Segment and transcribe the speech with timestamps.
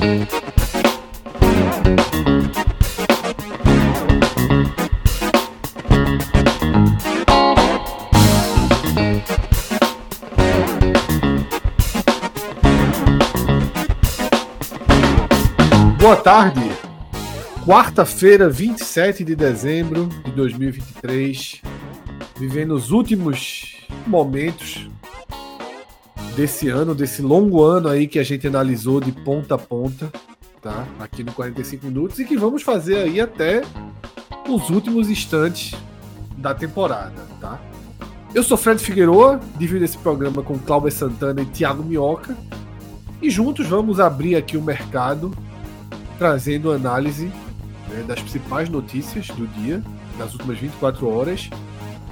[0.00, 0.06] Boa
[16.16, 16.60] tarde.
[17.66, 21.60] Quarta-feira, 27 de dezembro de 2023.
[22.38, 24.88] Vivendo os últimos momentos
[26.40, 30.10] desse ano, desse longo ano aí que a gente analisou de ponta a ponta,
[30.62, 30.88] tá?
[30.98, 33.60] Aqui no 45 minutos e que vamos fazer aí até
[34.48, 35.78] os últimos instantes
[36.38, 37.60] da temporada, tá?
[38.34, 42.34] Eu sou Fred Figueroa, divido esse programa com Cláudio Santana e Thiago Minhoca.
[43.20, 45.36] E juntos vamos abrir aqui o mercado,
[46.16, 47.26] trazendo análise
[47.86, 49.82] né, das principais notícias do dia,
[50.16, 51.50] das últimas 24 horas,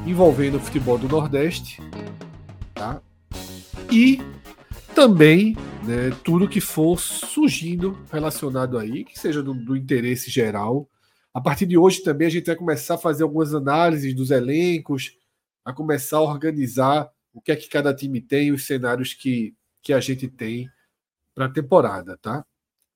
[0.07, 1.81] envolvendo o futebol do Nordeste,
[2.75, 3.01] tá?
[3.91, 4.21] E
[4.95, 10.89] também né, tudo que for surgindo relacionado aí, que seja do, do, interesse geral.
[11.33, 15.17] A partir de hoje também a gente vai começar a fazer algumas análises dos elencos,
[15.65, 19.93] a começar a organizar o que é que cada time tem, os cenários que, que
[19.93, 20.69] a gente tem
[21.35, 22.45] para a temporada, tá?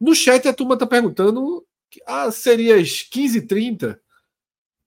[0.00, 1.64] No chat a turma está perguntando,
[2.06, 3.98] ah, seria as 15h30?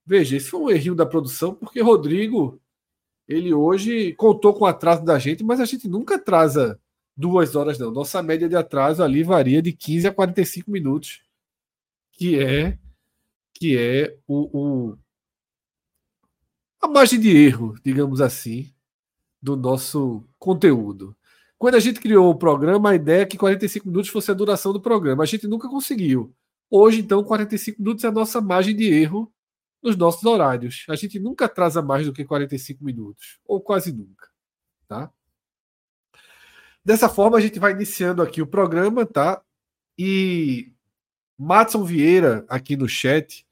[0.05, 2.61] Veja, esse foi um erro da produção, porque Rodrigo
[3.27, 6.79] ele hoje contou com o atraso da gente, mas a gente nunca atrasa
[7.15, 7.91] duas horas, não.
[7.91, 11.21] Nossa média de atraso ali varia de 15 a 45 minutos,
[12.11, 12.77] que é
[13.53, 14.97] que é o, o
[16.81, 18.71] a margem de erro, digamos assim,
[19.41, 21.15] do nosso conteúdo.
[21.57, 24.73] Quando a gente criou o programa, a ideia é que 45 minutos fosse a duração
[24.73, 25.23] do programa.
[25.23, 26.33] A gente nunca conseguiu.
[26.69, 29.31] Hoje, então, 45 minutos é a nossa margem de erro
[29.85, 30.83] nos nossos horários.
[30.89, 34.27] A gente nunca atrasa mais do que 45 minutos, ou quase nunca,
[34.87, 35.11] tá?
[36.83, 39.41] Dessa forma, a gente vai iniciando aqui o programa, tá?
[39.97, 40.73] E
[41.37, 43.45] Matson Vieira, aqui no chat,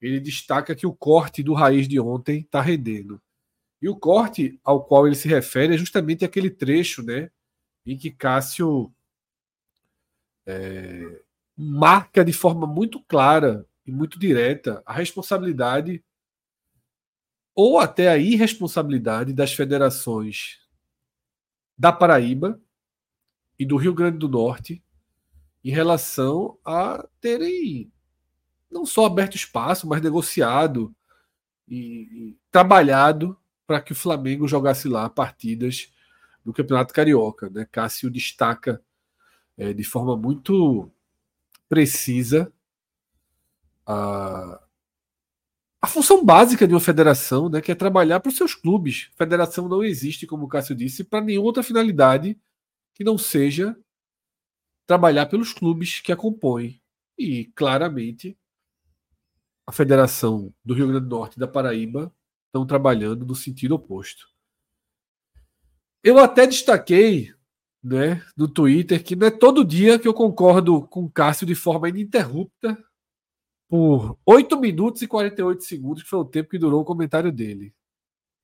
[0.00, 3.20] ele destaca que o corte do raiz de ontem está rendendo.
[3.80, 7.30] E o corte ao qual ele se refere é justamente aquele trecho, né?
[7.86, 8.92] Em que Cássio
[10.46, 11.22] é,
[11.56, 16.02] marca de forma muito clara e muito direta a responsabilidade
[17.52, 20.60] ou até a irresponsabilidade das federações
[21.76, 22.60] da Paraíba
[23.58, 24.82] e do Rio Grande do Norte
[25.64, 27.92] em relação a terem
[28.70, 30.94] não só aberto espaço, mas negociado
[31.68, 33.36] e, e trabalhado
[33.66, 35.92] para que o Flamengo jogasse lá partidas
[36.44, 37.50] do Campeonato Carioca.
[37.50, 37.66] Né?
[37.70, 38.80] Cássio destaca
[39.58, 40.88] é, de forma muito
[41.68, 42.52] precisa
[43.90, 44.60] a,
[45.82, 49.10] a função básica de uma federação, né, que é trabalhar para os seus clubes.
[49.16, 52.38] Federação não existe, como o Cássio disse, para nenhuma outra finalidade
[52.94, 53.76] que não seja
[54.86, 56.80] trabalhar pelos clubes que a compõem.
[57.18, 58.38] E, claramente,
[59.66, 62.14] a Federação do Rio Grande do Norte e da Paraíba
[62.46, 64.28] estão trabalhando no sentido oposto.
[66.02, 67.32] Eu até destaquei
[67.82, 71.54] né, no Twitter que não é todo dia que eu concordo com o Cássio de
[71.54, 72.76] forma ininterrupta
[73.70, 77.72] por 8 minutos e 48 segundos, que foi o tempo que durou o comentário dele.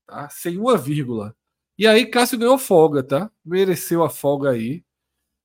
[0.07, 0.29] Tá?
[0.29, 1.35] Sem uma vírgula.
[1.77, 3.29] E aí Cássio ganhou folga, tá?
[3.45, 4.85] Mereceu a folga aí,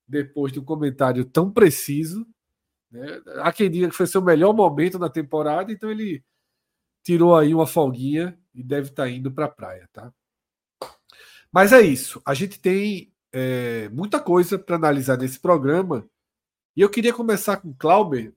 [0.07, 2.27] depois de um comentário tão preciso.
[2.91, 3.21] Né?
[3.37, 6.23] Há quem diga que foi seu melhor momento na temporada, então ele
[7.03, 10.13] tirou aí uma folguinha e deve estar tá indo para a praia, tá?
[11.51, 12.22] Mas é isso.
[12.23, 16.07] A gente tem é, muita coisa para analisar nesse programa.
[16.75, 18.31] E eu queria começar com Clauber,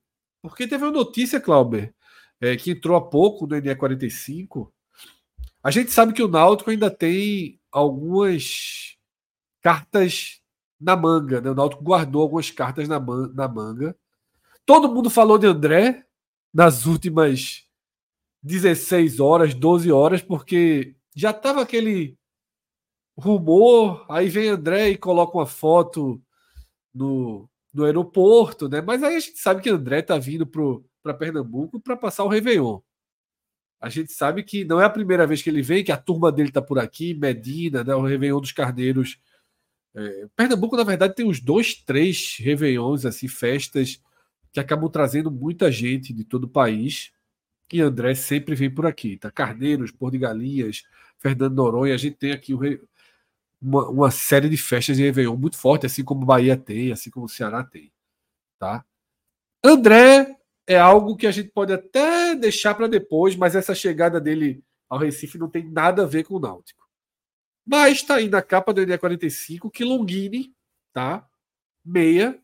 [0.44, 1.94] porque teve uma notícia, Clauber,
[2.38, 4.70] é, que entrou há pouco no NE45.
[5.62, 8.98] A gente sabe que o Náutico ainda tem algumas
[9.62, 10.42] cartas
[10.78, 11.40] na manga.
[11.40, 11.48] Né?
[11.48, 13.96] O Náutico guardou algumas cartas na, man na manga.
[14.66, 16.04] Todo mundo falou de André
[16.52, 17.64] nas últimas
[18.42, 22.18] 16 horas, 12 horas, porque já estava aquele
[23.16, 26.20] rumor, aí vem André e coloca uma foto
[26.94, 28.80] no, no aeroporto, né?
[28.80, 32.78] Mas aí a gente sabe que André tá vindo para Pernambuco para passar o Réveillon.
[33.80, 36.32] A gente sabe que não é a primeira vez que ele vem, que a turma
[36.32, 39.18] dele está por aqui, Medina, né, o Réveillon dos Carneiros.
[39.94, 44.00] É, Pernambuco, na verdade, tem uns dois, três Réveillons, assim, festas
[44.52, 47.12] que acabam trazendo muita gente de todo o país.
[47.72, 49.30] E André sempre vem por aqui, tá?
[49.30, 50.84] Carneiros, Por de Galinhas,
[51.18, 51.94] Fernando Noronha.
[51.94, 52.54] A gente tem aqui
[53.64, 57.28] uma, uma, série de festas de Réveillon muito forte, assim como Bahia tem, assim como
[57.28, 57.90] Ceará tem,
[58.58, 58.84] tá?
[59.64, 64.62] André é algo que a gente pode até deixar para depois, mas essa chegada dele
[64.88, 66.86] ao Recife não tem nada a ver com o Náutico.
[67.66, 70.54] Mas está aí na capa do NE45 que Longini,
[70.92, 71.26] tá?
[71.82, 72.38] Meia,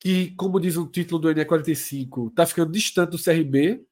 [0.00, 3.84] que, como diz o título do NE45, está ficando distante do CRB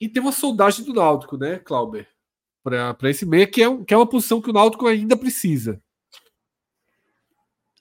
[0.00, 2.08] e tem uma soldagem do Náutico, né, Clauber?
[2.62, 5.80] Para esse meia, que é, que é uma posição que o Náutico ainda precisa.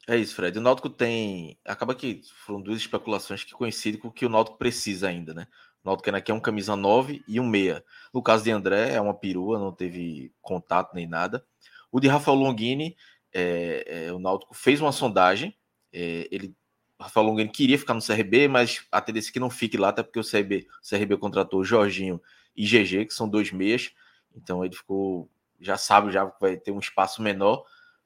[0.07, 0.57] É isso, Fred.
[0.57, 1.59] O Náutico tem.
[1.65, 5.47] Acaba que foram duas especulações que coincidem com o que o Náutico precisa ainda, né?
[5.83, 7.83] O Náutico aqui é um camisa 9 e um meia.
[8.13, 11.45] No caso de André, é uma perua, não teve contato nem nada.
[11.91, 12.95] O de Rafael Longini,
[13.33, 15.53] é, é, o Náutico fez uma sondagem.
[15.91, 16.55] É, ele,
[16.97, 20.03] Rafael Longini queria ficar no CRB, mas a tendência é que não fique lá, até
[20.03, 22.21] porque o CRB, o CRB contratou Jorginho
[22.55, 23.91] e GG, que são dois meias.
[24.37, 25.29] Então ele ficou.
[25.59, 27.65] Já sabe, já vai ter um espaço menor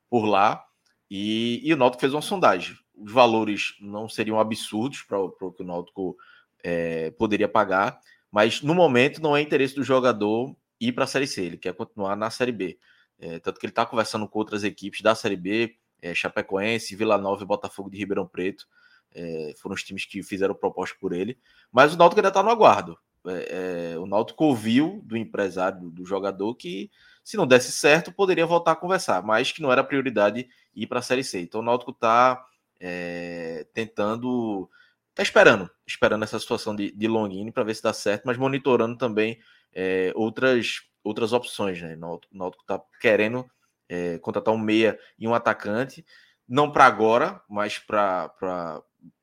[0.09, 0.65] por lá.
[1.09, 2.77] E, e o Náutico fez uma sondagem.
[2.95, 6.15] Os valores não seriam absurdos para o que o Náutico
[6.63, 7.99] é, poderia pagar,
[8.31, 11.73] mas no momento não é interesse do jogador ir para a Série C, ele quer
[11.73, 12.79] continuar na Série B.
[13.19, 17.17] É, tanto que ele está conversando com outras equipes da Série B, é, Chapecoense, Vila
[17.17, 18.65] Nova e Botafogo de Ribeirão Preto.
[19.13, 21.37] É, foram os times que fizeram proposta por ele.
[21.71, 22.97] Mas o Náutico ainda está no aguardo.
[23.27, 26.89] É, é, o Náutico ouviu do empresário, do, do jogador, que
[27.23, 30.99] se não desse certo, poderia voltar a conversar, mas que não era prioridade ir para
[30.99, 31.41] a Série C.
[31.41, 32.43] Então o Náutico está
[32.79, 34.69] é, tentando,
[35.09, 38.97] está esperando, esperando essa situação de, de Longini para ver se dá certo, mas monitorando
[38.97, 39.39] também
[39.71, 41.79] é, outras, outras opções.
[41.81, 41.95] Né?
[41.95, 43.45] O Náutico está querendo
[43.87, 46.03] é, contratar um meia e um atacante,
[46.47, 48.81] não para agora, mas para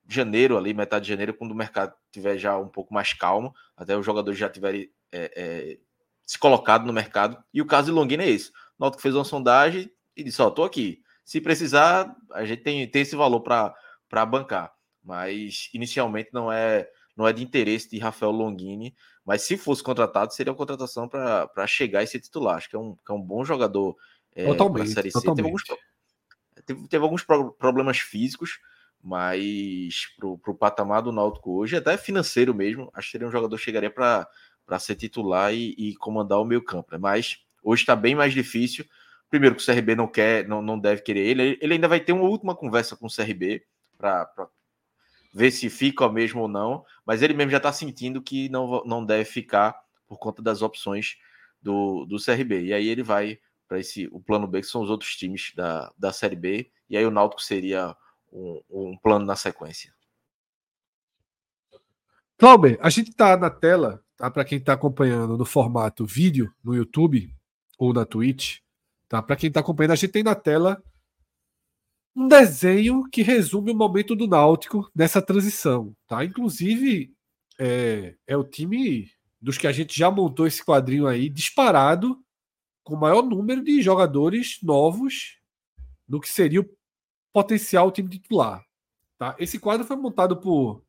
[0.08, 3.96] janeiro ali, metade de janeiro, quando o mercado tiver já um pouco mais calmo, até
[3.96, 5.78] os jogadores já tiverem é, é,
[6.25, 7.43] se colocado no mercado.
[7.52, 8.50] E o caso de Longini é esse.
[8.50, 11.02] O Náutico fez uma sondagem e disse: Ó, oh, tô aqui.
[11.25, 14.72] Se precisar, a gente tem, tem esse valor para bancar.
[15.05, 18.94] Mas inicialmente não é não é de interesse de Rafael Longini.
[19.25, 22.56] Mas se fosse contratado, seria uma contratação para chegar e ser titular.
[22.56, 23.96] Acho que é um, que é um bom jogador
[24.34, 25.20] é, para a Série C.
[25.20, 25.62] Teve alguns,
[26.64, 28.60] teve, teve alguns problemas físicos,
[29.02, 33.56] mas para o patamar do Náutico hoje, até financeiro mesmo, acho que seria um jogador
[33.56, 36.92] que chegaria para ser titular e, e, comandar o meio campo.
[36.92, 36.98] Né?
[36.98, 38.84] Mas hoje está bem mais difícil.
[39.30, 41.58] Primeiro que o CRB não quer, não, não deve querer ele.
[41.60, 43.62] Ele ainda vai ter uma última conversa com o CRB
[43.96, 44.28] para
[45.32, 46.84] ver se fica mesmo ou não.
[47.06, 49.74] Mas ele mesmo já está sentindo que não, não deve ficar
[50.06, 51.16] por conta das opções
[51.62, 52.64] do, do CRB.
[52.64, 55.92] E aí ele vai para esse o plano B, que são os outros times da,
[55.96, 56.70] da Série B.
[56.88, 57.94] E aí o Náutico seria
[58.32, 59.92] um, um plano na sequência.
[62.36, 64.30] Clauber, a gente está na tela tá?
[64.30, 67.32] Para quem está acompanhando no formato vídeo no YouTube
[67.78, 68.58] ou na Twitch,
[69.08, 69.22] tá?
[69.22, 70.82] Para quem está acompanhando, a gente tem na tela
[72.14, 76.24] um desenho que resume o momento do Náutico nessa transição, tá?
[76.24, 77.14] Inclusive
[77.58, 79.08] é, é o time
[79.40, 82.19] dos que a gente já montou esse quadrinho aí disparado
[82.82, 85.38] com o maior número de jogadores novos
[86.08, 86.78] no que seria o
[87.32, 88.65] potencial time titular.
[89.19, 89.35] Tá?
[89.39, 90.82] Esse quadro foi montado por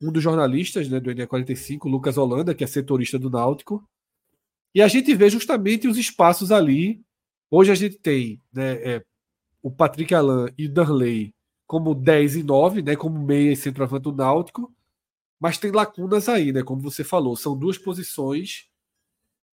[0.00, 3.86] um dos jornalistas né, do NE45, Lucas Holanda, que é setorista do Náutico.
[4.74, 7.02] E a gente vê justamente os espaços ali.
[7.50, 9.04] Hoje a gente tem né, é,
[9.62, 11.34] o Patrick Alain e Darley
[11.66, 14.72] como 10 e 9, né, como meia e centroavante do Náutico.
[15.40, 17.36] Mas tem lacunas aí, né, como você falou.
[17.36, 18.66] São duas posições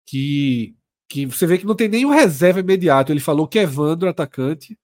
[0.07, 0.77] que,
[1.09, 3.13] que você vê que não tem nenhum reserva imediato.
[3.13, 4.79] Ele falou que Evandro, atacante,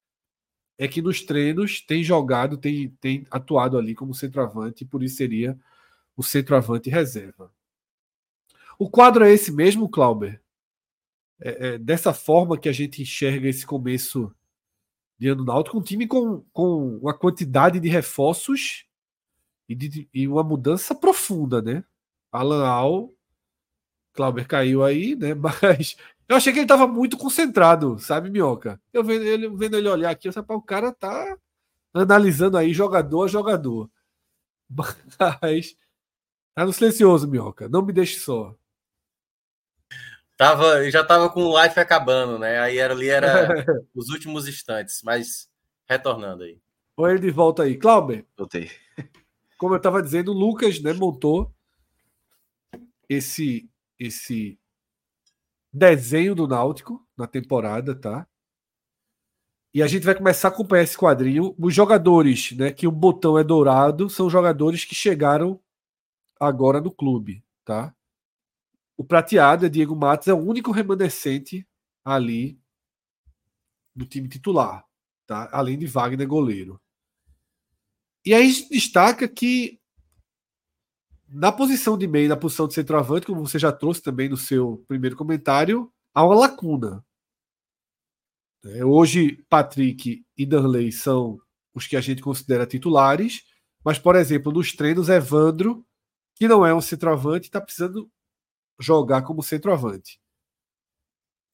[0.78, 5.16] é que nos treinos tem jogado, tem, tem atuado ali como centroavante, e por isso
[5.16, 5.58] seria
[6.16, 7.52] o centroavante reserva.
[8.78, 10.40] O quadro é esse mesmo, Clauber?
[11.40, 14.32] É, é dessa forma que a gente enxerga esse começo
[15.18, 18.86] de ano náutico, um time com, com uma quantidade de reforços
[19.68, 21.84] e, de, e uma mudança profunda, né?
[22.30, 23.12] Alan Al,
[24.12, 25.34] Clauber caiu aí, né?
[25.36, 25.96] Mas
[26.28, 28.80] eu achei que ele estava muito concentrado, sabe, Minhoca?
[28.92, 31.36] Eu vendo ele, vendo ele olhar aqui, eu sei, o cara tá
[31.94, 33.90] analisando aí jogador a jogador.
[35.40, 35.74] Mas
[36.54, 37.68] tá no silencioso, Minhoca.
[37.68, 38.54] Não me deixe só.
[40.36, 42.60] Tava, já tava com o life acabando, né?
[42.60, 45.48] Aí era, ali era os últimos instantes, mas
[45.88, 46.60] retornando aí.
[46.96, 47.76] Oi, ele de volta aí.
[47.76, 48.24] Clauber.
[48.36, 48.70] Voltei.
[49.56, 51.52] Como eu estava dizendo, o Lucas né, montou
[53.08, 53.68] esse
[53.98, 54.56] esse
[55.78, 58.26] desenho do Náutico na temporada, tá?
[59.72, 61.54] E a gente vai começar a acompanhar esse quadrinho.
[61.58, 65.60] Os jogadores, né, que o botão é dourado, são jogadores que chegaram
[66.40, 67.94] agora no clube, tá?
[68.96, 71.66] O prateado, é Diego Matos, é o único remanescente
[72.04, 72.58] ali
[73.94, 74.84] do time titular,
[75.26, 75.48] tá?
[75.52, 76.80] Além de Wagner goleiro.
[78.24, 79.77] E aí destaca que
[81.28, 84.84] na posição de meio, na posição de centroavante, como você já trouxe também no seu
[84.88, 87.04] primeiro comentário, há uma lacuna.
[88.64, 91.38] É, hoje, Patrick e Danley são
[91.74, 93.42] os que a gente considera titulares,
[93.84, 95.86] mas, por exemplo, nos treinos, Evandro,
[96.34, 98.10] que não é um centroavante, está precisando
[98.80, 100.20] jogar como centroavante.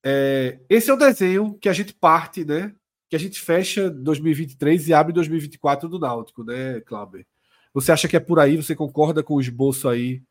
[0.04, 2.74] É, esse é o desenho que a gente parte, né?
[3.08, 7.26] Que a gente fecha 2023 e abre 2024 do Náutico, né, Clauber?
[7.74, 8.56] Você acha que é por aí?
[8.56, 10.22] Você concorda com o esboço aí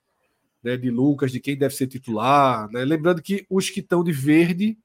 [0.64, 2.72] né, de Lucas, de quem deve ser titular?
[2.72, 2.86] Né?
[2.86, 4.78] Lembrando que os que estão de verde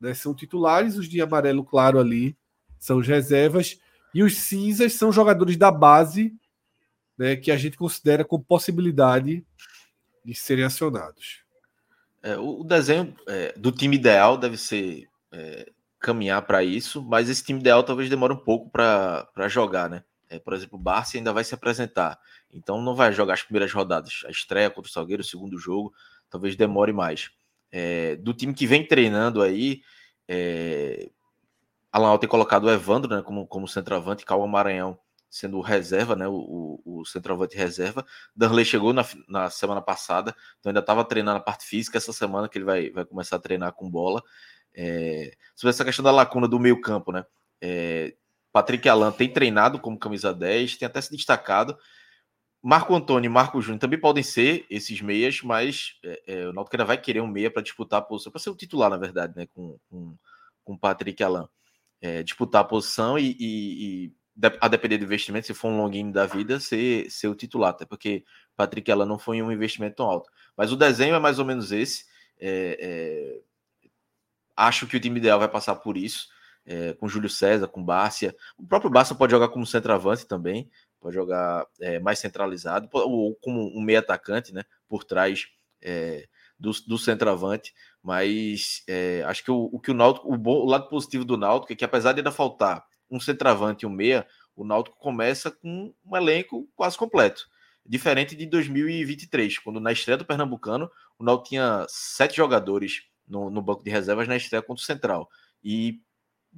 [0.00, 2.36] né, são titulares, os de amarelo claro ali
[2.80, 3.78] são os reservas,
[4.14, 6.34] e os cinzas são jogadores da base
[7.18, 9.44] né, que a gente considera com possibilidade
[10.24, 11.42] de serem acionados.
[12.22, 17.42] É, o desenho é, do time ideal deve ser é, caminhar para isso, mas esse
[17.42, 20.04] time ideal talvez demore um pouco para jogar, né?
[20.28, 22.18] É, por exemplo, o Barça ainda vai se apresentar,
[22.52, 24.22] então não vai jogar as primeiras rodadas.
[24.26, 25.92] A estreia contra o Salgueiro, o segundo jogo,
[26.28, 27.30] talvez demore mais.
[27.72, 29.82] É, do time que vem treinando aí,
[30.26, 31.10] é,
[31.90, 34.98] Alan tem colocado o Evandro né, como, como centroavante, Calma Maranhão
[35.30, 38.04] sendo reserva, né, o, o, o centroavante reserva.
[38.34, 41.98] Darley chegou na, na semana passada, então ainda estava treinando a parte física.
[41.98, 44.22] Essa semana que ele vai, vai começar a treinar com bola.
[44.74, 47.24] É, sobre essa questão da lacuna do meio campo, né?
[47.60, 48.14] É,
[48.58, 51.78] Patrick Alan tem treinado como camisa 10, tem até se destacado.
[52.60, 56.74] Marco Antônio e Marco Júnior também podem ser esses meias, mas é, é, o Náutico
[56.74, 59.32] ainda vai querer um meia para disputar a posição, para ser o titular, na verdade,
[59.36, 60.16] né, com, com,
[60.64, 61.48] com Patrick Alan.
[62.00, 64.12] É, disputar a posição e, e, e,
[64.60, 67.84] a depender do investimento, se for um longuinho da vida, ser, ser o titular, até
[67.84, 68.24] porque
[68.56, 70.28] Patrick Alan não foi um investimento tão alto.
[70.56, 72.06] Mas o desenho é mais ou menos esse.
[72.40, 73.40] É, é,
[74.56, 76.36] acho que o time ideal vai passar por isso
[76.68, 78.36] é, com Júlio César, com Bárcia.
[78.58, 80.70] O próprio Bárcia pode jogar como centroavante também,
[81.00, 85.46] pode jogar é, mais centralizado, ou como um meio atacante, né, por trás
[85.80, 87.72] é, do, do centroavante.
[88.02, 88.84] Mas
[89.26, 91.76] acho que o, o, que o Náutico, o, bom, o lado positivo do Náutico é
[91.76, 96.16] que apesar de ainda faltar um centroavante e um meia, o Náutico começa com um
[96.16, 97.48] elenco quase completo.
[97.84, 103.62] Diferente de 2023, quando na estreia do Pernambucano, o Náutico tinha sete jogadores no, no
[103.62, 105.28] banco de reservas na estreia contra o Central.
[105.64, 106.00] E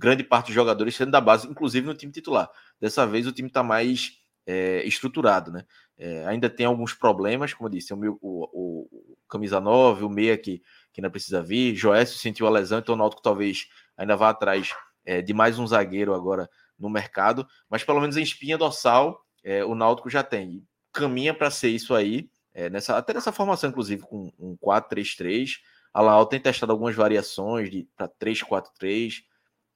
[0.01, 2.51] grande parte dos jogadores sendo da base, inclusive no time titular.
[2.81, 5.65] Dessa vez o time está mais é, estruturado, né?
[5.99, 10.03] É, ainda tem alguns problemas, como eu disse, o, meu, o, o, o camisa 9,
[10.03, 13.69] o meia que, que ainda precisa vir, Joécio sentiu a lesão, então o Náutico talvez
[13.99, 18.23] ainda vá atrás é, de mais um zagueiro agora no mercado, mas pelo menos em
[18.23, 20.67] espinha dorsal é, o Náutico já tem.
[20.91, 25.59] Caminha para ser isso aí, é, nessa, até nessa formação, inclusive, com um 4-3-3.
[25.93, 29.23] A Laal tem testado algumas variações para 3-4-3,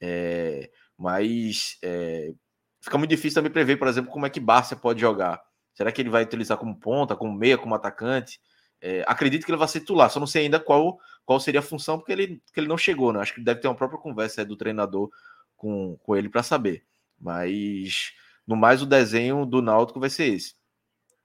[0.00, 2.32] é, mas é,
[2.80, 5.40] fica muito difícil também prever, por exemplo, como é que Barça pode jogar.
[5.74, 8.40] Será que ele vai utilizar como ponta, como meia, como atacante?
[8.80, 11.62] É, acredito que ele vai ser titular, só não sei ainda qual, qual seria a
[11.62, 13.20] função, porque ele, porque ele não chegou, né?
[13.20, 15.10] Acho que deve ter uma própria conversa do treinador
[15.56, 16.84] com, com ele para saber.
[17.18, 18.12] Mas,
[18.46, 20.54] no mais, o desenho do Náutico vai ser esse.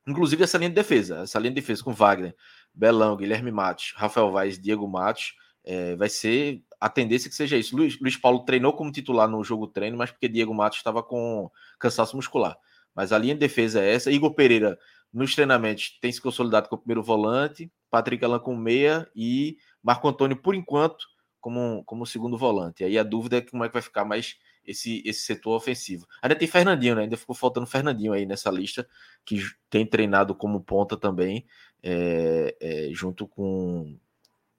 [0.07, 2.35] Inclusive essa linha de defesa, essa linha de defesa com Wagner,
[2.73, 7.75] Belão, Guilherme Matos, Rafael Vaz, Diego Matos, é, vai ser a tendência que seja isso.
[7.75, 11.49] Luiz, Luiz Paulo treinou como titular no jogo treino, mas porque Diego Matos estava com
[11.77, 12.57] cansaço muscular.
[12.95, 14.11] Mas a linha de defesa é essa.
[14.11, 14.77] Igor Pereira,
[15.11, 20.37] nos treinamentos, tem se consolidado como primeiro volante, Patrick Alan com meia e Marco Antônio,
[20.37, 21.05] por enquanto,
[21.41, 22.83] como, como segundo volante.
[22.83, 26.07] Aí a dúvida é como é que vai ficar mais esse, esse setor ofensivo.
[26.21, 27.03] Ainda tem Fernandinho, né?
[27.03, 28.87] Ainda ficou faltando Fernandinho aí nessa lista,
[29.25, 31.45] que tem treinado como ponta também,
[31.81, 33.97] é, é, junto com,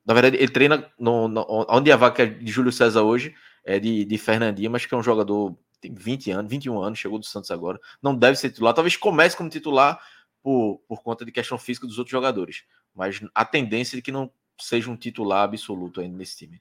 [0.04, 4.04] na verdade, ele treina no, no, onde a vaca de Júlio César hoje é de,
[4.04, 7.50] de Fernandinho, mas que é um jogador tem 20 anos, 21 anos, chegou do Santos
[7.50, 7.80] agora.
[8.02, 8.74] Não deve ser titular.
[8.74, 9.98] Talvez comece como titular
[10.42, 12.64] por, por conta de questão física dos outros jogadores.
[12.94, 14.30] Mas a tendência é que não
[14.60, 16.60] seja um titular absoluto ainda nesse time.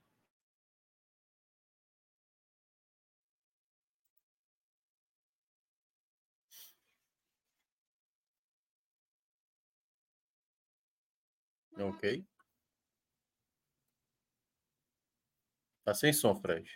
[11.79, 12.23] Ok.
[15.89, 16.69] Tá sem som, Fred.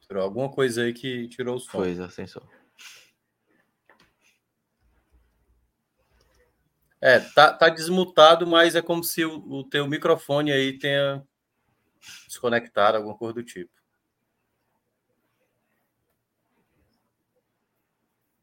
[0.00, 1.78] Tirou alguma coisa aí que tirou o som.
[1.78, 2.46] Coisa sem som.
[7.00, 11.26] É, tá, tá desmutado, mas é como se o, o teu microfone aí tenha
[12.26, 13.72] desconectado, alguma coisa do tipo.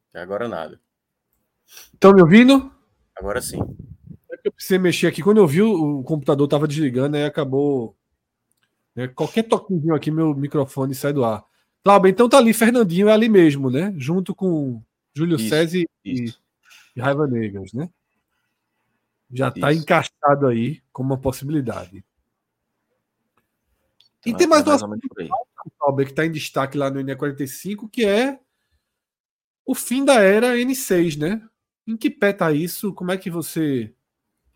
[0.09, 0.81] Até agora nada.
[1.93, 2.75] Estão me ouvindo?
[3.15, 3.59] Agora sim.
[4.47, 5.21] Que eu precisei mexer aqui.
[5.21, 7.97] Quando eu vi, o computador estava desligando, aí acabou.
[8.95, 11.45] Né, qualquer toquinho aqui, meu microfone sai do ar.
[11.83, 13.93] Cláudio, então tá ali, Fernandinho é ali mesmo, né?
[13.97, 14.81] Junto com
[15.13, 16.33] Júlio isso, César e,
[16.95, 17.89] e Raiva Negras, né?
[19.31, 22.05] Já está encaixado aí como uma possibilidade.
[24.21, 24.97] Então, e tem mais é mais uma
[25.97, 28.39] que está em destaque lá no NE45, que é
[29.65, 31.45] o fim da era N6, né?
[31.85, 32.93] Em que pé tá isso?
[32.93, 33.93] Como é que você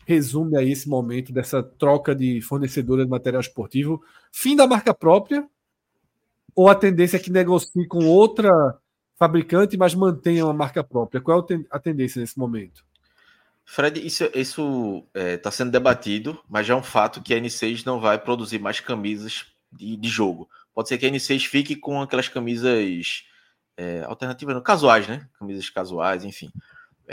[0.05, 4.01] resume aí esse momento dessa troca de fornecedora de material esportivo?
[4.31, 5.47] Fim da marca própria?
[6.55, 8.49] Ou a tendência é que negocie com outra
[9.17, 11.21] fabricante, mas mantenha uma marca própria?
[11.21, 12.83] Qual é a tendência nesse momento?
[13.63, 17.85] Fred, isso está é, tá sendo debatido, mas já é um fato que a N6
[17.85, 20.49] não vai produzir mais camisas de, de jogo.
[20.73, 23.23] Pode ser que a N6 fique com aquelas camisas
[23.77, 25.27] é, alternativas, não, casuais, né?
[25.39, 26.51] Camisas casuais, enfim.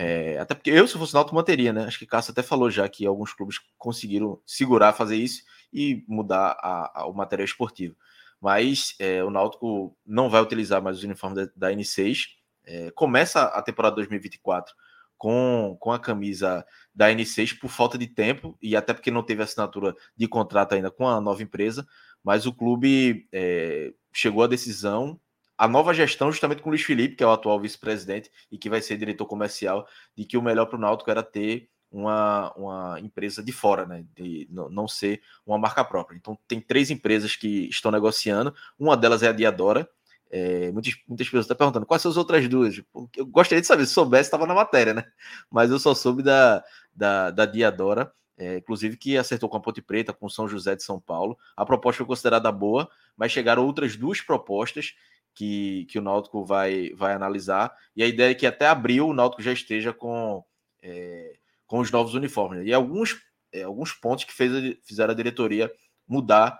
[0.00, 1.82] É, até porque eu, se fosse Náutico, manteria, né?
[1.84, 6.56] Acho que Cássio até falou já que alguns clubes conseguiram segurar, fazer isso e mudar
[6.60, 7.96] a, a, o material esportivo.
[8.40, 12.26] Mas é, o Náutico não vai utilizar mais os uniformes da, da N6.
[12.64, 14.72] É, começa a temporada 2024
[15.16, 16.64] com, com a camisa
[16.94, 20.92] da N6 por falta de tempo e até porque não teve assinatura de contrato ainda
[20.92, 21.84] com a nova empresa,
[22.22, 25.20] mas o clube é, chegou à decisão,
[25.58, 28.70] a nova gestão, justamente com o Luiz Felipe, que é o atual vice-presidente e que
[28.70, 29.86] vai ser diretor comercial,
[30.16, 34.04] de que o melhor para o Náutico era ter uma, uma empresa de fora, né?
[34.14, 36.16] De não ser uma marca própria.
[36.16, 39.88] Então tem três empresas que estão negociando, uma delas é a Diadora,
[40.30, 42.74] é, muitas, muitas pessoas estão perguntando quais são as outras duas.
[42.74, 45.04] Tipo, eu gostaria de saber, se soubesse, estava na matéria, né?
[45.50, 46.62] Mas eu só soube da,
[46.94, 50.82] da, da Diadora, é, inclusive que acertou com a Ponte Preta, com São José de
[50.82, 51.36] São Paulo.
[51.56, 54.94] A proposta foi considerada boa, mas chegaram outras duas propostas
[55.38, 57.72] que, que o Náutico vai, vai analisar.
[57.94, 60.44] E a ideia é que até abril o Náutico já esteja com,
[60.82, 62.66] é, com os novos uniformes.
[62.66, 63.16] E alguns,
[63.52, 65.72] é, alguns pontos que fez, fizeram a diretoria
[66.08, 66.58] mudar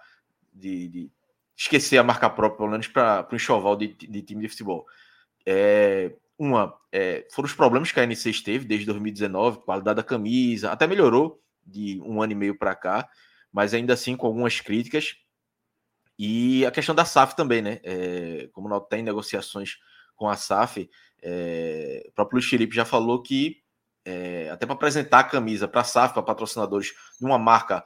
[0.55, 1.11] de, de
[1.57, 4.87] esquecer a marca própria, pelo menos para o enxoval de, de, time de futebol.
[5.45, 10.71] É, uma, é, foram os problemas que a N6 teve desde 2019, qualidade da camisa,
[10.71, 13.09] até melhorou de um ano e meio para cá,
[13.53, 15.17] mas ainda assim com algumas críticas.
[16.19, 17.81] E a questão da SAF também, né?
[17.85, 19.77] É, como não tem negociações
[20.17, 20.91] com a SAF,
[21.23, 23.63] é, o próprio Luiz Felipe já falou que
[24.05, 27.85] é, até para apresentar a camisa para a SAF, para patrocinadores de uma marca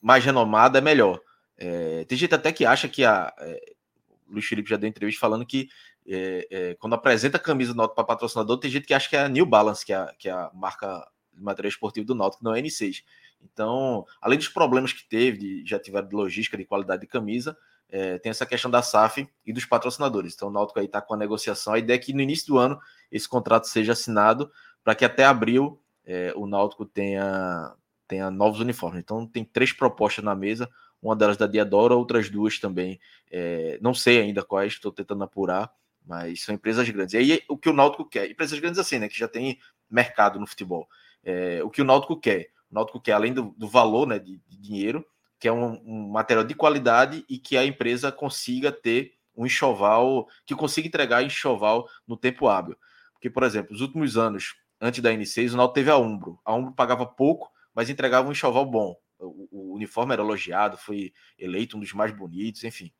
[0.00, 1.20] mais renomada, é melhor.
[1.56, 3.32] É, tem gente até que acha que a.
[3.38, 3.74] É,
[4.28, 5.68] Luiz Felipe já deu entrevista falando que
[6.06, 9.20] é quando apresenta a camisa do Náutico para patrocinador, tem gente que acha que é
[9.20, 12.54] a New Balance, que é, que é a marca de material esportivo do Náutico, não
[12.54, 13.02] é a N6.
[13.52, 17.56] Então, além dos problemas que teve, de, já tiveram de logística, de qualidade de camisa,
[17.88, 20.34] é, tem essa questão da SAF e dos patrocinadores.
[20.34, 21.74] Então, o Náutico aí está com a negociação.
[21.74, 22.78] A ideia é que no início do ano
[23.10, 24.50] esse contrato seja assinado
[24.82, 27.74] para que até abril é, o Náutico tenha,
[28.08, 29.00] tenha novos uniformes.
[29.00, 30.68] Então, tem três propostas na mesa
[31.04, 32.98] uma delas da Diadora, outras duas também,
[33.30, 35.70] é, não sei ainda quais, estou tentando apurar,
[36.04, 37.12] mas são empresas grandes.
[37.12, 39.58] E aí o que o Náutico quer, empresas grandes assim, né, que já tem
[39.90, 40.88] mercado no futebol.
[41.22, 42.48] É, o que o Náutico quer?
[42.74, 45.04] Náutico quer, além do, do valor né, de, de dinheiro,
[45.38, 50.28] que é um, um, material de qualidade e que a empresa consiga ter um enxoval,
[50.46, 52.76] que consiga entregar enxoval no tempo hábil.
[53.12, 56.38] Porque, por exemplo, os últimos anos, antes da N6, o Náutico teve a Umbro.
[56.44, 61.12] A Umbro pagava pouco, mas entregava um enxoval bom o, o, uniforme era elogiado, foi
[61.38, 62.92] eleito um dos mais bonitos, enfim.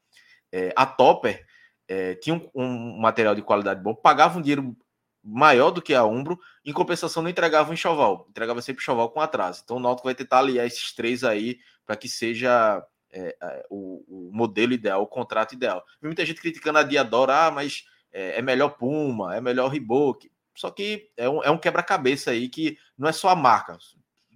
[0.50, 1.44] É, a Topper
[1.88, 4.76] é, tinha um, um, material de qualidade bom, pagava um dinheiro
[5.24, 9.20] maior do que a Umbro, em compensação não entregava um enxoval, entregava sempre enxoval com
[9.20, 9.62] atraso.
[9.64, 14.04] Então o Náutico vai tentar aliar esses três aí para que seja é, é, o,
[14.08, 15.84] o, modelo ideal, o contrato ideal.
[16.00, 20.30] Vi muita gente criticando a Diadora, ah, mas é, é melhor Puma, é melhor Reebok.
[20.54, 23.76] Só que é um, é um quebra-cabeça aí que não é só a marca,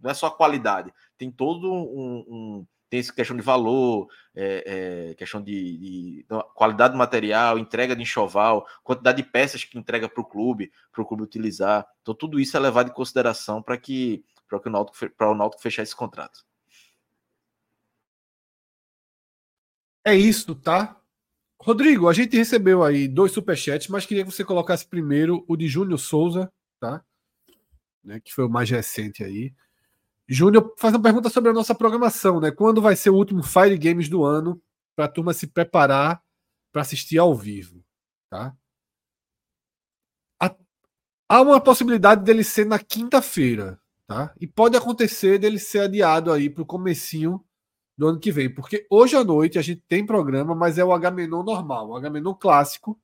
[0.03, 5.11] não é só a qualidade tem todo um, um tem essa questão de valor, é,
[5.11, 10.09] é, questão de, de, qualidade do material, entrega de enxoval, quantidade de peças que entrega
[10.09, 11.87] para o clube, para o clube utilizar.
[12.03, 15.83] Então, tudo isso é levado em consideração para que para o Náutico, o Náutico fechar
[15.83, 16.41] esse contrato.
[20.05, 20.99] É isso, tá?
[21.61, 25.67] Rodrigo, a gente recebeu aí dois superchats, mas queria que você colocasse primeiro o de
[25.69, 27.05] Júnior Souza, tá?
[28.03, 29.53] Né, que foi o mais recente aí.
[30.29, 32.51] Júnior faz uma pergunta sobre a nossa programação, né?
[32.51, 34.61] Quando vai ser o último Fire Games do ano
[34.95, 36.23] para a turma se preparar
[36.73, 37.83] para assistir ao vivo,
[38.31, 38.55] tá?
[41.31, 44.33] Há uma possibilidade dele ser na quinta-feira, Tá?
[44.41, 47.45] E pode acontecer dele ser adiado aí para o comecinho
[47.95, 50.95] do ano que vem, porque hoje à noite a gente tem programa, mas é o
[50.95, 52.99] Agamenon normal, o Agamenon clássico.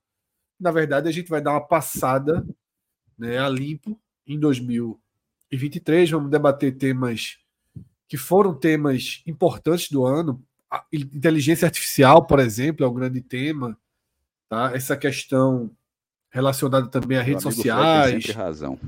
[0.58, 2.46] Na verdade, a gente vai dar uma passada
[3.18, 4.40] né, a limpo em
[5.50, 6.10] 2023.
[6.10, 7.38] Vamos debater temas
[8.08, 10.42] que foram temas importantes do ano.
[10.70, 13.78] A inteligência artificial, por exemplo, é um grande tema.
[14.48, 14.72] Tá?
[14.74, 15.70] Essa questão
[16.30, 18.24] relacionada também a redes sociais.
[18.24, 18.78] Tem razão.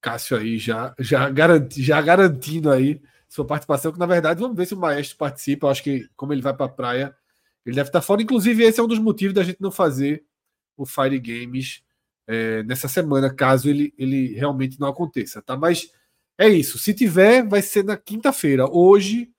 [0.00, 4.66] Cássio aí já, já, garanti, já garantindo aí sua participação, que na verdade vamos ver
[4.66, 5.66] se o Maestro participa.
[5.66, 7.16] Eu acho que, como ele vai para a praia,
[7.64, 8.22] ele deve estar fora.
[8.22, 10.24] Inclusive, esse é um dos motivos da gente não fazer
[10.76, 11.82] o Fire Games
[12.26, 15.56] é, nessa semana, caso ele, ele realmente não aconteça, tá?
[15.56, 15.90] Mas
[16.38, 16.78] é isso.
[16.78, 18.66] Se tiver, vai ser na quinta-feira.
[18.70, 19.30] Hoje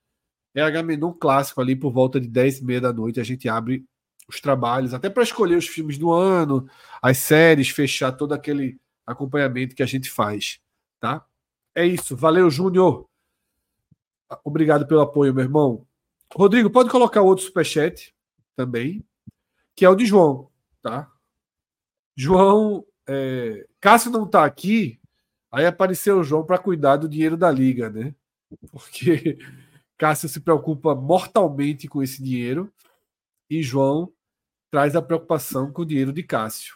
[0.55, 3.19] é Agamenon clássico ali por volta de 10 e meia da noite.
[3.19, 3.85] A gente abre
[4.27, 6.67] os trabalhos, até para escolher os filmes do ano,
[7.01, 10.59] as séries, fechar todo aquele acompanhamento que a gente faz,
[10.99, 11.25] tá?
[11.73, 12.15] É isso.
[12.15, 13.07] Valeu, Júnior.
[14.43, 15.85] Obrigado pelo apoio, meu irmão.
[16.33, 18.13] Rodrigo, pode colocar outro superchat
[18.55, 19.05] também,
[19.73, 20.49] que é o de João,
[20.81, 21.09] tá?
[22.17, 23.67] João, é...
[23.79, 24.99] Cássio não tá aqui,
[25.51, 28.15] aí apareceu o João para cuidar do dinheiro da liga, né?
[28.71, 29.37] Porque
[29.95, 32.73] Cássio se preocupa mortalmente com esse dinheiro
[33.47, 34.11] e João
[34.71, 36.75] traz a preocupação com o dinheiro de Cássio.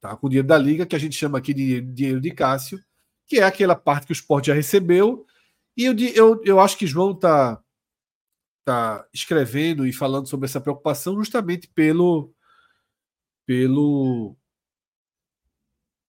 [0.00, 0.14] Tá?
[0.14, 2.78] Com o dinheiro da liga, que a gente chama aqui de dinheiro de Cássio,
[3.26, 5.26] que é aquela parte que o esporte já recebeu.
[5.74, 7.62] E eu, eu, eu acho que João está
[8.64, 12.34] tá escrevendo e falando sobre essa preocupação justamente pelo,
[13.46, 14.36] pelo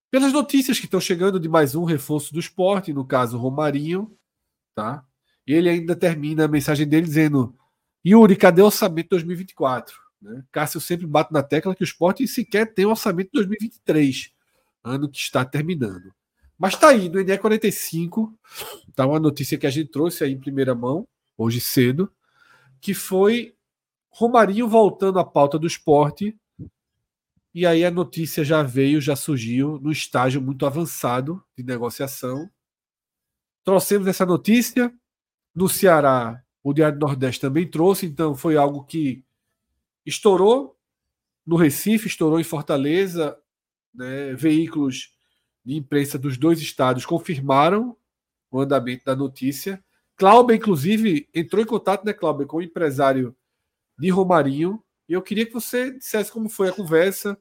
[0.09, 4.17] pelas notícias que estão chegando de mais um reforço do esporte, no caso Romarinho,
[4.73, 5.05] tá?
[5.45, 7.55] Ele ainda termina a mensagem dele dizendo:
[8.05, 9.95] Yuri, cadê o orçamento 2024?
[10.21, 10.43] Né?
[10.51, 14.31] Cássio sempre bate na tecla que o esporte sequer tem o orçamento de 2023,
[14.83, 16.13] ano que está terminando.
[16.57, 18.33] Mas está aí, no ENE 45,
[18.95, 22.11] tá uma notícia que a gente trouxe aí em primeira mão, hoje cedo,
[22.81, 23.53] que foi
[24.09, 26.35] Romarinho voltando à pauta do esporte.
[27.57, 32.47] E aí a notícia já veio, já surgiu no estágio muito avançado de negociação.
[33.63, 34.93] Trouxemos essa notícia.
[35.55, 39.25] No Ceará, o Diário do Nordeste também trouxe, então foi algo que
[40.05, 40.77] Estourou
[41.43, 43.35] no Recife, estourou em Fortaleza,
[43.91, 45.17] né, veículos
[45.65, 47.97] de imprensa dos dois estados confirmaram
[48.51, 49.83] o andamento da notícia.
[50.15, 53.35] Cláudio, inclusive, entrou em contato, né, Cláudio, com o empresário
[53.97, 57.35] de Romarinho, e eu queria que você dissesse como foi a conversa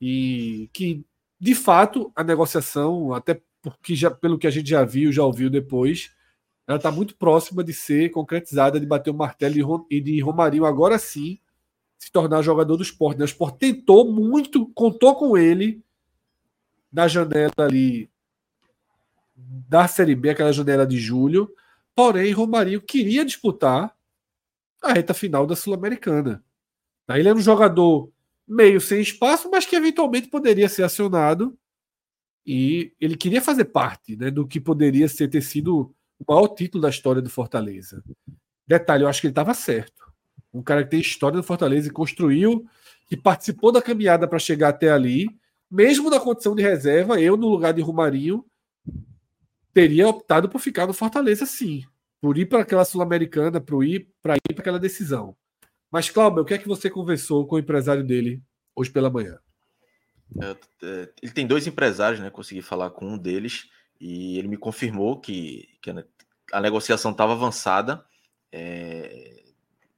[0.00, 1.04] e que,
[1.38, 5.50] de fato, a negociação, até porque já, pelo que a gente já viu, já ouviu
[5.50, 6.12] depois,
[6.66, 10.98] ela está muito próxima de ser concretizada, de bater o martelo e de Romarinho agora
[10.98, 11.38] sim
[11.98, 13.18] se tornar jogador do esporte.
[13.18, 13.24] Né?
[13.24, 15.82] O esporte tentou muito, contou com ele
[16.92, 18.10] na janela ali
[19.34, 21.50] da Série B, aquela janela de julho.
[21.94, 23.96] Porém, Romarinho queria disputar
[24.82, 26.44] a reta final da Sul-Americana.
[27.08, 28.10] Ele era um jogador
[28.46, 31.56] meio sem espaço, mas que eventualmente poderia ser acionado.
[32.44, 36.82] E ele queria fazer parte né, do que poderia ser, ter sido o maior título
[36.82, 38.02] da história do Fortaleza.
[38.66, 40.06] Detalhe, eu acho que ele estava certo
[40.56, 42.66] um cara que tem história no Fortaleza e construiu
[43.10, 45.28] e participou da caminhada para chegar até ali,
[45.70, 48.44] mesmo na condição de reserva, eu no lugar de Romarinho
[49.72, 51.84] teria optado por ficar no Fortaleza sim,
[52.20, 55.36] por ir para aquela sul-americana, para ir para ir para aquela decisão.
[55.90, 58.42] Mas Cláudio, o que é que você conversou com o empresário dele
[58.74, 59.38] hoje pela manhã?
[60.42, 62.30] É, é, ele tem dois empresários, né?
[62.30, 63.68] Consegui falar com um deles
[64.00, 65.90] e ele me confirmou que, que
[66.52, 68.04] a negociação estava avançada.
[68.52, 69.44] É,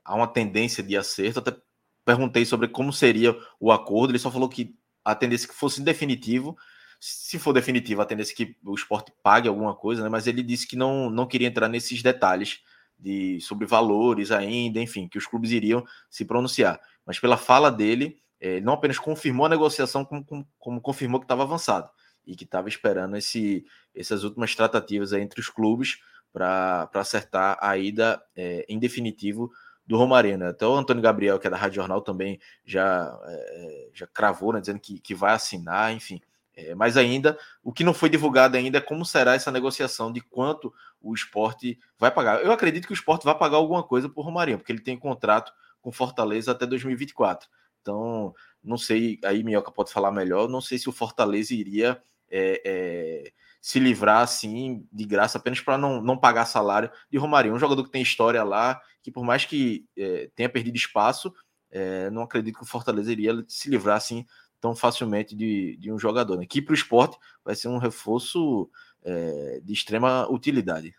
[0.04, 1.40] há uma tendência de acerto.
[1.40, 1.56] Até
[2.04, 4.12] perguntei sobre como seria o acordo.
[4.12, 6.56] Ele só falou que a tendência que fosse definitivo.
[7.00, 10.08] Se for definitivo, a tendência é que o esporte pague alguma coisa, né?
[10.08, 12.60] Mas ele disse que não, não queria entrar nesses detalhes
[12.98, 16.80] de sobre valores ainda, enfim, que os clubes iriam se pronunciar.
[17.06, 21.20] Mas pela fala dele, eh, ele não apenas confirmou a negociação, como, como, como confirmou
[21.20, 21.88] que estava avançado
[22.26, 25.98] e que estava esperando esse, essas últimas tratativas entre os clubes
[26.32, 29.50] para acertar a ida é, em definitivo
[29.86, 30.48] do Romarinho, né?
[30.48, 34.60] Até o Antônio Gabriel, que é da Rádio Jornal, também já, é, já cravou, né?
[34.60, 36.20] Dizendo que, que vai assinar, enfim.
[36.58, 40.20] É, mas ainda, o que não foi divulgado ainda é como será essa negociação, de
[40.20, 42.42] quanto o esporte vai pagar.
[42.44, 45.52] Eu acredito que o esporte vai pagar alguma coisa por Romarinho, porque ele tem contrato
[45.80, 47.48] com Fortaleza até 2024.
[47.80, 52.60] Então, não sei, aí Minhoca pode falar melhor, não sei se o Fortaleza iria é,
[52.64, 57.54] é, se livrar assim de graça apenas para não, não pagar salário de Romarinho.
[57.54, 61.32] Um jogador que tem história lá, que por mais que é, tenha perdido espaço,
[61.70, 64.26] é, não acredito que o Fortaleza iria se livrar assim
[64.60, 66.46] tão facilmente de, de um jogador, né?
[66.46, 68.70] que para o esporte vai ser um reforço
[69.02, 70.94] é, de extrema utilidade.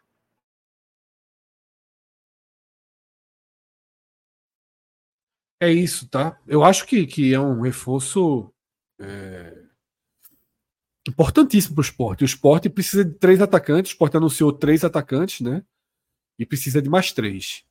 [5.62, 6.40] É isso, tá?
[6.48, 8.54] Eu acho que, que é um reforço
[8.98, 9.62] é,
[11.08, 12.24] importantíssimo para o esporte.
[12.24, 15.64] O esporte precisa de três atacantes, o esporte anunciou três atacantes, né?
[16.38, 17.66] E precisa de mais três.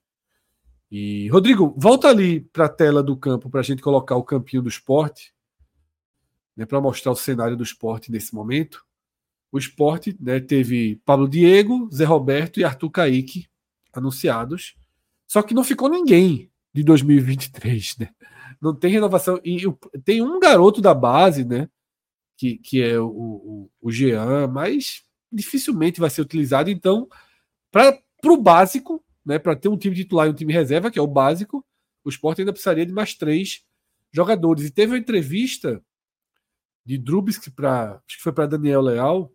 [0.90, 4.62] E, Rodrigo, volta ali para a tela do campo para a gente colocar o campinho
[4.62, 5.34] do esporte,
[6.58, 8.84] né, para mostrar o cenário do esporte nesse momento.
[9.52, 13.46] O esporte né, teve Pablo Diego, Zé Roberto e Arthur Caíque
[13.92, 14.74] anunciados.
[15.28, 18.10] Só que não ficou ninguém de 2023, né?
[18.60, 19.40] Não tem renovação.
[19.44, 19.58] E
[20.04, 21.70] tem um garoto da base, né?
[22.36, 26.70] Que, que é o, o, o Jean, mas dificilmente vai ser utilizado.
[26.70, 27.08] Então,
[27.70, 31.02] para o básico, né, para ter um time titular e um time reserva, que é
[31.02, 31.64] o básico,
[32.04, 33.62] o Sport ainda precisaria de mais três
[34.12, 34.64] jogadores.
[34.64, 35.82] E teve uma entrevista
[36.88, 39.30] de Drubsky para acho que foi para Daniel Leal,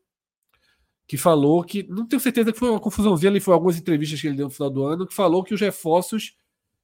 [1.06, 4.26] que falou que não tenho certeza que foi uma confusãozinha ali, foi algumas entrevistas que
[4.26, 6.36] ele deu no final do ano, que falou que os reforços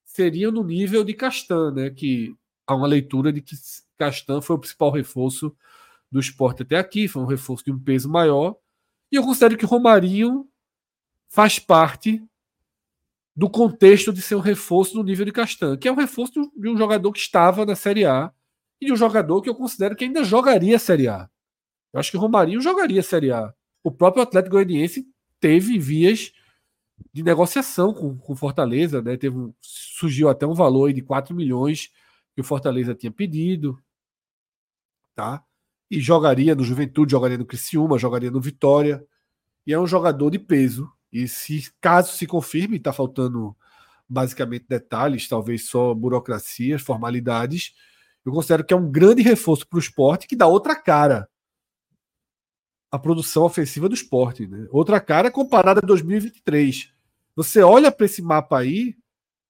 [0.06, 1.90] seriam no nível de Castan, né?
[1.90, 2.36] Que
[2.68, 3.56] há uma leitura de que
[3.98, 5.56] Castan foi o principal reforço
[6.12, 8.56] do esporte até aqui, foi um reforço de um peso maior.
[9.12, 10.48] E eu considero que Romarinho
[11.28, 12.24] faz parte
[13.36, 16.70] do contexto de ser um reforço no nível de Castan, que é um reforço de
[16.70, 18.32] um jogador que estava na Série A
[18.82, 21.30] e de um jogador que eu considero que ainda jogaria a Série A.
[21.92, 23.54] Eu acho que Romarinho jogaria a Série A.
[23.84, 25.08] O próprio Atlético Goianiense
[25.40, 26.32] teve vias
[27.14, 29.18] de negociação com, com Fortaleza, né?
[29.18, 31.90] Teve surgiu até um valor de 4 milhões
[32.34, 33.82] que o Fortaleza tinha pedido,
[35.16, 35.44] tá?
[35.90, 39.04] E jogaria no Juventude, jogaria no Criciúma, jogaria no Vitória.
[39.66, 43.56] E é um jogador de peso e se caso se confirme, está faltando
[44.08, 47.74] basicamente detalhes, talvez só burocracias, formalidades,
[48.26, 51.30] eu considero que é um grande reforço para o esporte que dá outra cara
[52.92, 54.48] à produção ofensiva do esporte.
[54.48, 54.68] Né?
[54.72, 56.94] Outra cara comparada a 2023.
[57.36, 58.96] Você olha para esse mapa aí,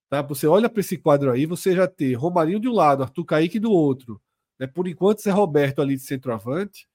[0.10, 0.22] tá?
[0.22, 3.60] você olha para esse quadro aí, você já tem Romarinho de um lado, Arthur Kaique
[3.60, 4.22] do outro.
[4.60, 4.68] Né?
[4.68, 6.88] Por enquanto, Zé Roberto ali de centroavante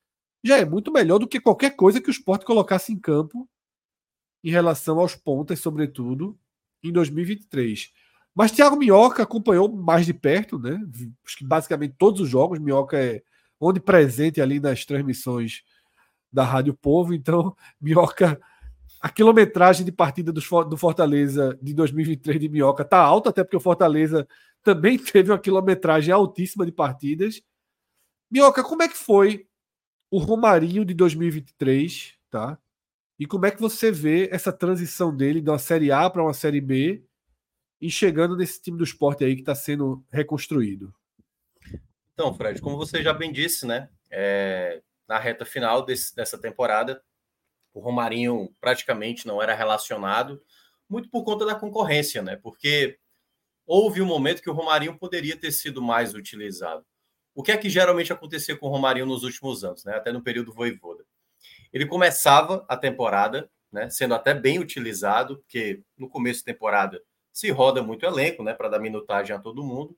[0.45, 3.49] já é muito melhor do que qualquer coisa que o esporte colocasse em campo
[4.45, 6.39] em relação aos pontas, sobretudo,
[6.83, 7.91] em 2023.
[8.35, 10.81] Mas Thiago Minhoca acompanhou mais de perto, né?
[11.25, 12.59] Acho que basicamente todos os jogos.
[12.59, 13.23] Minhoca é
[13.61, 15.63] onde presente ali nas transmissões
[16.33, 17.15] da Rádio Povo.
[17.15, 18.41] Então, Minhoca,
[19.01, 20.43] a quilometragem de partida do,
[20.77, 24.27] Fortaleza de 2023 de Minhoca está alta, até porque o Fortaleza
[24.63, 27.41] também teve uma quilometragem altíssima de partidas.
[28.29, 29.47] Minhoca, como é que foi
[30.11, 32.59] o Romarinho de 2023, tá?
[33.17, 36.35] E como é que você vê essa transição dele de uma Série A para uma
[36.35, 37.05] Série B
[37.81, 40.95] e chegando nesse time do esporte aí que está sendo reconstruído?
[42.13, 43.89] Então, Fred, como você já bem disse, né?
[44.11, 47.03] É, na reta final desse, dessa temporada,
[47.73, 50.41] o Romarinho praticamente não era relacionado,
[50.89, 52.37] muito por conta da concorrência, né?
[52.37, 52.99] Porque
[53.67, 56.87] houve um momento que o Romarinho poderia ter sido mais utilizado.
[57.35, 59.97] O que é que geralmente acontecia com o Romarinho nos últimos anos, né?
[59.97, 61.05] Até no período voivoda.
[61.73, 67.03] Ele começava a temporada, né, sendo até bem utilizado, porque no começo da temporada
[67.35, 69.97] se roda muito elenco, né, para dar minutagem a todo mundo.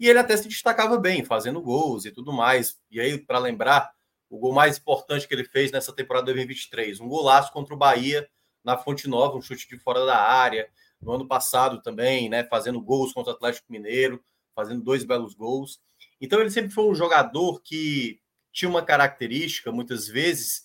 [0.00, 2.80] E ele até se destacava bem, fazendo gols e tudo mais.
[2.90, 3.92] E aí, para lembrar,
[4.30, 8.26] o gol mais importante que ele fez nessa temporada 2023, um golaço contra o Bahia
[8.64, 10.66] na Fonte Nova, um chute de fora da área.
[11.00, 15.78] No ano passado também, né, fazendo gols contra o Atlético Mineiro, fazendo dois belos gols.
[16.20, 18.18] Então ele sempre foi um jogador que
[18.50, 20.62] tinha uma característica, muitas vezes,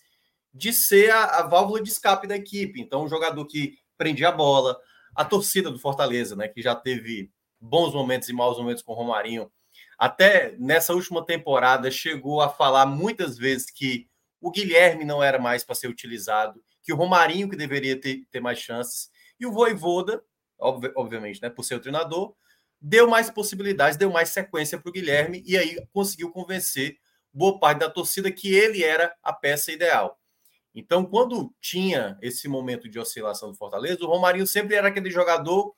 [0.54, 2.80] de ser a, a, válvula de escape da equipe.
[2.80, 4.80] Então, um jogador que prendia a bola,
[5.18, 8.96] a torcida do Fortaleza, né, que já teve bons momentos e maus momentos com o
[8.96, 9.52] Romarinho,
[9.98, 14.08] até nessa última temporada chegou a falar muitas vezes que
[14.40, 18.40] o Guilherme não era mais para ser utilizado, que o Romarinho que deveria ter, ter
[18.40, 20.24] mais chances, e o Voivoda,
[20.56, 22.36] ob obviamente, né, por ser o treinador,
[22.80, 26.96] deu mais possibilidades, deu mais sequência para o Guilherme, e aí conseguiu convencer
[27.34, 30.20] boa parte da torcida que ele era a peça ideal.
[30.80, 35.74] Então, quando tinha esse momento de oscilação do Fortaleza, o Romarinho sempre era aquele jogador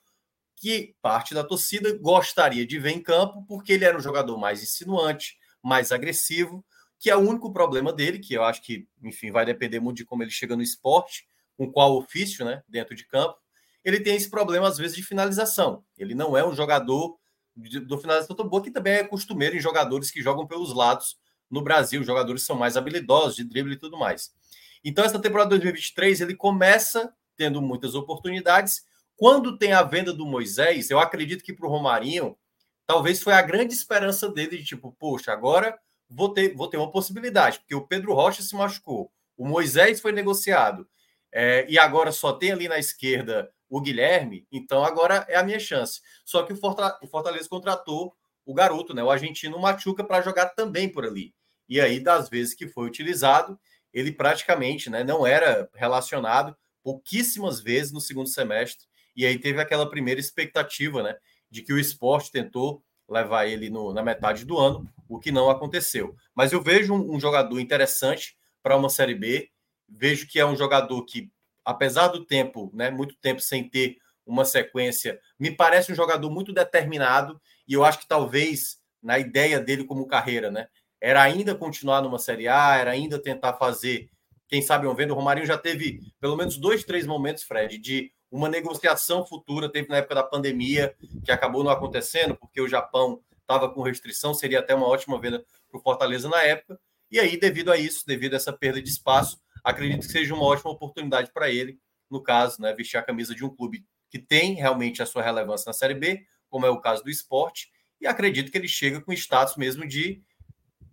[0.58, 4.62] que parte da torcida gostaria de ver em campo, porque ele era um jogador mais
[4.62, 6.66] insinuante, mais agressivo,
[7.00, 10.06] que é o único problema dele, que eu acho que, enfim, vai depender muito de
[10.06, 13.38] como ele chega no esporte, com qual ofício, né, dentro de campo.
[13.86, 15.82] Ele tem esse problema, às vezes, de finalização.
[15.98, 17.18] Ele não é um jogador
[17.56, 21.18] do finalização tão boa, que também é costumeiro em jogadores que jogam pelos lados
[21.50, 22.04] no Brasil.
[22.04, 24.38] Jogadores são mais habilidosos, de drible e tudo mais.
[24.84, 28.84] Então, essa temporada 2023, ele começa tendo muitas oportunidades.
[29.16, 32.38] Quando tem a venda do Moisés, eu acredito que para o Romarinho,
[32.86, 35.78] talvez foi a grande esperança dele de tipo, poxa, agora
[36.10, 40.12] vou ter, vou ter uma possibilidade, porque o Pedro Rocha se machucou, o Moisés foi
[40.12, 40.88] negociado,
[41.32, 45.60] é, e agora só tem ali na esquerda o Guilherme, então agora é a minha
[45.60, 46.02] chance.
[46.26, 51.06] Só que o Fortaleza contratou o garoto, né, o argentino Machuca, para jogar também por
[51.06, 51.36] ali.
[51.68, 53.60] E aí, das vezes que foi utilizado,
[53.94, 58.88] ele praticamente né, não era relacionado pouquíssimas vezes no segundo semestre.
[59.16, 61.16] E aí teve aquela primeira expectativa né,
[61.50, 65.50] de que o esporte tentou levar ele no, na metade do ano, o que não
[65.50, 66.16] aconteceu.
[66.34, 69.50] Mas eu vejo um, um jogador interessante para uma Série B.
[69.88, 71.32] Vejo que é um jogador que,
[71.66, 76.54] apesar do tempo, né, muito tempo sem ter uma sequência, me parece um jogador muito
[76.54, 80.68] determinado e eu acho que talvez na ideia dele como carreira, né?
[81.02, 84.10] Era ainda continuar numa Série A, era ainda tentar fazer,
[84.48, 85.12] quem sabe, um vendo.
[85.12, 89.72] O Romarinho já teve pelo menos dois, três momentos, Fred, de uma negociação futura.
[89.72, 94.34] Teve na época da pandemia, que acabou não acontecendo, porque o Japão estava com restrição,
[94.34, 96.80] seria até uma ótima venda para o Fortaleza na época.
[97.12, 100.44] E aí, devido a isso, devido a essa perda de espaço, acredito que seja uma
[100.44, 104.54] ótima oportunidade para ele, no caso, né, vestir a camisa de um clube que tem
[104.54, 108.52] realmente a sua relevância na Série B, como é o caso do esporte, e acredito
[108.52, 110.22] que ele chega com status mesmo de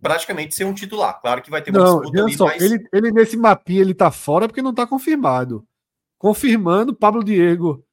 [0.01, 1.19] praticamente ser um titular.
[1.21, 2.61] Claro que vai ter uma não, disputa ali, só, mas...
[2.61, 5.65] ele, ele nesse mapinha ele tá fora porque não tá confirmado.
[6.17, 7.83] Confirmando, Pablo Diego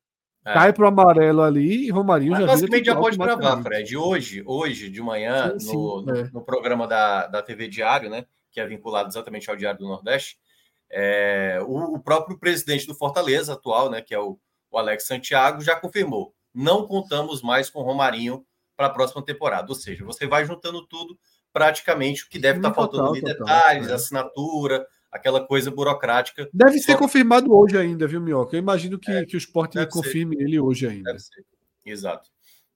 [0.45, 0.53] é.
[0.53, 3.97] cai pro amarelo ali e Romarinho mas já basicamente já pode gravar, Fred.
[3.97, 6.31] Hoje, hoje de manhã, sim, sim, no, é.
[6.33, 10.39] no, programa da, da TV Diário, né, que é vinculado exatamente ao Diário do Nordeste,
[10.91, 14.39] é, o, o, próprio presidente do Fortaleza atual, né, que é o,
[14.71, 19.69] o Alex Santiago, já confirmou não contamos mais com Romarinho para a próxima temporada.
[19.69, 21.19] Ou seja, você vai juntando tudo,
[21.55, 23.95] praticamente o que deve estar tá faltando ali, total, detalhes, é.
[23.95, 26.49] assinatura, aquela coisa burocrática.
[26.53, 26.87] Deve Só...
[26.87, 28.57] ser confirmado hoje ainda, viu, Minhoca?
[28.57, 31.13] Eu imagino que, é, que o esporte confirme ele hoje ainda.
[31.13, 31.45] Deve ser.
[31.87, 32.29] Exato.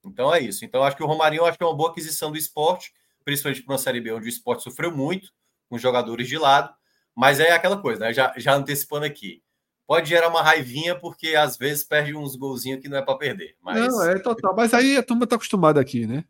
[0.05, 0.65] Então é isso.
[0.65, 3.73] Então acho que o Romarinho acho que é uma boa aquisição do esporte, principalmente para
[3.73, 5.33] uma Série B onde o esporte sofreu muito,
[5.69, 6.73] com jogadores de lado.
[7.17, 8.15] Mas é aquela coisa, né?
[8.15, 9.43] Já, já antecipando aqui
[9.89, 13.57] pode gerar uma raivinha, porque às vezes perde uns golzinhos que não é para perder.
[13.63, 13.89] Mas...
[13.89, 14.55] Não, é total.
[14.55, 16.25] Mas aí a turma está acostumada aqui, né?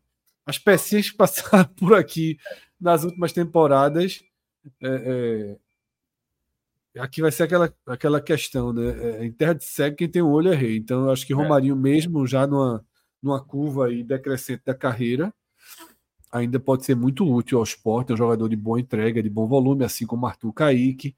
[0.45, 2.37] As pecinhas que passaram por aqui
[2.79, 4.23] nas últimas temporadas.
[4.81, 5.57] É,
[6.95, 7.01] é...
[7.01, 9.21] Aqui vai ser aquela, aquela questão, né?
[9.21, 10.75] É, em terra de cego, quem tem o um olho é rei.
[10.75, 11.35] Então, eu acho que é.
[11.35, 12.83] Romarinho, mesmo já numa,
[13.21, 15.33] numa curva aí decrescente da carreira,
[16.31, 18.11] ainda pode ser muito útil ao esporte.
[18.11, 21.15] É um jogador de boa entrega, de bom volume, assim como Arthur Kaique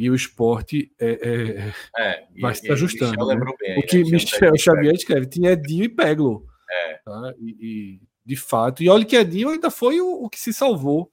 [0.00, 3.26] e o esporte é, é, é vai se ajustando.
[3.26, 3.38] Né?
[3.60, 4.10] Bem, o que né?
[4.12, 6.46] Michel Xavier escreve tinha Edinho e Peglo.
[6.70, 6.94] É.
[7.04, 7.34] Tá?
[7.38, 11.10] E, e, de fato, e olha que Edinho ainda foi o, o que se salvou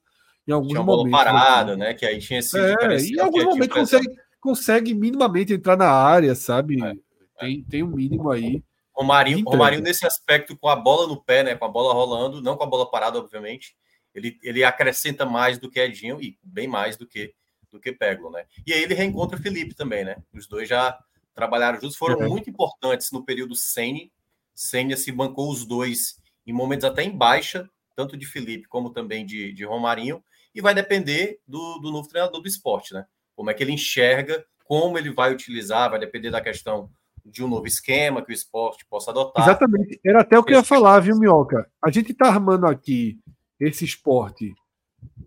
[0.48, 1.10] em alguns tinha momentos.
[1.10, 1.92] Bola parada, né?
[1.92, 2.64] Que aí tinha sido.
[2.64, 4.06] É, e em alguns momentos consegue,
[4.40, 6.82] consegue minimamente entrar na área, sabe?
[6.82, 6.94] É, é.
[7.38, 8.62] Tem, tem um mínimo aí.
[8.94, 11.54] Romarinho, Romarinho, nesse aspecto, com a bola no pé, né?
[11.54, 13.76] Com a bola rolando, não com a bola parada, obviamente.
[14.14, 17.34] Ele, ele acrescenta mais do que Edinho e bem mais do que
[17.70, 18.46] do que Peglo, né?
[18.66, 20.16] E aí ele reencontra o Felipe também, né?
[20.32, 20.98] Os dois já
[21.34, 22.28] trabalharam juntos, foram uhum.
[22.30, 24.10] muito importantes no período Sene.
[24.54, 26.16] Sene se bancou os dois
[26.48, 30.22] em momentos até em baixa, tanto de Felipe como também de, de Romarinho,
[30.54, 33.04] e vai depender do, do novo treinador do esporte, né?
[33.36, 36.90] Como é que ele enxerga, como ele vai utilizar, vai depender da questão
[37.24, 39.44] de um novo esquema que o esporte possa adotar.
[39.44, 40.00] Exatamente.
[40.04, 41.70] Era até o que eu ia falar, viu, Minhoca?
[41.84, 43.18] A gente está armando aqui
[43.60, 44.54] esse esporte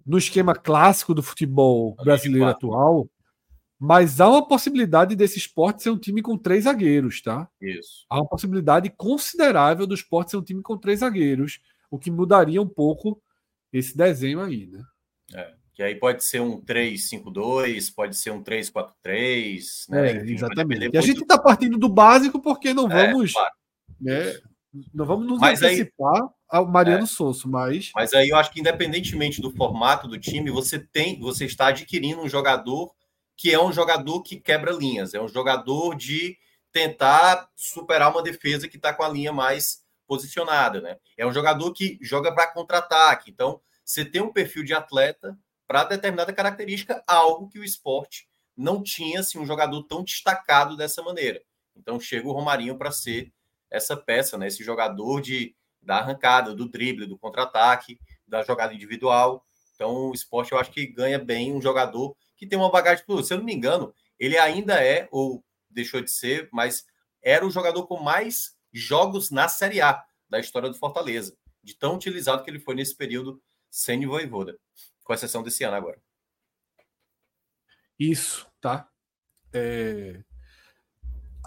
[0.05, 3.07] no esquema clássico do futebol brasileiro atual,
[3.83, 7.49] mas há uma possibilidade desse esporte ser um time com três zagueiros, tá?
[7.59, 8.05] Isso.
[8.07, 12.61] Há uma possibilidade considerável do esporte ser um time com três zagueiros, o que mudaria
[12.61, 13.19] um pouco
[13.73, 14.83] esse desenho aí, né?
[15.33, 20.11] É, que aí pode ser um 3-5-2, pode ser um 3-4-3, né?
[20.11, 20.91] É, exatamente.
[20.93, 23.33] E a gente está partindo do básico porque não é, vamos.
[23.33, 23.51] Claro.
[23.99, 24.35] Né,
[24.93, 26.21] não vamos nos Mas antecipar.
[26.21, 27.07] Aí ao Mariano é.
[27.07, 27.91] Sosso, mas.
[27.95, 32.21] Mas aí eu acho que, independentemente do formato do time, você tem, você está adquirindo
[32.21, 32.91] um jogador
[33.35, 36.37] que é um jogador que quebra linhas, é um jogador de
[36.71, 40.97] tentar superar uma defesa que está com a linha mais posicionada, né?
[41.17, 43.31] É um jogador que joga para contra-ataque.
[43.31, 48.83] Então, você tem um perfil de atleta para determinada característica, algo que o esporte não
[48.83, 51.41] tinha assim, um jogador tão destacado dessa maneira.
[51.75, 53.31] Então, chega o Romarinho para ser
[53.69, 54.47] essa peça, né?
[54.47, 59.43] Esse jogador de da arrancada, do drible, do contra-ataque, da jogada individual.
[59.73, 63.05] Então, o esporte eu acho que ganha bem um jogador que tem uma bagagem.
[63.23, 66.87] Se eu não me engano, ele ainda é, ou deixou de ser, mas
[67.21, 71.93] era o jogador com mais jogos na Série A da história do Fortaleza, de tão
[71.93, 73.39] utilizado que ele foi nesse período
[73.69, 74.57] sem Voivoda,
[75.03, 76.01] com exceção desse ano agora.
[77.99, 78.89] Isso, tá?
[79.53, 80.23] É...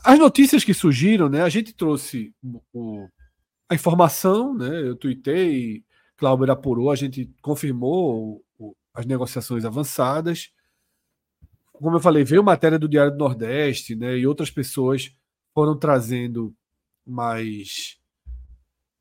[0.04, 1.42] As notícias que surgiram, né?
[1.42, 2.32] A gente trouxe
[2.72, 3.08] o,
[3.68, 4.80] a informação, né?
[4.82, 5.84] Eu tuitei,
[6.16, 8.44] Clauber apurou, a gente confirmou
[8.94, 10.52] as negociações avançadas.
[11.84, 14.16] Como eu falei, veio matéria do Diário do Nordeste, né?
[14.16, 15.14] E outras pessoas
[15.54, 16.54] foram trazendo
[17.06, 17.98] mais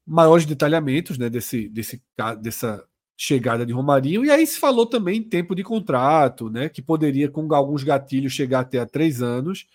[0.05, 2.03] maiores detalhamentos né, desse, desse,
[2.41, 4.25] dessa chegada de Romarinho.
[4.25, 8.33] E aí se falou também em tempo de contrato, né, que poderia, com alguns gatilhos,
[8.33, 9.65] chegar até a três anos.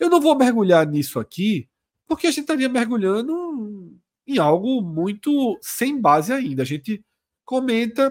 [0.00, 1.68] Eu não vou mergulhar nisso aqui,
[2.06, 3.94] porque a gente estaria mergulhando
[4.26, 6.62] em algo muito sem base ainda.
[6.62, 7.04] A gente
[7.44, 8.10] comenta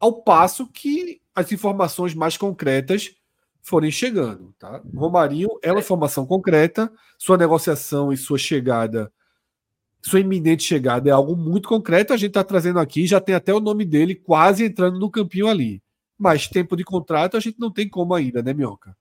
[0.00, 3.14] ao passo que as informações mais concretas
[3.62, 4.54] forem chegando.
[4.58, 4.82] Tá?
[4.94, 9.12] Romarinho é uma informação concreta, sua negociação e sua chegada
[10.02, 12.12] sua iminente chegada é algo muito concreto.
[12.12, 15.46] A gente está trazendo aqui, já tem até o nome dele quase entrando no campinho
[15.46, 15.80] ali.
[16.18, 18.96] Mas tempo de contrato a gente não tem como ainda, né, Minhoca?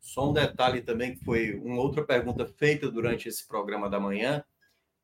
[0.00, 4.42] Só um detalhe também, que foi uma outra pergunta feita durante esse programa da manhã,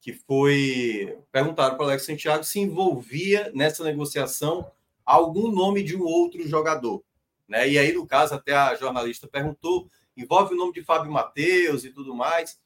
[0.00, 4.70] que foi perguntaram para o Alex Santiago se envolvia nessa negociação
[5.04, 7.04] algum nome de um outro jogador.
[7.48, 7.68] Né?
[7.68, 11.90] E aí, no caso, até a jornalista perguntou: envolve o nome de Fábio Matheus e
[11.90, 12.58] tudo mais.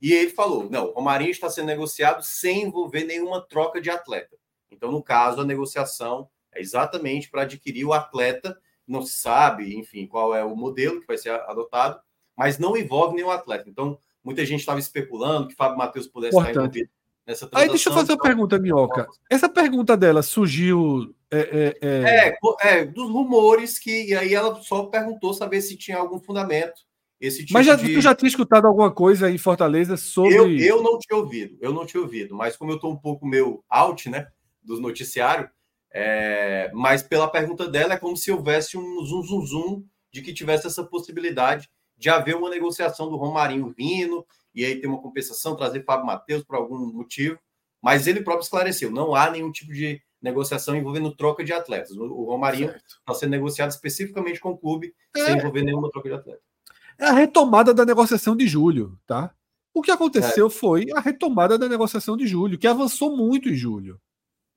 [0.00, 4.36] E ele falou: não, o Romarinho está sendo negociado sem envolver nenhuma troca de atleta.
[4.70, 8.58] Então, no caso, a negociação é exatamente para adquirir o atleta.
[8.86, 11.98] Não se sabe, enfim, qual é o modelo que vai ser adotado,
[12.36, 13.68] mas não envolve nenhum atleta.
[13.68, 16.52] Então, muita gente estava especulando que Fábio Matheus pudesse Importante.
[16.52, 16.90] estar envolvido
[17.26, 17.48] nessa.
[17.52, 19.06] Aí deixa eu fazer uma então, pergunta, Minhoca.
[19.30, 21.14] Essa pergunta dela surgiu.
[21.30, 22.38] É, é, é...
[22.62, 24.08] é, é dos rumores que.
[24.10, 26.82] E aí ela só perguntou saber se tinha algum fundamento
[27.20, 27.94] esse tipo mas já, de...
[27.94, 30.34] tu já tinha escutado alguma coisa em Fortaleza sobre.
[30.34, 33.26] Eu, eu não tinha ouvido, eu não tinha ouvido, mas como eu estou um pouco
[33.26, 34.28] meu out, né,
[34.62, 35.48] dos noticiários,
[35.92, 36.70] é...
[36.74, 40.66] mas pela pergunta dela é como se houvesse um zum zum zum de que tivesse
[40.66, 45.84] essa possibilidade de haver uma negociação do Romarinho vindo e aí ter uma compensação, trazer
[45.84, 47.38] Fábio Matheus por algum motivo,
[47.82, 51.90] mas ele próprio esclareceu, não há nenhum tipo de negociação envolvendo troca de atletas.
[51.90, 55.24] O Romarinho está sendo negociado especificamente com o clube, é.
[55.24, 56.54] sem envolver nenhuma troca de atletas
[56.98, 59.34] é a retomada da negociação de julho, tá?
[59.72, 60.50] O que aconteceu é.
[60.50, 64.00] foi a retomada da negociação de julho, que avançou muito em julho.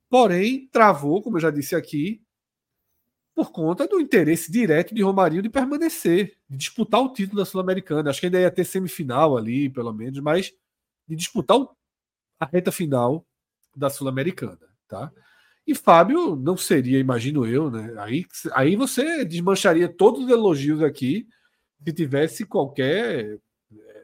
[0.10, 2.22] Porém, travou, como eu já disse aqui,
[3.38, 8.10] por conta do interesse direto de Romarinho de permanecer, de disputar o título da Sul-Americana.
[8.10, 10.52] Acho que ainda ia ter semifinal ali, pelo menos, mas
[11.08, 11.60] de disputar
[12.40, 13.24] a reta final
[13.76, 14.58] da Sul-Americana,
[14.88, 15.12] tá?
[15.68, 17.94] E Fábio não seria, imagino eu, né?
[18.00, 21.28] Aí, aí você desmancharia todos os elogios aqui
[21.86, 23.40] se tivesse qualquer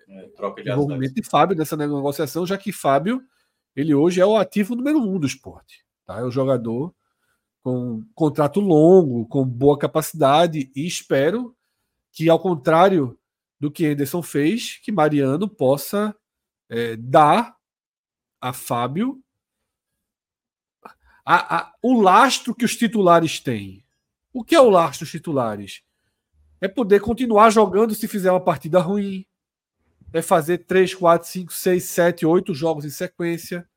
[0.10, 3.20] é, troca de envolvimento de Fábio nessa negociação, já que Fábio
[3.76, 5.84] ele hoje é o ativo número um do esporte.
[6.06, 6.20] Tá?
[6.20, 6.94] É o jogador
[7.64, 11.56] com contrato longo, com boa capacidade, e espero
[12.12, 13.18] que, ao contrário
[13.60, 16.16] do que Anderson fez, que Mariano possa
[16.70, 17.56] é, dar
[18.42, 19.24] a Fábio
[21.26, 23.84] a, a, o lastro que os titulares têm.
[24.34, 25.82] O que é o lastro dos titulares?
[26.64, 29.26] é poder continuar jogando se fizer uma partida ruim.
[30.14, 33.68] É fazer 3, 4, 5, 6, 7, 8 jogos em sequência.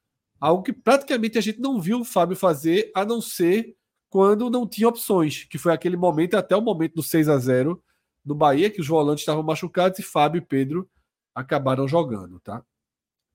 [0.40, 3.76] Algo que praticamente a gente não viu o Fábio fazer, a não ser
[4.08, 7.82] quando não tinha opções, que foi aquele momento, até o momento do 6 a 0
[8.24, 10.88] no Bahia, que os volantes estavam machucados e Fábio e Pedro
[11.34, 12.40] acabaram jogando.
[12.40, 12.62] Tá?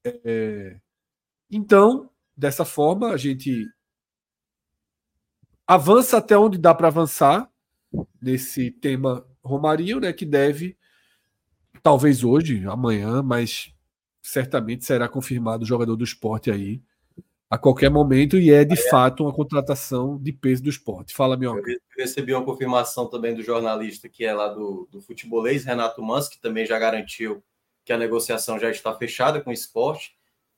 [0.05, 0.79] É...
[1.49, 3.65] Então, dessa forma, a gente
[5.67, 7.49] avança até onde dá para avançar
[8.21, 10.77] nesse tema Romarinho, né, que deve,
[11.83, 13.73] talvez hoje, amanhã, mas
[14.21, 16.81] certamente será confirmado o jogador do esporte aí
[17.51, 18.89] a qualquer momento e é de é.
[18.89, 21.13] fato uma contratação de peso do esporte.
[21.13, 21.57] Fala, meu.
[21.57, 26.29] Eu recebi uma confirmação também do jornalista que é lá do, do futebolês, Renato Mans,
[26.29, 27.43] que também já garantiu
[27.83, 30.15] que a negociação já está fechada com o esporte.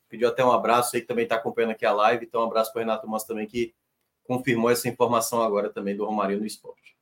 [0.08, 2.72] Pediu até um abraço aí que também está acompanhando aqui a live, então um abraço
[2.72, 3.74] para o Renato Mans também que
[4.24, 6.96] confirmou essa informação agora também do Romarinho no esporte.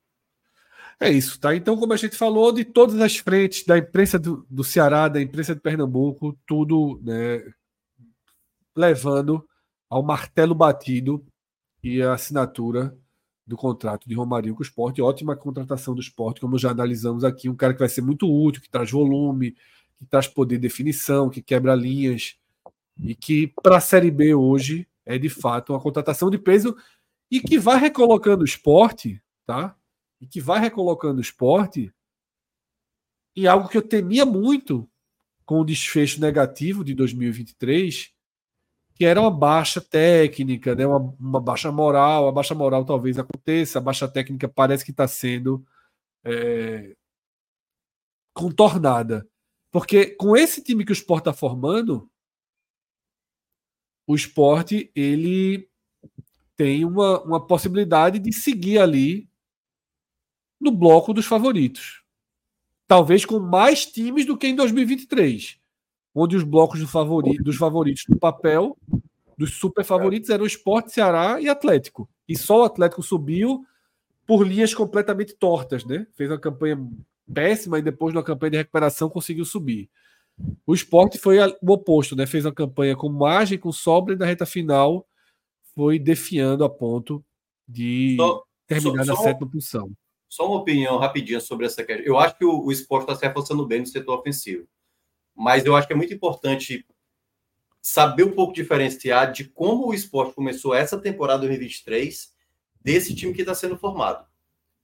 [1.01, 1.53] É isso, tá?
[1.53, 5.21] Então, como a gente falou, de todas as frentes, da imprensa do, do Ceará, da
[5.21, 7.43] imprensa de Pernambuco, tudo né,
[8.73, 9.45] levando
[9.91, 11.23] ao martelo batido
[11.83, 12.97] e a assinatura
[13.45, 15.01] do contrato de Romarinho com o esporte.
[15.01, 17.49] Ótima contratação do esporte, como já analisamos aqui.
[17.49, 19.51] Um cara que vai ser muito útil, que traz volume,
[19.99, 22.37] que traz poder de definição, que quebra linhas
[22.99, 26.75] e que, para a Série B hoje, é de fato uma contratação de peso
[27.29, 29.75] e que vai recolocando o esporte, tá?
[30.21, 31.91] e que vai recolocando o esporte
[33.35, 34.87] em algo que eu temia muito
[35.43, 38.13] com o desfecho negativo de 2023,
[38.95, 40.85] que era uma baixa técnica, né?
[40.85, 42.27] uma, uma baixa moral.
[42.27, 45.65] A baixa moral talvez aconteça, a baixa técnica parece que está sendo
[46.23, 46.95] é,
[48.33, 49.27] contornada.
[49.71, 52.09] Porque com esse time que o esporte está formando,
[54.05, 55.69] o esporte ele
[56.57, 59.29] tem uma, uma possibilidade de seguir ali
[60.59, 62.03] no bloco dos favoritos.
[62.87, 65.60] Talvez com mais times do que em 2023,
[66.13, 68.77] onde os blocos do favorito, dos favoritos no papel,
[69.37, 72.09] dos super favoritos, eram Esporte, Ceará e Atlético.
[72.27, 73.65] E só o Atlético subiu
[74.27, 76.05] por linhas completamente tortas, né?
[76.13, 76.77] Fez uma campanha
[77.33, 79.89] péssima e depois, numa campanha de recuperação, conseguiu subir.
[80.65, 82.25] O esporte foi o oposto, né?
[82.25, 85.05] Fez uma campanha com margem, com sobra e na reta final
[85.73, 87.23] foi defiando a ponto
[87.67, 89.91] de só, terminar só, na só sétima posição.
[90.29, 92.05] Só uma opinião rapidinha sobre essa questão.
[92.05, 94.67] Eu acho que o, o esporte está se reforçando bem no setor ofensivo.
[95.41, 96.85] Mas eu acho que é muito importante
[97.81, 102.31] saber um pouco diferenciar de como o esporte começou essa temporada 2023
[102.79, 104.23] desse time que está sendo formado.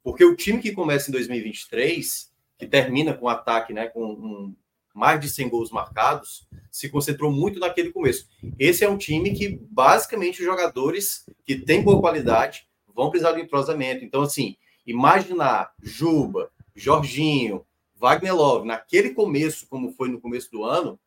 [0.02, 4.56] Porque o time que começa em 2023, que termina com ataque, né, com um,
[4.96, 8.28] mais de 100 gols marcados, se concentrou muito naquele começo.
[8.58, 13.40] Esse é um time que, basicamente, os jogadores que têm boa qualidade vão precisar do
[13.40, 14.04] entrosamento.
[14.04, 17.64] Então, assim, imaginar Juba, Jorginho,
[18.00, 21.00] Wagner Love, naquele começo, como foi no começo do ano,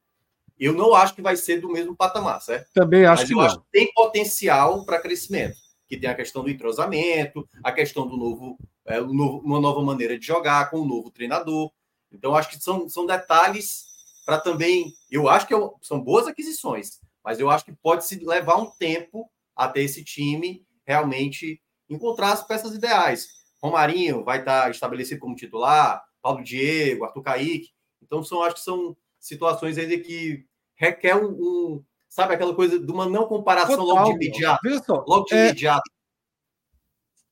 [0.58, 2.68] eu não acho que vai ser do mesmo patamar, certo?
[2.74, 3.44] Também acho Mas que eu não.
[3.44, 5.56] acho que tem potencial para crescimento.
[5.88, 10.26] Que tem a questão do entrosamento, a questão do novo, é, uma nova maneira de
[10.26, 11.72] jogar com um novo treinador.
[12.12, 13.86] Então, acho que são, são detalhes
[14.26, 14.92] para também.
[15.10, 18.70] Eu acho que eu, são boas aquisições, mas eu acho que pode se levar um
[18.78, 23.28] tempo até esse time realmente encontrar as peças ideais.
[23.62, 27.70] Romarinho vai estar estabelecido como titular, Paulo Diego, Arthur Kaique.
[28.02, 30.44] Então, são, acho que são situações aí que
[30.74, 34.60] requer um, um sabe, aquela coisa de uma não comparação Total, logo de imediato.
[35.06, 35.90] Logo de é, imediato.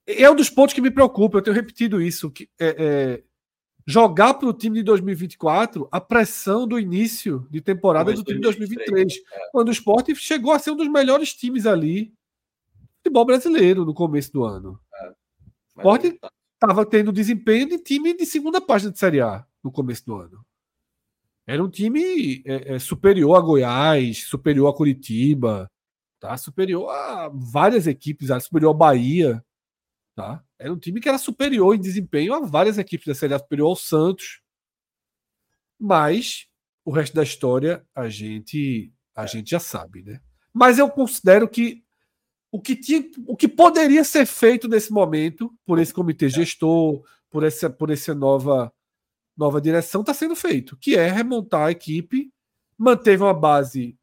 [0.06, 2.30] É um dos pontos que me preocupa, eu tenho repetido isso.
[2.30, 3.22] Que, é, é,
[3.86, 8.42] jogar para o time de 2024 a pressão do início de temporada do time de
[8.42, 9.50] 2023, é.
[9.50, 12.12] quando o esporte chegou a ser um dos melhores times ali
[12.98, 14.78] futebol brasileiro no começo do ano.
[14.94, 15.08] É.
[15.08, 15.14] O
[15.78, 16.20] esporte
[16.58, 20.44] estava tendo desempenho de time de segunda página de Série A no começo do ano.
[21.46, 25.70] Era um time é, é, superior a Goiás, superior a Curitiba,
[26.20, 26.36] tá?
[26.36, 29.44] superior a várias equipes, superior a Bahia.
[30.14, 30.44] Tá?
[30.58, 33.68] Era um time que era superior em desempenho a várias equipes da Série A, superior
[33.68, 34.42] ao Santos.
[35.78, 36.48] Mas
[36.84, 40.20] o resto da história a gente a gente já sabe, né?
[40.52, 41.84] Mas eu considero que
[42.50, 47.44] o que tinha, o que poderia ser feito nesse momento por esse comitê gestor, por
[47.44, 48.72] essa por essa nova
[49.36, 52.32] nova direção está sendo feito, que é remontar a equipe,
[52.76, 53.96] manteve uma base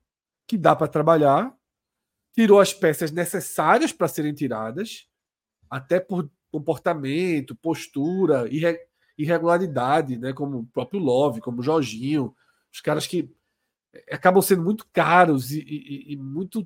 [0.47, 1.53] que dá para trabalhar,
[2.33, 5.07] tirou as peças necessárias para serem tiradas,
[5.69, 8.79] até por comportamento, postura, irre,
[9.17, 10.31] irregularidade, né?
[10.31, 12.33] Como o próprio Love, como o Jorginho,
[12.71, 13.29] os caras que
[14.11, 16.65] acabam sendo muito caros e, e, e muito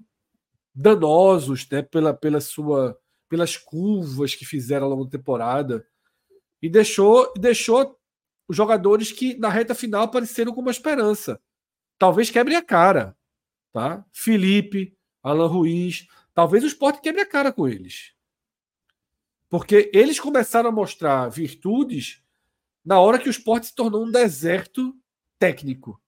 [0.79, 1.81] danosos, né?
[1.81, 5.85] Pela, pela sua, pelas curvas que fizeram ao longo da temporada
[6.61, 7.99] e deixou, deixou
[8.47, 11.41] os jogadores que na reta final apareceram com uma esperança.
[11.97, 13.15] Talvez quebre a cara,
[13.73, 14.05] tá?
[14.13, 18.13] Felipe, Alan Ruiz, talvez o esporte quebre a cara com eles.
[19.49, 22.23] Porque eles começaram a mostrar virtudes
[22.85, 24.95] na hora que o esporte se tornou um deserto
[25.37, 26.01] técnico.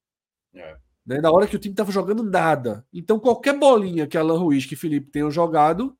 [0.53, 0.77] É.
[1.11, 1.19] Né?
[1.19, 2.85] Na hora que o time estava jogando nada.
[2.93, 5.93] Então, qualquer bolinha que Alan Ruiz e Felipe tenham jogado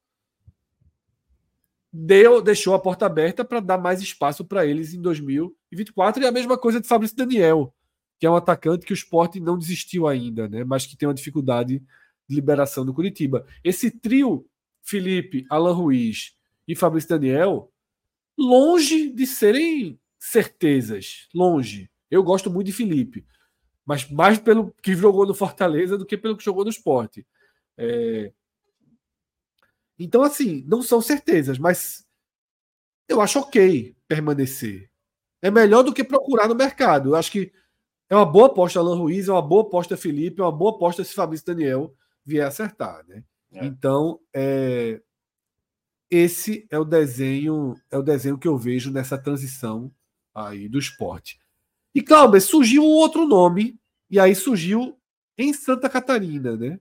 [1.91, 6.24] deu, deixou a porta aberta para dar mais espaço para eles em 2024.
[6.24, 7.74] E a mesma coisa de Fabrício Daniel,
[8.18, 10.64] que é um atacante que o esporte não desistiu ainda, né?
[10.64, 11.84] mas que tem uma dificuldade
[12.30, 13.45] de liberação do Curitiba.
[13.66, 14.47] Esse trio,
[14.82, 17.70] Felipe, Alan Ruiz e Fabrício Daniel,
[18.38, 21.28] longe de serem certezas.
[21.36, 21.91] Longe.
[22.09, 23.26] Eu gosto muito de Felipe,
[23.92, 27.28] mas mais pelo que jogou no Fortaleza do que pelo que jogou no esporte.
[27.78, 28.32] É...
[30.00, 32.08] Então, assim, não são certezas, mas
[33.10, 34.89] eu acho ok permanecer.
[35.42, 37.10] É melhor do que procurar no mercado.
[37.10, 37.52] Eu acho que
[38.10, 41.04] é uma boa aposta Alan Ruiz, é uma boa aposta Felipe, é uma boa aposta
[41.04, 41.94] se Fabrício Daniel
[42.26, 43.06] vier acertar.
[43.06, 43.26] Né?
[43.52, 43.66] É.
[43.66, 45.02] Então, é,
[46.10, 49.92] esse é o desenho, é o desenho que eu vejo nessa transição
[50.34, 51.42] aí do esporte.
[51.94, 53.78] E Cláudio, surgiu um outro nome,
[54.12, 54.99] e aí surgiu
[55.38, 56.80] em Santa Catarina, né?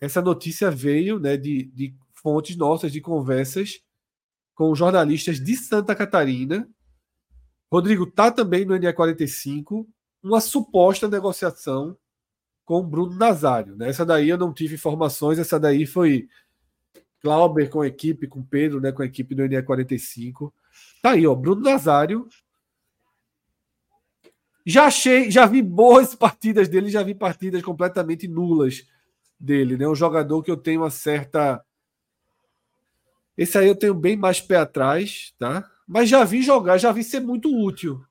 [0.00, 3.80] Essa notícia veio né, de, de fontes nossas, de conversas
[4.54, 6.68] com jornalistas de Santa Catarina.
[7.72, 9.86] Rodrigo tá também no NE45,
[10.22, 11.96] uma suposta negociação
[12.64, 13.76] com Bruno Nazário.
[13.76, 13.88] Né?
[13.88, 16.28] Essa daí eu não tive informações, essa daí foi
[17.24, 20.52] Glauber com a equipe, com Pedro, né, com a equipe do NE45.
[21.00, 22.28] Tá aí, ó, Bruno Nazário.
[24.64, 28.86] Já achei, já vi boas partidas dele, já vi partidas completamente nulas
[29.38, 29.86] dele, né?
[29.86, 31.64] Um jogador que eu tenho uma certa
[33.36, 35.68] Esse aí eu tenho bem mais pé atrás, tá?
[35.86, 38.02] Mas já vi jogar, já vi ser muito útil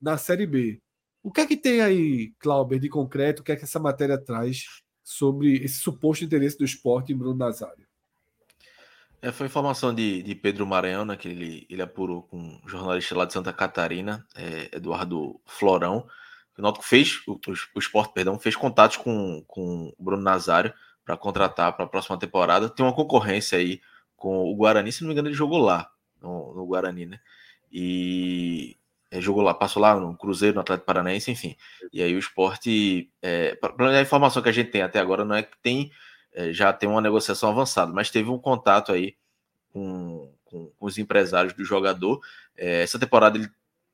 [0.00, 0.80] na Série B.
[1.22, 3.42] O que é que tem aí, Clauber, de concreto?
[3.42, 4.64] O que é que essa matéria traz
[5.04, 7.89] sobre esse suposto interesse do esporte em Bruno Nazário?
[9.22, 13.14] É, foi informação de, de Pedro Maranhão, né, que ele, ele apurou com um jornalista
[13.14, 16.06] lá de Santa Catarina, é, Eduardo Florão.
[16.56, 17.38] O Náutico fez, o,
[17.74, 20.72] o esporte, perdão, fez contatos com, com o Bruno Nazário
[21.04, 22.68] para contratar para a próxima temporada.
[22.68, 23.80] Tem uma concorrência aí
[24.16, 25.90] com o Guarani, se não me engano, ele jogou lá,
[26.20, 27.20] no, no Guarani, né?
[27.72, 28.76] E
[29.10, 31.56] é, jogou lá, passou lá no Cruzeiro, no Atlético Paranaense, enfim.
[31.92, 33.10] E aí o esporte.
[33.22, 35.90] É, a informação que a gente tem até agora não é que tem
[36.52, 39.16] já tem uma negociação avançada, mas teve um contato aí
[39.72, 42.20] com, com, com os empresários do jogador.
[42.56, 43.48] É, essa temporada ele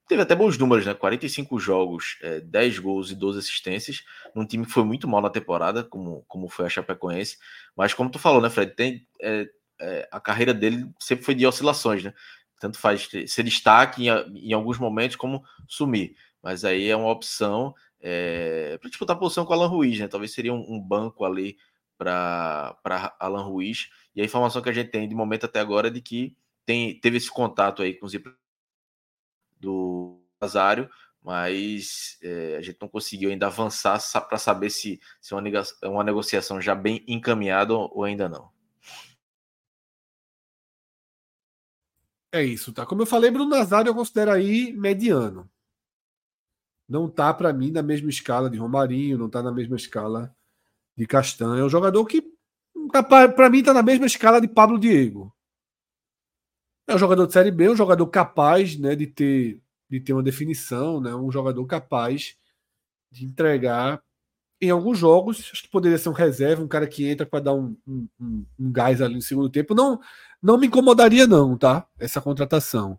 [0.09, 0.95] teve até bons números, né?
[0.95, 5.31] 45 jogos, é, 10 gols e 12 assistências, num time que foi muito mal na
[5.31, 7.39] temporada, como, como foi a Chapecoense.
[7.77, 9.49] Mas como tu falou, né, Fred, tem, é,
[9.81, 12.15] é, a carreira dele sempre foi de oscilações, né?
[12.59, 16.17] Tanto faz ser destaque em, em alguns momentos como sumir.
[16.43, 20.09] Mas aí é uma opção é, para disputar a posição com o Alan Ruiz, né?
[20.09, 21.57] Talvez seria um, um banco ali
[21.97, 23.91] para Alan Ruiz.
[24.15, 26.99] E a informação que a gente tem de momento até agora é de que tem,
[27.01, 28.13] teve esse contato aí com os
[29.59, 30.91] do Nazário,
[31.23, 35.43] mas é, a gente não conseguiu ainda avançar para saber se, se é uma,
[35.85, 38.51] uma negociação já bem encaminhada ou ainda não.
[42.33, 42.85] É isso, tá?
[42.85, 45.51] Como eu falei, Bruno Nazário eu considero aí mediano.
[46.89, 50.35] Não tá para mim na mesma escala de Romarinho, não tá na mesma escala
[50.97, 51.61] de Castanho.
[51.61, 52.23] É um jogador que
[53.37, 55.33] para mim tá na mesma escala de Pablo Diego.
[56.89, 60.23] É um jogador de série B, um jogador capaz, né, de ter de ter uma
[60.23, 62.37] definição, né, um jogador capaz
[63.11, 64.03] de entregar
[64.61, 67.55] em alguns jogos, acho que poderia ser um reserva, um cara que entra para dar
[67.55, 69.75] um, um, um, um, gás ali no segundo tempo.
[69.75, 70.01] Não,
[70.43, 71.87] não me incomodaria, não, tá?
[71.99, 72.99] Essa contratação.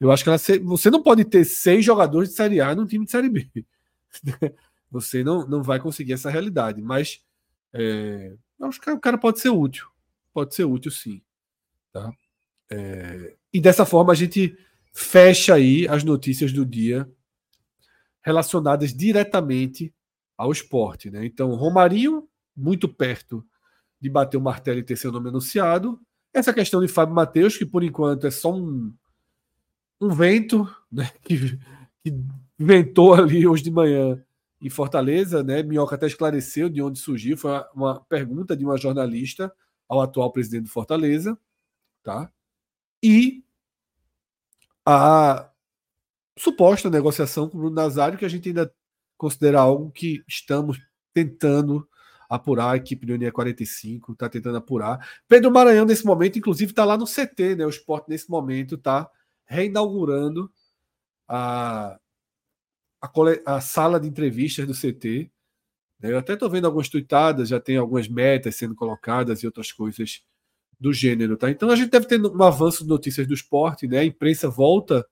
[0.00, 3.04] Eu acho que ela, você não pode ter seis jogadores de Série A num time
[3.04, 3.48] de Série B.
[4.90, 6.80] Você não, não vai conseguir essa realidade.
[6.80, 7.20] Mas
[7.72, 9.86] é, acho que o cara pode ser útil.
[10.32, 11.22] Pode ser útil, sim.
[11.92, 12.10] Tá?
[12.70, 14.56] É, e dessa forma a gente
[14.92, 17.10] fecha aí as notícias do dia
[18.22, 19.94] relacionadas diretamente
[20.36, 21.10] ao esporte.
[21.10, 21.24] Né?
[21.24, 23.44] Então, Romarinho, muito perto
[24.00, 26.00] de bater o martelo e ter seu nome anunciado.
[26.32, 28.92] Essa questão de Fábio Matheus, que por enquanto é só um,
[30.00, 31.10] um vento né?
[31.22, 31.58] que,
[32.04, 32.24] que
[32.58, 34.22] ventou ali hoje de manhã
[34.60, 35.42] em Fortaleza.
[35.42, 35.62] Né?
[35.62, 37.36] Minhoca até esclareceu de onde surgiu.
[37.36, 39.52] Foi uma, pergunta de uma jornalista
[39.88, 41.38] ao atual presidente do Fortaleza.
[42.02, 42.30] Tá?
[43.02, 43.44] E
[44.84, 45.50] a
[46.36, 48.72] suposta negociação com o Bruno Nazário, que a gente ainda
[49.16, 50.80] considera algo que estamos
[51.12, 51.86] tentando
[52.28, 55.06] apurar, a equipe do Unia 45 está tentando apurar.
[55.26, 57.66] Pedro Maranhão, nesse momento, inclusive, está lá no CT, né?
[57.66, 59.10] O esporte, nesse momento, está
[59.46, 60.50] reinaugurando
[61.26, 61.98] a,
[63.00, 63.10] a,
[63.56, 65.30] a, sala de entrevistas do CT.
[66.00, 66.12] Né?
[66.12, 70.22] Eu até estou vendo algumas tuitadas, já tem algumas metas sendo colocadas e outras coisas
[70.80, 71.50] do gênero, tá?
[71.50, 73.98] Então a gente deve ter um avanço de notícias do esporte, né?
[73.98, 75.04] A imprensa volta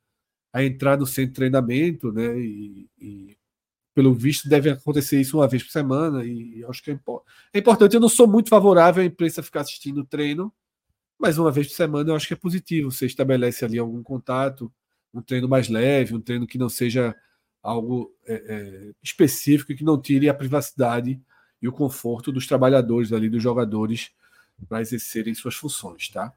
[0.52, 2.38] a entrar no centro de treinamento, né?
[2.38, 3.36] E, e
[3.94, 7.00] pelo visto, deve acontecer isso uma vez por semana, e acho que é,
[7.54, 7.94] é, importante.
[7.94, 10.52] Eu não sou muito favorável à imprensa ficar assistindo o treino,
[11.18, 12.92] mas uma vez por semana eu acho que é positivo.
[12.92, 14.70] Você estabelece ali algum contato,
[15.14, 17.16] um treino mais leve, um treino que não seja
[17.66, 21.20] algo é, é, específico, que não tire a privacidade
[21.60, 24.10] e o conforto dos trabalhadores ali, dos jogadores,
[24.68, 26.32] para exercerem suas funções, tá?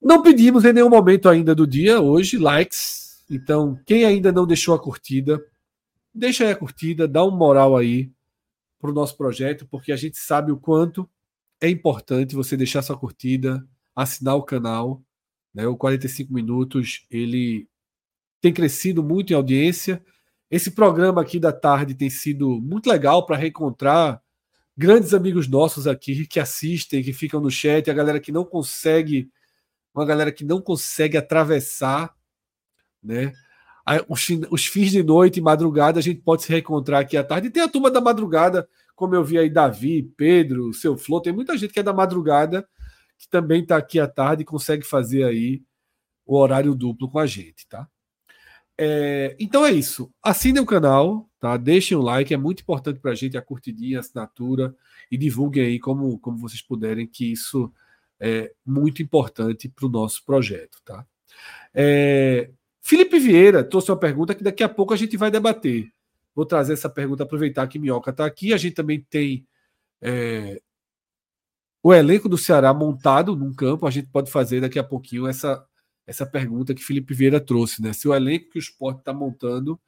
[0.00, 3.24] Não pedimos em nenhum momento ainda do dia, hoje, likes.
[3.30, 5.42] Então, quem ainda não deixou a curtida,
[6.14, 8.10] deixa aí a curtida, dá um moral aí
[8.78, 11.08] para o nosso projeto, porque a gente sabe o quanto
[11.60, 15.02] é importante você deixar sua curtida, assinar o canal.
[15.54, 15.66] Né?
[15.66, 17.68] O 45 Minutos ele
[18.40, 20.02] tem crescido muito em audiência.
[20.50, 24.20] Esse programa aqui da tarde tem sido muito legal para reencontrar
[24.76, 29.30] grandes amigos nossos aqui que assistem, que ficam no chat, a galera que não consegue,
[29.94, 32.14] uma galera que não consegue atravessar,
[33.02, 33.32] né?
[34.08, 37.48] os, os fins de noite e madrugada a gente pode se reencontrar aqui à tarde.
[37.48, 41.32] E tem a turma da madrugada, como eu vi aí, Davi, Pedro, seu Flor, tem
[41.32, 42.66] muita gente que é da madrugada
[43.18, 45.62] que também está aqui à tarde e consegue fazer aí
[46.24, 47.86] o horário duplo com a gente, tá?
[48.82, 50.10] É, então é isso.
[50.22, 51.54] Assinem o canal, tá?
[51.58, 54.74] Deixem o like, é muito importante para a gente a curtidinha, a assinatura
[55.10, 57.70] e divulguem aí como, como vocês puderem, que isso
[58.18, 61.04] é muito importante para o nosso projeto, tá?
[61.74, 62.50] É,
[62.80, 65.92] Felipe Vieira trouxe uma pergunta que daqui a pouco a gente vai debater.
[66.34, 68.54] Vou trazer essa pergunta, aproveitar que Minhoca está aqui.
[68.54, 69.46] A gente também tem
[70.00, 70.58] é,
[71.82, 75.66] o elenco do Ceará montado num campo, a gente pode fazer daqui a pouquinho essa,
[76.10, 77.92] essa pergunta que Felipe Vieira trouxe, né?
[77.92, 79.80] Se o elenco que o esporte está montando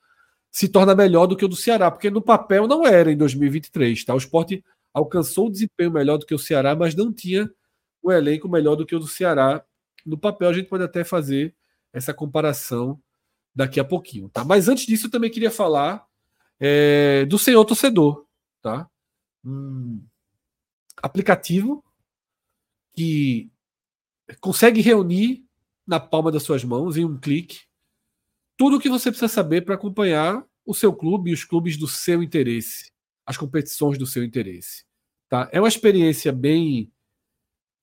[0.53, 4.05] se torna melhor do que o do Ceará, porque no papel não era em 2023,
[4.05, 4.15] tá?
[4.15, 4.65] O esporte
[4.95, 7.51] alcançou o desempenho melhor do que o Ceará, mas não tinha
[8.01, 9.65] o elenco melhor do que o do Ceará.
[10.07, 11.57] No papel a gente pode até fazer
[11.93, 13.03] essa comparação
[13.53, 14.45] daqui a pouquinho, tá?
[14.45, 16.07] Mas antes disso eu também queria falar
[16.61, 18.25] é, do senhor torcedor,
[18.61, 18.89] tá?
[19.45, 20.01] Um
[21.03, 21.85] aplicativo
[22.95, 23.51] que
[24.41, 25.42] consegue reunir
[25.87, 27.61] na palma das suas mãos em um clique
[28.57, 31.89] tudo o que você precisa saber para acompanhar o seu clube e os clubes do
[31.89, 32.93] seu interesse,
[33.27, 34.85] as competições do seu interesse.
[35.29, 35.49] Tá?
[35.51, 36.89] É uma experiência bem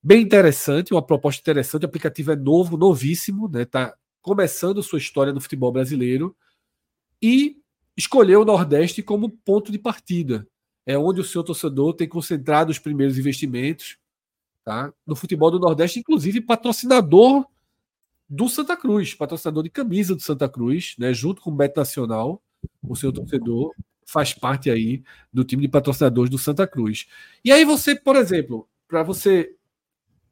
[0.02, 1.84] bem interessante, uma proposta interessante.
[1.84, 3.66] O aplicativo é novo, novíssimo, né?
[3.66, 6.34] Tá começando sua história no futebol brasileiro
[7.22, 7.58] e
[7.98, 10.48] escolheu o Nordeste como ponto de partida.
[10.86, 13.98] É onde o seu torcedor tem concentrado os primeiros investimentos
[14.64, 14.94] tá?
[15.06, 17.46] no futebol do Nordeste, inclusive patrocinador
[18.30, 22.42] do Santa Cruz, patrocinador de camisa do Santa Cruz, né, junto com o Beto Nacional,
[22.84, 23.74] o seu torcedor
[24.06, 27.08] faz parte aí do time de patrocinadores do Santa Cruz.
[27.44, 29.56] E aí você, por exemplo, para você,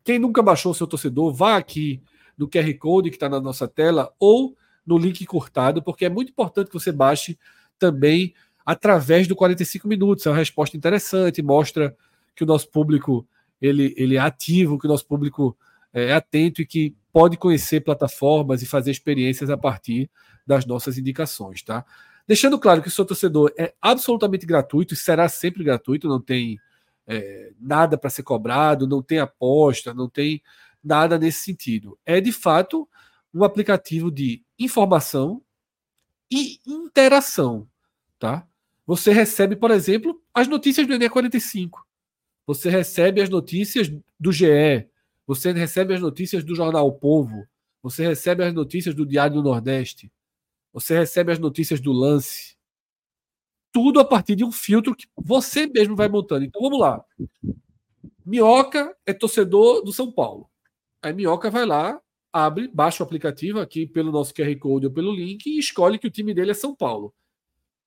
[0.04, 2.02] quem nunca baixou o seu torcedor, vá aqui
[2.38, 6.30] no QR Code que está na nossa tela ou no link cortado, porque é muito
[6.30, 7.38] importante que você baixe
[7.78, 8.34] também
[8.66, 10.26] através do 45 minutos.
[10.26, 11.96] É uma resposta interessante, mostra
[12.36, 13.28] que o nosso público
[13.62, 15.58] ele, ele é ativo, que o nosso público
[15.94, 20.08] é atento e que pode conhecer plataformas e fazer experiências a partir
[20.46, 21.84] das nossas indicações, tá?
[22.28, 26.60] Deixando claro que o seu torcedor é absolutamente gratuito e será sempre gratuito, não tem
[27.08, 30.44] é, nada para ser cobrado, não tem aposta, não tem
[30.84, 31.98] nada nesse sentido.
[32.06, 32.88] É de fato
[33.34, 35.42] um aplicativo de informação
[36.30, 37.68] e interação,
[38.20, 38.48] tá?
[38.86, 41.84] Você recebe, por exemplo, as notícias do Enem 45.
[42.46, 44.88] Você recebe as notícias do GE,
[45.28, 47.46] você recebe as notícias do jornal o Povo,
[47.84, 50.10] você recebe as notícias do Diário do Nordeste,
[50.72, 52.56] você recebe as notícias do Lance.
[53.72, 56.46] Tudo a partir de um filtro que você mesmo vai montando.
[56.46, 57.04] Então vamos lá.
[58.26, 60.50] Minhoca é torcedor do São Paulo.
[61.02, 62.02] Aí Minhoca vai lá,
[62.32, 66.08] abre, baixa o aplicativo aqui pelo nosso QR Code ou pelo link e escolhe que
[66.08, 67.14] o time dele é São Paulo.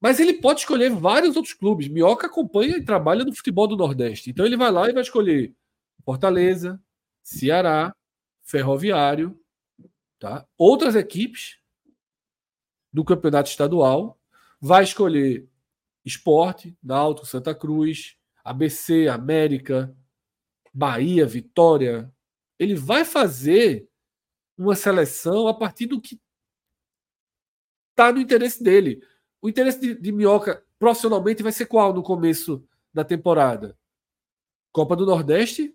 [0.01, 1.89] Mas ele pode escolher vários outros clubes.
[1.89, 4.31] Minhoca acompanha e trabalha no futebol do Nordeste.
[4.31, 5.55] Então ele vai lá e vai escolher
[6.05, 6.81] Fortaleza,
[7.23, 7.95] Ceará,
[8.43, 9.41] Ferroviário,
[10.19, 10.47] tá?
[10.57, 11.59] outras equipes
[12.93, 14.19] do campeonato estadual,
[14.61, 15.49] vai escolher
[16.05, 19.95] Esporte, Náutico, Santa Cruz, ABC, América,
[20.73, 22.13] Bahia, Vitória.
[22.59, 23.89] Ele vai fazer
[24.57, 26.21] uma seleção a partir do que
[27.91, 29.03] está no interesse dele.
[29.41, 33.79] O interesse de, de Minhoca profissionalmente vai ser qual no começo da temporada?
[34.73, 35.75] Copa do Nordeste,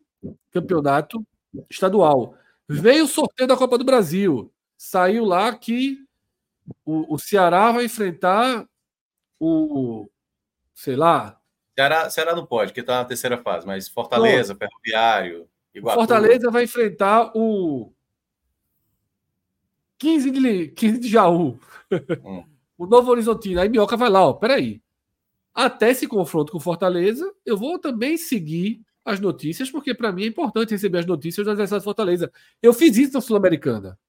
[0.51, 1.25] Campeonato
[1.69, 2.37] estadual.
[2.67, 4.51] Veio o sorteio da Copa do Brasil.
[4.77, 5.99] Saiu lá que
[6.83, 8.67] o, o Ceará vai enfrentar
[9.39, 10.09] o.
[10.73, 11.39] Sei lá.
[11.77, 15.99] Ceará, Ceará não pode, porque está na terceira fase, mas Fortaleza, Pô, Ferroviário, Iguatu.
[15.99, 17.91] Fortaleza vai enfrentar o
[19.97, 21.59] 15 de, 15 de Jaú.
[22.23, 22.43] Hum.
[22.77, 23.59] o Novo Horizontino.
[23.59, 24.33] Aí Minhoca vai lá, ó.
[24.33, 24.81] Peraí.
[25.53, 30.27] Até esse confronto com Fortaleza, eu vou também seguir as notícias, porque para mim é
[30.27, 32.31] importante receber as notícias do adversário Fortaleza.
[32.61, 33.99] Eu fiz isso na Sul-Americana.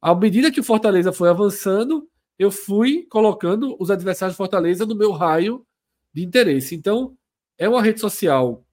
[0.00, 2.08] À medida que o Fortaleza foi avançando,
[2.38, 5.66] eu fui colocando os adversários do Fortaleza no meu raio
[6.14, 6.74] de interesse.
[6.74, 7.16] Então,
[7.58, 8.64] é uma rede social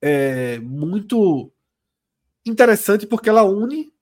[0.00, 1.52] é, muito
[2.46, 3.92] interessante porque ela une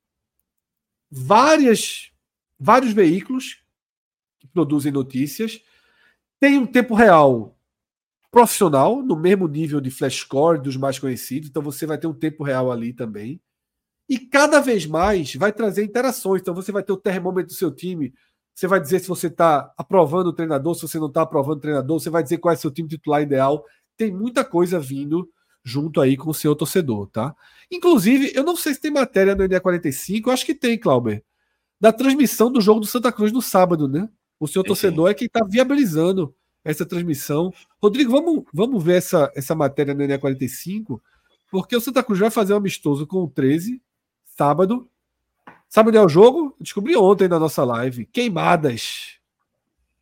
[1.11, 2.13] várias,
[2.59, 3.63] vários veículos
[4.39, 5.63] que produzem notícias,
[6.39, 7.54] tem um tempo real
[8.35, 12.13] profissional, no mesmo nível de flash score dos mais conhecidos, então você vai ter um
[12.13, 13.41] tempo real ali também.
[14.09, 16.43] E cada vez mais vai trazer interações.
[16.43, 18.13] Então você vai ter o termômetro do seu time,
[18.53, 21.61] você vai dizer se você está aprovando o treinador, se você não está aprovando o
[21.61, 23.65] treinador, você vai dizer qual é o seu time titular ideal.
[23.97, 25.31] Tem muita coisa vindo
[25.65, 27.33] junto aí com o seu torcedor, tá?
[27.71, 31.23] Inclusive, eu não sei se tem matéria no NE45, eu acho que tem, Clauber,
[31.81, 34.09] da transmissão do jogo do Santa Cruz no sábado, né?
[34.41, 37.53] O seu torcedor é quem está viabilizando essa transmissão.
[37.81, 41.01] Rodrigo, vamos, vamos ver essa, essa matéria no NE45,
[41.51, 43.81] porque o Santa Cruz vai fazer um amistoso com o 13,
[44.25, 44.89] sábado.
[45.69, 46.57] Sábado é o jogo?
[46.59, 48.07] Descobri ontem na nossa live.
[48.07, 49.19] Queimadas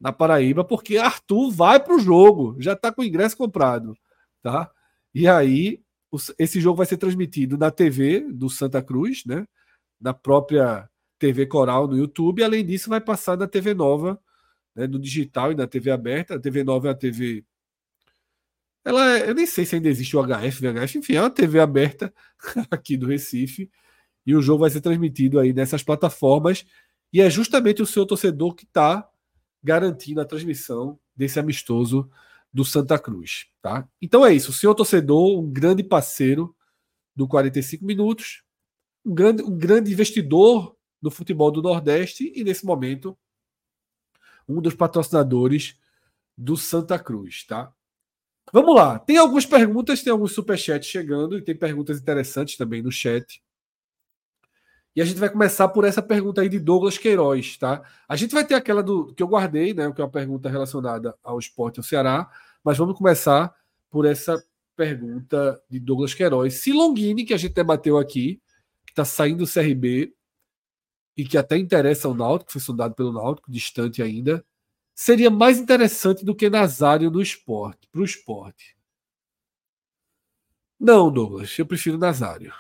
[0.00, 3.96] na Paraíba, porque Arthur vai para o jogo, já está com o ingresso comprado.
[4.42, 4.70] tá?
[5.14, 5.80] E aí,
[6.38, 9.46] esse jogo vai ser transmitido na TV do Santa Cruz, né?
[10.00, 10.88] na própria
[11.18, 12.42] TV Coral no YouTube.
[12.42, 14.20] Além disso, vai passar na TV Nova
[14.74, 16.34] né, no digital e na TV aberta.
[16.34, 17.44] A TV Nova é a TV
[18.84, 21.60] ela é, eu nem sei se ainda existe o HF, VHF, enfim, é uma TV
[21.60, 22.12] aberta
[22.70, 23.70] aqui do Recife
[24.26, 26.64] e o jogo vai ser transmitido aí nessas plataformas
[27.12, 29.08] e é justamente o seu torcedor que está
[29.62, 32.10] garantindo a transmissão desse amistoso
[32.52, 33.88] do Santa Cruz, tá?
[34.00, 36.54] Então é isso, o seu torcedor, um grande parceiro
[37.14, 38.42] do 45 minutos,
[39.04, 43.16] um grande, um grande investidor no futebol do Nordeste e nesse momento
[44.56, 45.78] um dos patrocinadores
[46.36, 47.72] do Santa Cruz, tá?
[48.52, 48.98] Vamos lá.
[48.98, 53.42] Tem algumas perguntas, tem alguns superchats chegando e tem perguntas interessantes também no chat.
[54.94, 57.82] E a gente vai começar por essa pergunta aí de Douglas Queiroz, tá?
[58.06, 61.16] A gente vai ter aquela do que eu guardei, né, que é uma pergunta relacionada
[61.22, 62.30] ao esporte ao Ceará,
[62.62, 63.54] mas vamos começar
[63.90, 64.42] por essa
[64.76, 66.54] pergunta de Douglas Queiroz.
[66.54, 68.40] Se Longini, que a gente debateu aqui,
[68.84, 70.12] que está saindo do CRB
[71.16, 74.44] e que até interessa ao Náutico, foi sondado pelo Náutico, distante ainda,
[74.94, 78.76] seria mais interessante do que Nazário no esporte, para o esporte.
[80.78, 82.52] Não, Douglas, eu prefiro Nazário.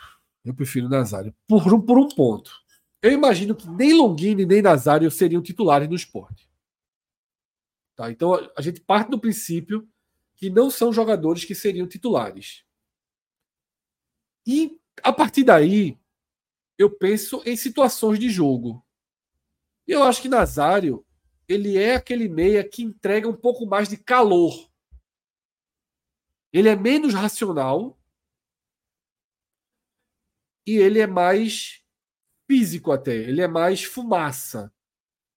[0.44, 1.34] Eu prefiro Nazário.
[1.46, 2.52] Por um, por um ponto.
[3.00, 6.48] Eu imagino que nem Longini nem Nazário seriam titulares no esporte.
[7.96, 8.10] Tá?
[8.10, 9.88] Então a gente parte do princípio
[10.36, 12.64] que não são jogadores que seriam titulares.
[14.46, 15.98] E a partir daí,
[16.82, 18.84] eu penso em situações de jogo.
[19.86, 21.04] Eu acho que Nazário
[21.48, 24.70] ele é aquele meia que entrega um pouco mais de calor.
[26.52, 27.98] Ele é menos racional
[30.66, 31.82] e ele é mais
[32.48, 33.14] físico até.
[33.14, 34.72] Ele é mais fumaça.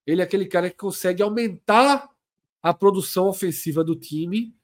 [0.05, 2.09] Ele é aquele cara que consegue aumentar
[2.61, 4.55] a produção ofensiva do time,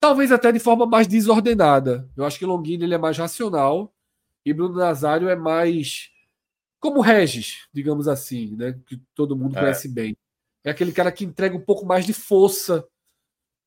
[0.00, 2.10] talvez até de forma mais desordenada.
[2.16, 3.94] Eu acho que Longini ele é mais racional
[4.44, 6.10] e Bruno Nazário é mais
[6.86, 9.60] como Regis, digamos assim, né, que todo mundo é.
[9.60, 10.16] conhece bem
[10.66, 12.84] é aquele cara que entrega um pouco mais de força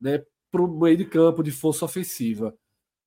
[0.02, 2.54] né, para o meio de campo, de força ofensiva.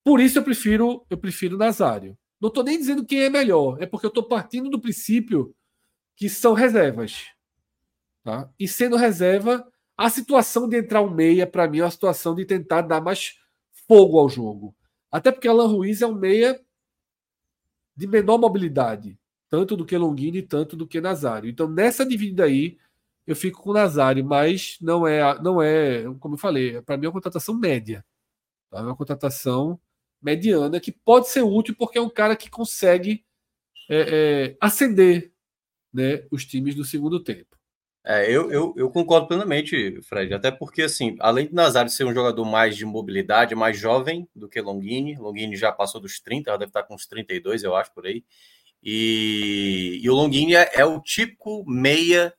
[0.03, 2.17] Por isso eu prefiro eu prefiro Nazário.
[2.41, 5.55] Não estou nem dizendo quem é melhor, é porque eu estou partindo do princípio
[6.17, 7.27] que são reservas.
[8.25, 8.51] Tá?
[8.59, 12.47] E sendo reserva, a situação de entrar um meia, para mim, é uma situação de
[12.47, 13.35] tentar dar mais
[13.87, 14.75] fogo ao jogo.
[15.11, 16.59] Até porque Alan Ruiz é um meia
[17.95, 19.19] de menor mobilidade,
[19.53, 21.51] tanto do que Longini, tanto do que Nazário.
[21.51, 22.79] Então, nessa dividida aí,
[23.27, 27.05] eu fico com o Nazário, mas não é, não é, como eu falei, para mim
[27.05, 28.03] é uma contratação média.
[28.71, 28.79] Tá?
[28.79, 29.79] É uma contratação
[30.23, 33.27] mediana que pode ser útil porque é um cara que consegue
[33.91, 33.99] é,
[34.53, 35.31] é, acender
[35.93, 37.55] né, os times do segundo tempo.
[38.03, 42.15] É, eu, eu, eu, concordo plenamente, Fred, até porque, assim, além de Nazário ser um
[42.15, 46.59] jogador mais de mobilidade, mais jovem do que Longini, Longini já passou dos 30, ela
[46.59, 48.25] deve estar com uns 32, eu acho, por aí,
[48.83, 52.35] e, e o Longini é, o típico meia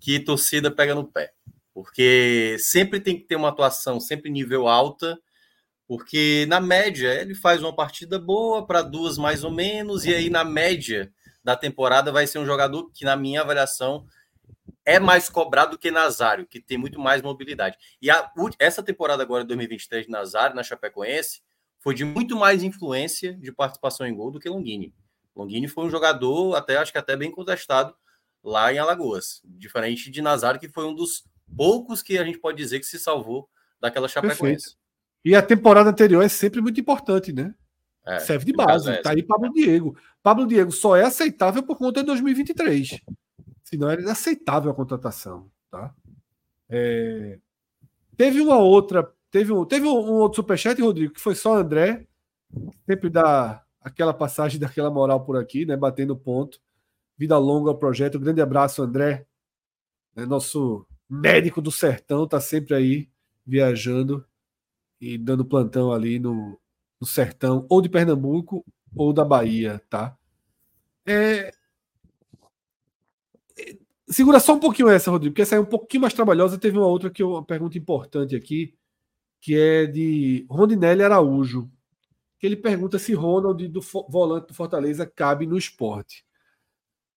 [0.00, 1.32] que torcida pega no pé.
[1.74, 5.18] Porque sempre tem que ter uma atuação sempre nível alta,
[5.86, 10.30] porque na média ele faz uma partida boa para duas mais ou menos, e aí
[10.30, 11.12] na média
[11.44, 14.06] da temporada vai ser um jogador que, na minha avaliação,
[14.84, 17.76] é mais cobrado que Nazário, que tem muito mais mobilidade.
[18.00, 21.42] E a, essa temporada agora, 2023, de Nazário, na Chapecoense,
[21.78, 24.94] foi de muito mais influência de participação em gol do que Longini.
[25.34, 27.94] Longini foi um jogador, até acho que até bem contestado,
[28.42, 29.40] lá em Alagoas.
[29.44, 31.24] Diferente de Nazário, que foi um dos
[31.56, 33.48] poucos que a gente pode dizer que se salvou
[33.80, 34.76] daquela Chapecoense.
[35.24, 37.54] E a temporada anterior é sempre muito importante, né?
[38.04, 38.90] É, Serve de base.
[38.90, 39.96] É tá aí Pablo Diego.
[40.22, 43.00] Pablo Diego só é aceitável por conta de 2023.
[43.62, 45.48] Senão era inaceitável a contratação.
[45.70, 45.94] Tá?
[46.68, 47.38] É...
[48.16, 49.08] Teve uma outra.
[49.30, 52.06] Teve um, teve um, um outro superchat, Rodrigo, que foi só André.
[52.84, 55.76] Sempre dá aquela passagem daquela moral por aqui, né?
[55.76, 56.60] Batendo ponto.
[57.16, 58.18] Vida longa ao projeto.
[58.18, 59.26] Grande abraço, André.
[60.16, 63.08] É nosso médico do sertão, tá sempre aí
[63.46, 64.24] viajando
[65.00, 66.58] e dando plantão ali no,
[67.00, 68.64] no sertão, ou de Pernambuco
[68.96, 70.16] ou da Bahia, tá?
[71.04, 71.52] É...
[74.08, 76.58] Segura só um pouquinho essa, Rodrigo, porque essa é um pouquinho mais trabalhosa.
[76.58, 78.74] Teve uma outra que é uma pergunta importante aqui,
[79.40, 81.70] que é de Rondinelli Araújo,
[82.42, 86.26] que ele pergunta se Ronald do volante do Fortaleza cabe no esporte.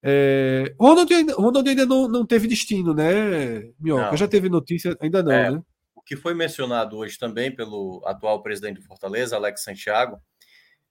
[0.03, 4.11] É, Ronald ainda, Ronald ainda não, não teve destino, né, Minhoca?
[4.11, 4.17] Não.
[4.17, 4.95] Já teve notícia?
[5.01, 5.63] Ainda não, é, né?
[5.95, 10.21] O que foi mencionado hoje também pelo atual presidente do Fortaleza, Alex Santiago,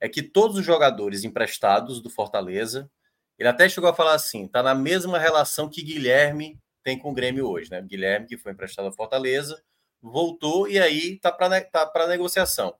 [0.00, 2.90] é que todos os jogadores emprestados do Fortaleza,
[3.38, 7.14] ele até chegou a falar assim, tá na mesma relação que Guilherme tem com o
[7.14, 7.80] Grêmio hoje, né?
[7.80, 9.62] Guilherme, que foi emprestado ao Fortaleza,
[10.02, 12.74] voltou e aí tá para tá negociação.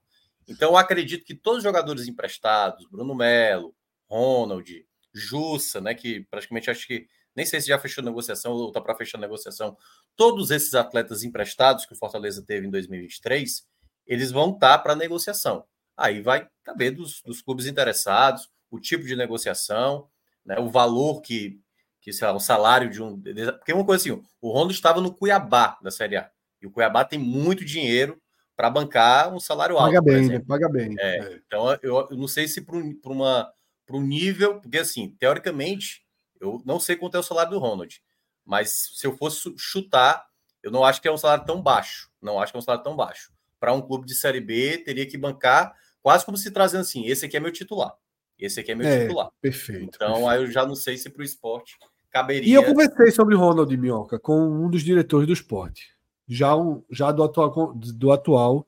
[0.47, 3.75] Então, acredito que todos os jogadores emprestados, Bruno Melo,
[4.07, 8.79] Ronald, Jussa, né, que praticamente acho que nem sei se já fechou negociação ou está
[8.79, 9.77] para fechar negociação.
[10.15, 13.65] Todos esses atletas emprestados que o Fortaleza teve em 2023,
[14.07, 15.65] eles vão estar para negociação.
[15.97, 20.09] Aí vai caber dos, dos, clubes interessados, o tipo de negociação,
[20.45, 21.59] né, o valor que,
[21.99, 23.21] que sei lá, o salário de um.
[23.57, 26.31] Porque uma coisa assim, o Ronaldo estava no Cuiabá da Série A.
[26.61, 28.21] E o Cuiabá tem muito dinheiro
[28.55, 29.93] para bancar um salário alto.
[29.93, 30.39] Paga bem, né?
[30.39, 30.95] Paga bem.
[30.97, 31.41] É, é.
[31.45, 36.03] Então, eu, eu, não sei se para um nível, porque assim, teoricamente,
[36.39, 38.01] eu não sei quanto é o salário do Ronald,
[38.45, 40.25] mas se eu fosse chutar,
[40.63, 42.09] eu não acho que é um salário tão baixo.
[42.21, 43.31] Não acho que é um salário tão baixo.
[43.59, 47.25] Para um clube de Série B, teria que bancar quase como se trazendo assim: esse
[47.25, 47.93] aqui é meu titular.
[48.37, 49.29] Esse aqui é meu é, titular.
[49.41, 49.83] Perfeito.
[49.95, 50.29] Então, perfeito.
[50.29, 51.77] aí eu já não sei se para o esporte
[52.09, 52.49] caberia.
[52.49, 55.94] E eu conversei sobre Ronald Minhoca com um dos diretores do esporte
[56.27, 58.67] já, um, já do, atual, do atual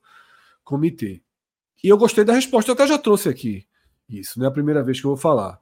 [0.64, 1.22] comitê.
[1.84, 3.68] E eu gostei da resposta, eu até já trouxe aqui
[4.10, 5.62] isso, não é a primeira vez que eu vou falar.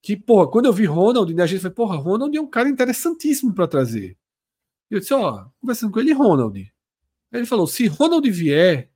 [0.00, 2.68] Que, porra, quando eu vi Ronald, né, a gente falou, porra, Ronald é um cara
[2.68, 4.16] interessantíssimo para trazer.
[4.90, 6.72] E eu disse, ó, conversando com ele, Ronald.
[7.32, 8.90] Ele falou: se Ronald vier,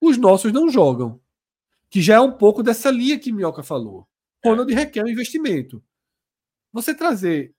[0.00, 1.20] os nossos não jogam.
[1.90, 4.06] Que já é um pouco dessa linha que Minhoca falou.
[4.44, 5.82] Ronald requer um investimento.
[6.72, 7.54] Você trazer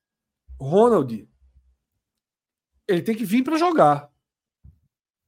[0.60, 1.28] Ronald
[2.90, 4.12] ele tem que vir para jogar.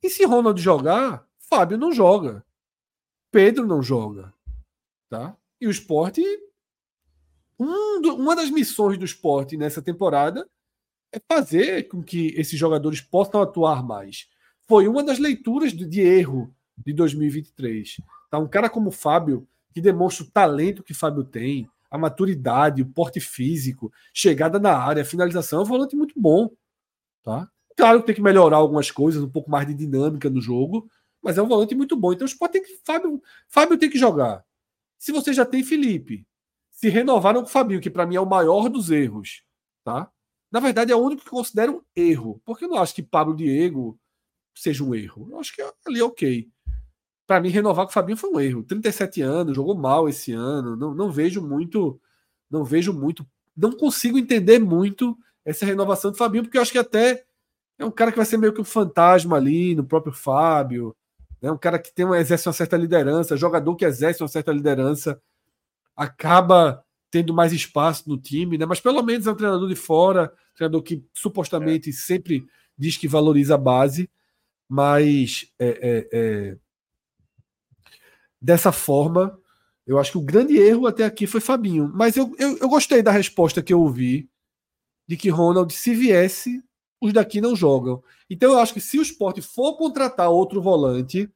[0.02, 2.44] E se Ronald jogar, Fábio não joga.
[3.32, 4.34] Pedro não joga.
[5.10, 5.38] Tá?
[5.60, 6.24] E o esporte.
[7.60, 10.50] Um do, uma das missões do esporte nessa temporada
[11.12, 14.28] é fazer com que esses jogadores possam atuar mais.
[14.68, 17.98] Foi uma das leituras de, de erro de 2023.
[18.32, 18.40] Tá?
[18.40, 22.82] Um cara como o Fábio, que demonstra o talento que o Fábio tem, a maturidade,
[22.82, 26.50] o porte físico, chegada na área, finalização, é um volante muito bom.
[27.24, 27.50] Tá?
[27.76, 30.90] Claro que tem que melhorar algumas coisas, um pouco mais de dinâmica no jogo,
[31.22, 32.14] mas é um volante muito bom.
[32.14, 32.80] Então o Sport tem que.
[32.86, 34.44] Fábio, Fábio tem que jogar.
[34.98, 36.28] Se você já tem Felipe,
[36.70, 39.44] se renovaram com o Fabinho, que para mim é o maior dos erros,
[39.84, 40.12] tá?
[40.52, 43.36] Na verdade, é o único que considero um erro, porque eu não acho que Pablo
[43.36, 44.00] Diego
[44.56, 45.28] seja um erro.
[45.32, 46.50] Eu acho que ali é ok.
[47.26, 48.64] Para mim, renovar com o Fabinho foi um erro.
[48.64, 50.76] 37 anos, jogou mal esse ano.
[50.76, 52.02] Não, não vejo muito.
[52.50, 53.26] Não vejo muito.
[53.56, 57.24] Não consigo entender muito essa renovação do Fabinho, porque eu acho que até
[57.78, 60.96] é um cara que vai ser meio que um fantasma ali no próprio Fábio.
[61.42, 61.52] É né?
[61.52, 65.22] um cara que tem uma, exerce uma certa liderança, jogador que exerce uma certa liderança,
[65.96, 68.66] acaba tendo mais espaço no time, né?
[68.66, 71.94] Mas pelo menos é um treinador de fora, treinador que supostamente é.
[71.94, 72.46] sempre
[72.78, 74.10] diz que valoriza a base,
[74.70, 76.58] mas é, é, é,
[78.42, 79.38] dessa forma,
[79.86, 81.92] eu acho que o grande erro até aqui foi Fabinho.
[81.94, 84.31] Mas eu, eu, eu gostei da resposta que eu ouvi
[85.12, 86.64] de que Ronald, se viesse,
[87.02, 88.02] os daqui não jogam.
[88.30, 91.30] Então eu acho que se o esporte for contratar outro volante,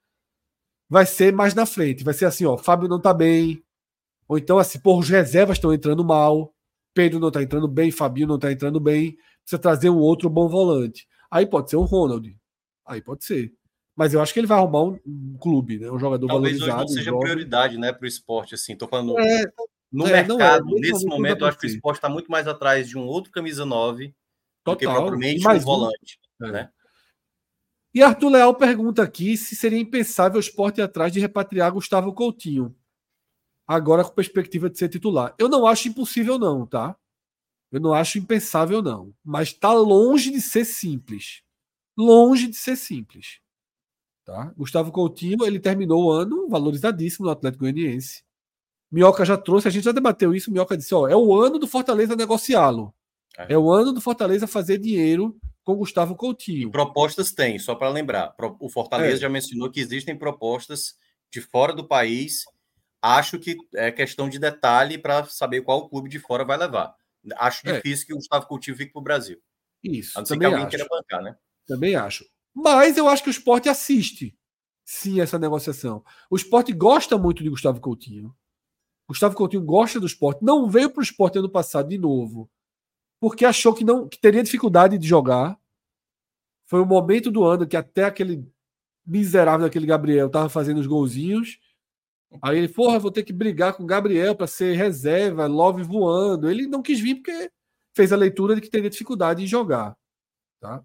[0.90, 2.02] vai ser mais na frente.
[2.02, 3.62] Vai ser assim, ó, Fábio não tá bem.
[4.30, 6.56] Ou então, assim, por os reservas estão entrando mal.
[6.94, 9.18] Pedro não tá entrando bem, Fabinho não tá entrando bem.
[9.42, 11.06] Precisa trazer um outro bom volante.
[11.30, 12.34] Aí pode ser um Ronald.
[12.86, 13.54] Aí pode ser.
[13.94, 15.92] Mas eu acho que ele vai arrumar um, um clube, né?
[15.92, 16.86] Um jogador Talvez valorizado.
[16.86, 18.74] Talvez não seja prioridade, né, para o esporte, assim.
[18.74, 19.44] Tô falando é,
[19.92, 22.88] no é, mercado, é, nesse momento, eu acho que o esporte está muito mais atrás
[22.88, 24.14] de um outro camisa 9
[24.64, 24.78] Total.
[24.78, 26.20] que propriamente mais um volante.
[26.42, 26.52] É.
[26.52, 26.70] Né?
[27.94, 32.14] E Arthur Leal pergunta aqui se seria impensável o esporte ir atrás de repatriar Gustavo
[32.14, 32.76] Coutinho.
[33.66, 35.34] Agora com perspectiva de ser titular.
[35.40, 36.96] Eu não acho impossível, não, tá?
[37.72, 39.14] Eu não acho impensável, não.
[39.24, 41.42] Mas está longe de ser simples.
[41.98, 43.40] Longe de ser simples.
[44.26, 44.54] Tá?
[44.58, 48.24] Gustavo Coutinho, ele terminou o ano valorizadíssimo no Atlético Goianiense.
[48.92, 50.52] Minhoca já trouxe, a gente já debateu isso.
[50.52, 52.94] Minhoca disse: ó, é o ano do Fortaleza negociá-lo.
[53.38, 53.54] É.
[53.54, 56.70] é o ano do Fortaleza fazer dinheiro com Gustavo Coutinho.
[56.70, 58.34] E propostas tem, só para lembrar.
[58.60, 59.22] O Fortaleza é.
[59.22, 60.96] já mencionou que existem propostas
[61.32, 62.46] de fora do país.
[63.02, 66.96] Acho que é questão de detalhe para saber qual clube de fora vai levar.
[67.38, 67.74] Acho é.
[67.74, 69.40] difícil que o Gustavo Coutinho fique para o Brasil.
[69.84, 70.18] Isso.
[70.18, 70.70] A não ser que alguém acho.
[70.70, 71.36] queira bancar, né?
[71.68, 72.26] Também acho.
[72.54, 74.36] Mas eu acho que o esporte assiste
[74.84, 76.04] sim essa negociação.
[76.30, 78.34] O esporte gosta muito de Gustavo Coutinho.
[79.08, 80.44] Gustavo Coutinho gosta do esporte.
[80.44, 82.50] Não veio para o esporte ano passado de novo
[83.20, 85.58] porque achou que não que teria dificuldade de jogar.
[86.68, 88.48] Foi o momento do ano que até aquele
[89.06, 91.60] miserável daquele Gabriel tava fazendo os golzinhos.
[92.42, 96.50] Aí ele, porra, vou ter que brigar com o Gabriel para ser reserva, Love voando.
[96.50, 97.52] Ele não quis vir porque
[97.96, 99.96] fez a leitura de que teria dificuldade em jogar,
[100.60, 100.84] tá?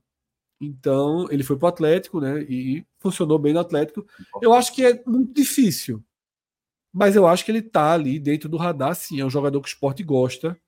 [0.60, 2.42] Então, ele foi para o Atlético, né?
[2.42, 4.06] E funcionou bem no Atlético.
[4.40, 6.04] Eu acho que é muito difícil.
[6.92, 9.20] Mas eu acho que ele tá ali dentro do radar, sim.
[9.20, 10.58] É um jogador que o esporte gosta.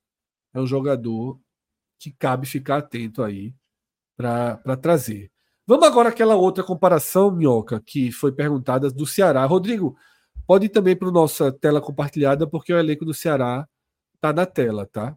[0.55, 1.41] É um jogador
[1.99, 3.55] que cabe ficar atento aí
[4.17, 5.31] para trazer.
[5.67, 9.45] Vamos agora àquela outra comparação, Minhoca, que foi perguntada do Ceará.
[9.45, 9.97] Rodrigo,
[10.47, 13.69] pode ir também para a nossa tela compartilhada, porque o elenco do Ceará
[14.15, 15.17] está na tela, tá?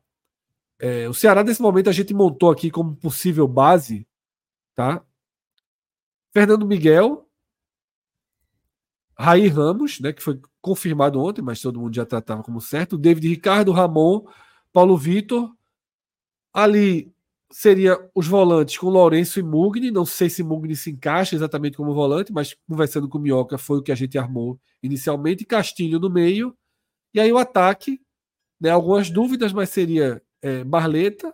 [0.79, 4.07] É, o Ceará, nesse momento, a gente montou aqui como possível base,
[4.75, 5.03] tá?
[6.33, 7.27] Fernando Miguel,
[9.17, 12.97] Raí Ramos, né, que foi confirmado ontem, mas todo mundo já tratava como certo.
[12.97, 14.25] David Ricardo, Ramon,
[14.73, 15.55] Paulo Vitor.
[16.51, 17.13] Ali
[17.51, 19.91] seria os volantes com Lourenço e Mugni.
[19.91, 23.77] Não sei se Mugni se encaixa exatamente como volante, mas conversando com o Minhoca foi
[23.77, 25.45] o que a gente armou inicialmente.
[25.45, 26.57] Castilho no meio.
[27.13, 28.01] E aí o ataque,
[28.59, 31.31] né, algumas dúvidas, mas seria é, Barleta,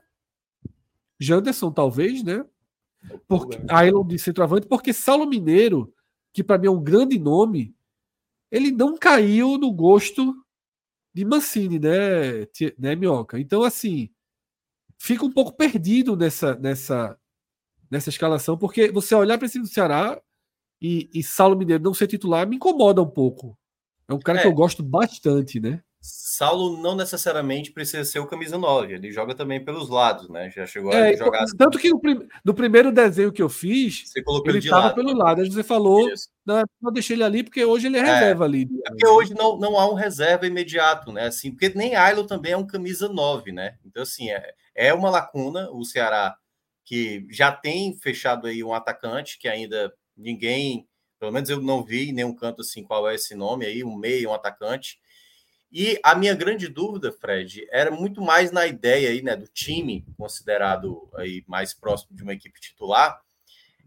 [1.17, 2.45] Janderson talvez, né?
[3.29, 5.93] Porque, Ailon de centroavante, porque Saulo Mineiro,
[6.33, 7.73] que para mim é um grande nome,
[8.51, 10.35] ele não caiu no gosto
[11.13, 12.45] de Mancini, né,
[12.77, 13.39] né Minhoca?
[13.39, 14.09] Então, assim,
[14.97, 17.17] fica um pouco perdido nessa, nessa,
[17.89, 20.21] nessa escalação, porque você olhar para esse do Ceará
[20.81, 23.57] e, e Saulo Mineiro não ser titular me incomoda um pouco.
[24.07, 24.41] É um cara é.
[24.41, 25.81] que eu gosto bastante, né?
[26.01, 30.49] Saulo não necessariamente precisa ser o camisa 9, ele joga também pelos lados, né?
[30.49, 31.43] Já chegou é, a jogar.
[31.43, 31.55] Assim.
[31.55, 32.27] Tanto que no, prim...
[32.43, 35.41] no, primeiro desenho que eu fiz, você colocou ele estava pelo lado.
[35.41, 36.09] Aí você falou,
[36.43, 38.67] não, não deixei ele ali porque hoje ele é, é reserva ali.
[38.85, 41.27] É porque hoje não, não há um reserva imediato, né?
[41.27, 43.77] Assim, porque nem Ailo também é um camisa 9, né?
[43.85, 46.35] Então, assim, é, é uma lacuna o Ceará
[46.83, 50.87] que já tem fechado aí um atacante que ainda ninguém,
[51.19, 53.95] pelo menos eu não vi em nenhum canto assim qual é esse nome aí, um
[53.95, 54.99] meio, um atacante
[55.71, 60.05] e a minha grande dúvida, Fred, era muito mais na ideia aí, né, do time
[60.17, 63.21] considerado aí mais próximo de uma equipe titular,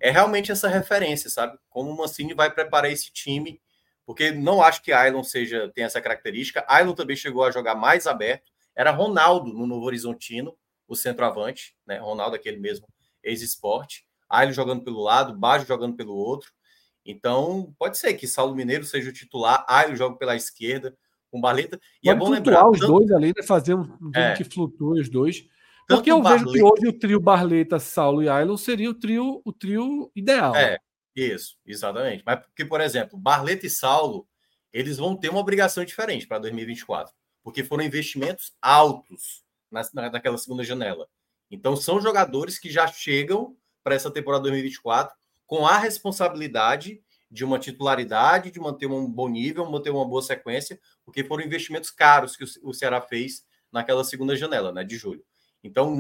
[0.00, 1.58] é realmente essa referência, sabe?
[1.68, 3.60] Como o Mancini vai preparar esse time,
[4.06, 6.64] porque não acho que Ailon seja tem essa característica.
[6.68, 8.52] Ailon também chegou a jogar mais aberto.
[8.74, 10.56] Era Ronaldo no Novo Horizontino,
[10.86, 11.98] o centroavante, né?
[11.98, 12.86] Ronaldo aquele mesmo
[13.22, 14.06] ex-esporte.
[14.28, 16.52] Ailon jogando pelo lado, Baggio jogando pelo outro.
[17.06, 20.96] Então, pode ser que Saulo Mineiro seja o titular, Ailon joga pela esquerda
[21.34, 21.80] com Barleta.
[22.00, 22.70] E é Pode é bom lembrar.
[22.70, 22.92] os tanto...
[22.92, 23.42] dois ali, né?
[23.42, 24.34] Fazer um, é.
[24.34, 25.44] que flutue os dois.
[25.88, 26.44] Porque eu Barleta...
[26.44, 30.54] vejo que hoje o trio Barleta, Saulo e Ailon seria o trio, o trio ideal.
[30.54, 30.78] É,
[31.14, 32.22] isso, exatamente.
[32.24, 34.28] Mas porque, por exemplo, Barleta e Saulo,
[34.72, 37.12] eles vão ter uma obrigação diferente para 2024,
[37.42, 41.08] porque foram investimentos altos na, naquela segunda janela.
[41.50, 45.14] Então, são jogadores que já chegam para essa temporada 2024
[45.46, 47.02] com a responsabilidade
[47.34, 51.90] de uma titularidade, de manter um bom nível, manter uma boa sequência, porque foram investimentos
[51.90, 55.24] caros que o Ceará fez naquela segunda janela, né, de julho.
[55.62, 55.96] Então,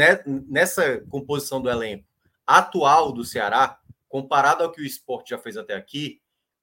[0.46, 2.06] nessa composição do elenco
[2.46, 6.20] atual do Ceará, comparado ao que o esporte já fez até aqui,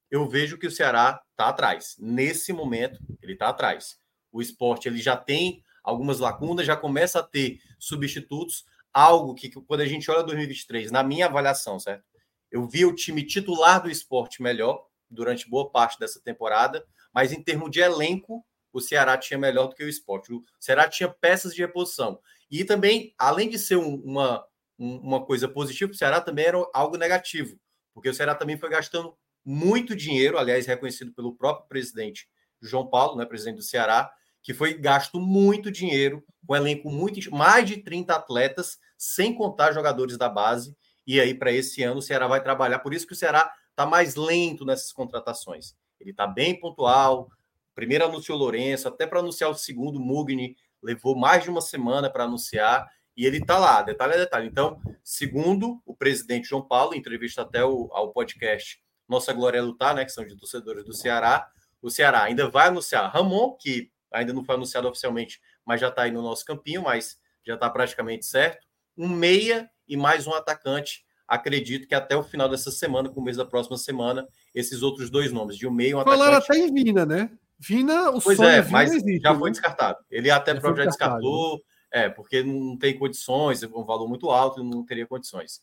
[0.10, 1.98] eu vejo que o Ceará está atrás.
[2.00, 3.98] Nesse momento, ele está atrás.
[4.32, 8.64] O esporte ele já tem algumas lacunas, já começa a ter substitutos,
[8.94, 12.06] algo que, quando a gente olha 2023, na minha avaliação, certo?
[12.52, 17.42] Eu vi o time titular do esporte melhor durante boa parte dessa temporada, mas em
[17.42, 20.34] termos de elenco, o Ceará tinha melhor do que o esporte.
[20.34, 22.20] O Ceará tinha peças de reposição.
[22.50, 24.46] E também, além de ser um, uma,
[24.78, 27.58] um, uma coisa positiva, o Ceará também era algo negativo,
[27.94, 32.28] porque o Ceará também foi gastando muito dinheiro, aliás, reconhecido pelo próprio presidente
[32.62, 34.12] João Paulo, né, presidente do Ceará,
[34.44, 39.72] que foi gasto muito dinheiro, com um elenco muito mais de 30 atletas, sem contar
[39.72, 40.76] jogadores da base,
[41.06, 42.80] e aí, para esse ano, o Ceará vai trabalhar.
[42.80, 45.76] Por isso que o Ceará está mais lento nessas contratações.
[46.00, 47.30] Ele está bem pontual.
[47.74, 52.10] Primeiro anunciou o Lourenço, até para anunciar o segundo, Mugni levou mais de uma semana
[52.10, 52.88] para anunciar.
[53.16, 54.48] E ele está lá, detalhe a detalhe.
[54.48, 59.62] Então, segundo o presidente João Paulo, em entrevista até o, ao podcast Nossa Glória é
[59.62, 61.48] Lutar, né, que são de torcedores do Ceará,
[61.82, 66.04] o Ceará ainda vai anunciar Ramon, que ainda não foi anunciado oficialmente, mas já está
[66.04, 68.66] aí no nosso campinho, mas já está praticamente certo.
[68.98, 71.04] Um meia e mais um atacante.
[71.28, 75.58] Acredito que até o final dessa semana, começo da próxima semana, esses outros dois nomes,
[75.58, 76.48] de um meio um Falaram atacante.
[76.48, 77.30] Falaram até em Vina, né?
[77.60, 79.40] Vina, o pois é, Vina mas existe, já né?
[79.40, 80.00] foi descartado.
[80.10, 81.62] Ele até já próprio já descartou,
[81.92, 85.62] é, porque não tem condições, é um valor muito alto, não teria condições.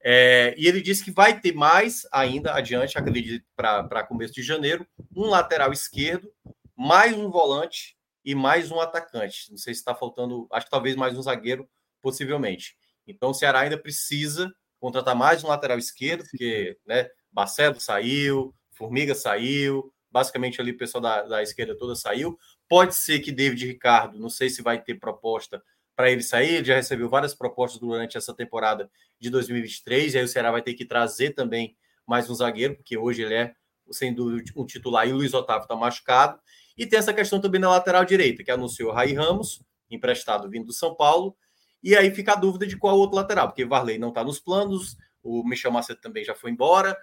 [0.00, 4.86] É, e ele disse que vai ter mais ainda adiante, acredito, para começo de janeiro,
[5.16, 6.30] um lateral esquerdo,
[6.76, 9.50] mais um volante e mais um atacante.
[9.50, 11.68] Não sei se está faltando, acho que talvez mais um zagueiro,
[12.00, 12.76] possivelmente.
[13.06, 19.14] Então o Ceará ainda precisa contratar mais um lateral esquerdo, porque né, Barcelo saiu, Formiga
[19.14, 22.38] saiu, basicamente ali o pessoal da, da esquerda toda saiu.
[22.68, 25.62] Pode ser que David Ricardo, não sei se vai ter proposta
[25.96, 30.24] para ele sair, ele já recebeu várias propostas durante essa temporada de 2023, e aí
[30.24, 31.76] o Ceará vai ter que trazer também
[32.06, 33.54] mais um zagueiro, porque hoje ele é,
[33.90, 36.38] sem dúvida, um titular, e o Luiz Otávio está machucado.
[36.76, 40.66] E tem essa questão também na lateral direita, que anunciou o Rai Ramos, emprestado vindo
[40.66, 41.36] do São Paulo,
[41.84, 44.96] e aí fica a dúvida de qual outro lateral, porque Varley não está nos planos,
[45.22, 46.96] o Michel Macedo também já foi embora.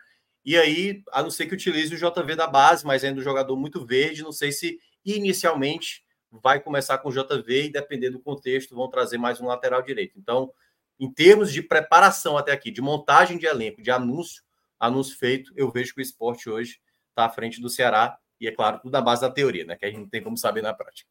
[0.43, 3.55] E aí, a não ser que utilize o JV da base, mas ainda um jogador
[3.55, 8.75] muito verde, não sei se inicialmente vai começar com o JV e, depender do contexto,
[8.75, 10.17] vão trazer mais um lateral direito.
[10.17, 10.51] Então,
[10.99, 14.41] em termos de preparação até aqui, de montagem de elenco, de anúncio,
[14.79, 16.79] anúncio feito, eu vejo que o esporte hoje
[17.09, 19.75] está à frente do Ceará, e é claro, tudo na base da teoria, né?
[19.75, 21.07] Que a gente não tem como saber na prática.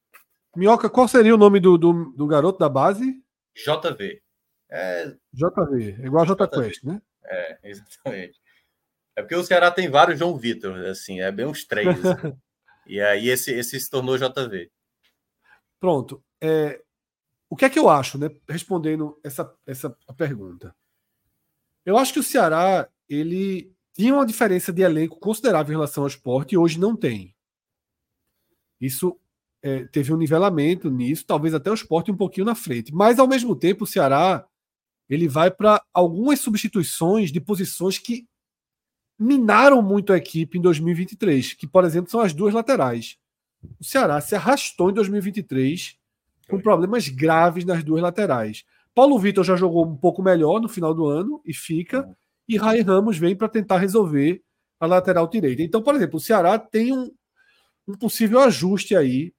[0.56, 3.22] Minhoca, qual seria o nome do, do, do garoto da base?
[3.55, 4.22] JV.
[4.68, 5.16] É...
[5.32, 7.02] JV, é igual a J Quest, né?
[7.24, 8.40] É, exatamente.
[9.16, 11.89] É porque o Ceará tem vários João Vitor, assim, é bem uns três.
[11.89, 12.36] Assim.
[12.86, 14.70] e aí esse, esse se tornou JV.
[15.78, 16.22] Pronto.
[16.40, 16.82] É,
[17.48, 18.31] o que é que eu acho, né?
[18.48, 20.74] Respondendo essa, essa pergunta.
[21.85, 26.09] Eu acho que o Ceará, ele tinha uma diferença de elenco considerável em relação ao
[26.09, 27.35] esporte e hoje não tem.
[28.81, 29.18] Isso
[29.62, 32.94] é, teve um nivelamento nisso, talvez até o esporte um pouquinho na frente.
[32.94, 34.46] Mas, ao mesmo tempo, o Ceará
[35.08, 38.26] ele vai para algumas substituições de posições que
[39.18, 43.18] minaram muito a equipe em 2023, que, por exemplo, são as duas laterais.
[43.78, 45.96] O Ceará se arrastou em 2023
[46.48, 48.64] com problemas graves nas duas laterais.
[48.94, 52.08] Paulo Vitor já jogou um pouco melhor no final do ano e fica,
[52.48, 54.42] e Rai Ramos vem para tentar resolver
[54.78, 55.62] a lateral direita.
[55.62, 57.10] Então, por exemplo, o Ceará tem um,
[57.86, 59.32] um possível ajuste aí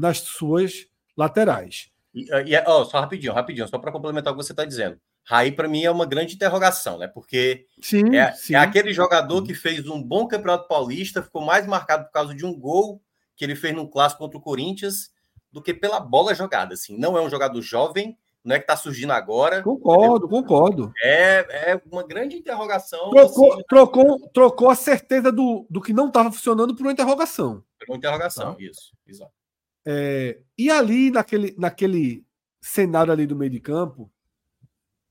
[0.00, 0.86] nas suas
[1.16, 1.90] laterais.
[2.14, 4.98] E, e oh, só rapidinho, rapidinho, só para complementar o que você está dizendo.
[5.22, 7.06] Raí, para mim, é uma grande interrogação, né?
[7.06, 8.54] Porque sim, é, sim.
[8.54, 12.44] é, aquele jogador que fez um bom campeonato paulista, ficou mais marcado por causa de
[12.44, 13.00] um gol
[13.36, 15.10] que ele fez num clássico contra o Corinthians
[15.52, 16.74] do que pela bola jogada.
[16.74, 19.62] Assim, não é um jogador jovem, não é que está surgindo agora.
[19.62, 20.92] Concordo, concordo.
[21.02, 23.10] É, é uma grande interrogação.
[23.10, 27.62] Trocou, assim, trocou, trocou a certeza do, do que não estava funcionando por uma interrogação.
[27.78, 28.62] Por uma interrogação, tá?
[28.62, 29.39] isso, exato.
[29.86, 32.24] É, e ali, naquele, naquele
[32.60, 34.10] cenário ali do meio de campo,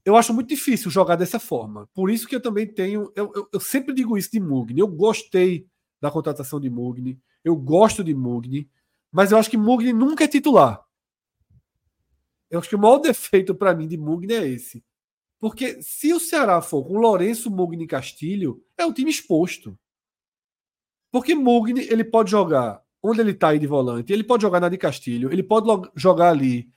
[0.06, 1.88] eu acho muito difícil jogar dessa forma.
[1.94, 3.12] Por isso que eu também tenho.
[3.16, 4.80] Eu, eu, eu sempre digo isso de Mugni.
[4.80, 5.68] Eu gostei
[6.02, 7.20] da contratação de Mugni.
[7.44, 8.70] Eu gosto de Mugni.
[9.12, 10.84] Mas eu acho que Mugni nunca é titular.
[12.50, 14.84] Eu acho que o maior defeito para mim de Mugni é esse.
[15.40, 19.78] Porque se o Ceará for com Lourenço, Mugni e Castilho, é um time exposto.
[21.12, 24.70] Porque Mugni ele pode jogar onde ele está aí de volante, ele pode jogar na
[24.70, 26.70] de Castilho, ele pode jogar ali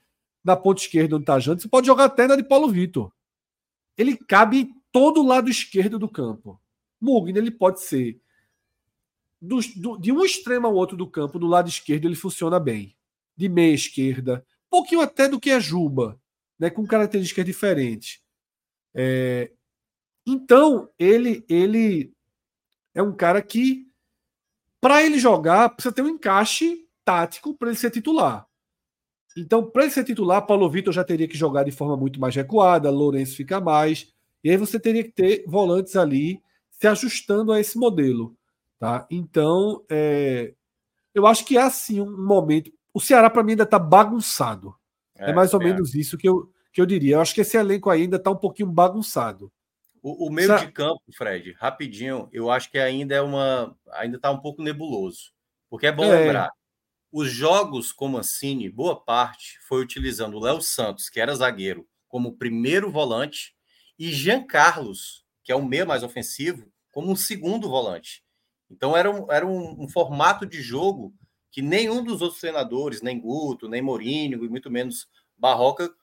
[0.43, 3.11] na ponta esquerda onde está Jantes, pode jogar até na de Paulo Vitor.
[3.97, 6.59] Ele cabe em todo o lado esquerdo do campo.
[6.99, 8.19] Mugni ele pode ser
[9.43, 12.95] do, do, de um extremo ao outro do campo, do lado esquerdo, ele funciona bem.
[13.35, 16.17] De meia esquerda, um pouquinho até do que a Juba,
[16.57, 18.21] né, com características diferentes.
[18.93, 19.51] É,
[20.25, 22.13] então, ele, ele
[22.93, 23.85] é um cara que,
[24.83, 28.45] para ele jogar, precisa ter um encaixe tático para ele ser titular.
[29.37, 32.35] Então, para ele ser titular, Paulo Vitor já teria que jogar de forma muito mais
[32.35, 37.61] recuada, Lourenço fica mais, e aí você teria que ter volantes ali se ajustando a
[37.61, 38.35] esse modelo.
[38.77, 39.07] Tá?
[39.09, 40.53] Então, é,
[41.15, 42.69] eu acho que é assim um momento.
[42.93, 44.75] O Ceará, para mim, ainda está bagunçado.
[45.17, 47.15] É, é, mais ou menos isso que eu, que eu diria.
[47.15, 49.49] Eu acho que esse elenco ainda está um pouquinho bagunçado.
[50.03, 53.75] O, o meio Sa de campo, Fred, rapidinho, eu acho que ainda é uma.
[53.93, 55.31] ainda está um pouco nebuloso.
[55.69, 56.19] Porque é bom é.
[56.19, 56.51] lembrar
[57.13, 62.35] os jogos com Mancini, boa parte foi utilizando o Léo Santos, que era zagueiro, como
[62.35, 63.55] primeiro volante,
[63.99, 68.23] e Jean Carlos, que é o meio mais ofensivo, como um segundo volante.
[68.67, 71.13] Então era um, era um, um, formato de jogo
[71.51, 75.07] que nenhum dos outros treinadores, nem Guto, nem Mourinho, e muito menos
[75.37, 75.93] Barroca,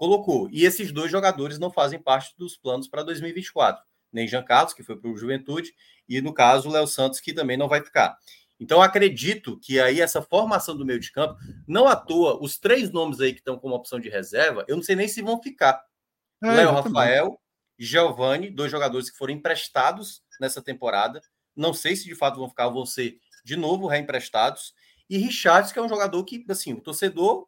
[0.00, 0.48] colocou.
[0.50, 3.84] E esses dois jogadores não fazem parte dos planos para 2024.
[4.10, 5.74] Nem Jean Carlos, que foi para o Juventude,
[6.08, 8.16] e no caso o Léo Santos, que também não vai ficar.
[8.58, 11.36] Então, acredito que aí essa formação do meio de campo,
[11.68, 14.82] não à toa, os três nomes aí que estão como opção de reserva, eu não
[14.82, 15.84] sei nem se vão ficar.
[16.42, 17.38] É, Léo Rafael,
[17.78, 21.20] Giovanni, dois jogadores que foram emprestados nessa temporada.
[21.54, 24.72] Não sei se de fato vão ficar, vão ser de novo reemprestados.
[25.10, 27.46] E Richards, que é um jogador que, assim, o torcedor,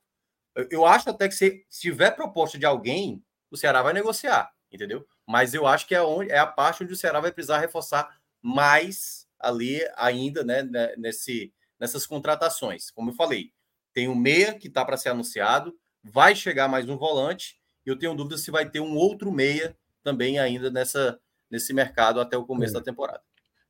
[0.71, 5.07] eu acho até que se, se tiver proposta de alguém, o Ceará vai negociar, entendeu?
[5.27, 8.19] Mas eu acho que é, onde, é a parte onde o Ceará vai precisar reforçar
[8.41, 12.91] mais ali ainda né, né, nesse, nessas contratações.
[12.91, 13.53] Como eu falei,
[13.93, 17.91] tem o um meia que está para ser anunciado, vai chegar mais um volante, e
[17.91, 21.19] eu tenho dúvida se vai ter um outro meia também ainda nessa,
[21.51, 22.79] nesse mercado até o começo é.
[22.79, 23.23] da temporada.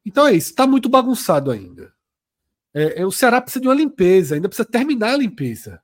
[0.05, 1.93] Então é isso, está muito bagunçado ainda.
[2.75, 5.83] É, é, o Ceará precisa de uma limpeza, ainda precisa terminar a limpeza.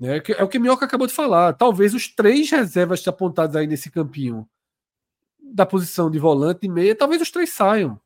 [0.00, 1.52] É, é o que o Minhoca acabou de falar.
[1.52, 4.48] Talvez os três reservas apontados aí nesse campinho
[5.40, 8.00] da posição de volante e meia, talvez os três saiam.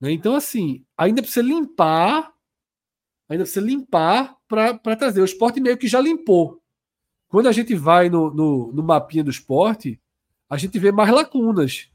[0.00, 0.12] Né?
[0.12, 2.32] Então, assim, ainda precisa limpar,
[3.28, 5.20] ainda precisa limpar para trazer.
[5.20, 6.60] O esporte meio que já limpou.
[7.28, 10.00] Quando a gente vai no, no, no mapinha do esporte,
[10.48, 11.88] a gente vê mais lacunas.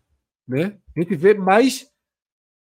[0.47, 0.77] Né?
[0.95, 1.91] A gente vê mais.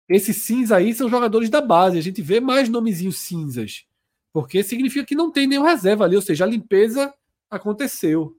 [0.08, 1.98] Esses cinza aí são jogadores da base.
[1.98, 3.86] A gente vê mais nomezinhos cinzas.
[4.32, 6.16] Porque significa que não tem nenhum reserva ali.
[6.16, 7.14] Ou seja, a limpeza
[7.50, 8.36] aconteceu.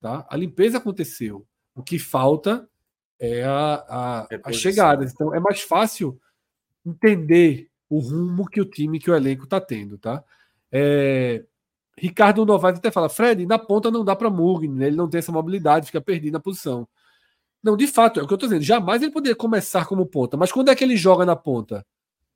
[0.00, 0.26] Tá?
[0.28, 1.46] A limpeza aconteceu.
[1.74, 2.68] O que falta
[3.18, 5.12] é a, a, as chegadas.
[5.12, 6.20] Então é mais fácil
[6.84, 10.22] entender o rumo que o time, que o elenco está tendo, tá?
[10.72, 11.44] É,
[11.98, 14.86] Ricardo Novaes até fala, Fred, na ponta não dá para Mugni, né?
[14.88, 16.86] ele não tem essa mobilidade, fica perdido na posição.
[17.62, 18.64] Não, de fato, é o que eu estou dizendo.
[18.64, 21.84] Jamais ele poderia começar como ponta, mas quando é que ele joga na ponta?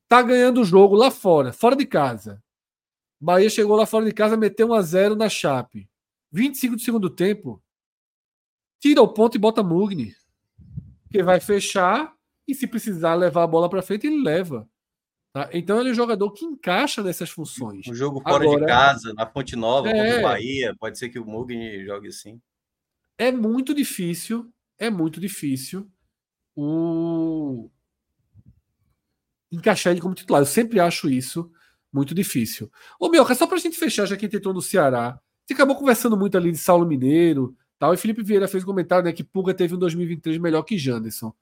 [0.09, 2.43] Tá ganhando o jogo lá fora, fora de casa.
[3.21, 5.89] Bahia chegou lá fora de casa, meteu 1 a 0 na Chape.
[6.33, 7.63] 25 do segundo tempo.
[8.81, 10.15] Tira o ponto e bota Mugni.
[11.11, 12.15] Que vai fechar
[12.49, 14.67] e se precisar levar a bola para frente, ele leva.
[15.33, 15.51] Tá?
[15.53, 17.87] Então ele é um jogador que encaixa nessas funções.
[17.87, 21.09] Um jogo fora Agora, de casa, na Fonte Nova, é, contra o Bahia, pode ser
[21.11, 22.41] que o Mugni jogue assim.
[23.19, 25.89] É muito difícil, é muito difícil
[26.57, 27.71] o
[29.53, 30.43] encaixar ele como titular.
[30.43, 31.53] Eu sempre acho isso
[31.93, 32.71] muito difícil.
[32.99, 35.77] Ô, meu, só pra gente fechar, já que a gente entrou no Ceará, você acabou
[35.77, 39.25] conversando muito ali de Saulo Mineiro, tal, e Felipe Vieira fez um comentário, né, que
[39.25, 41.33] Pulga teve um 2023 melhor que Janderson.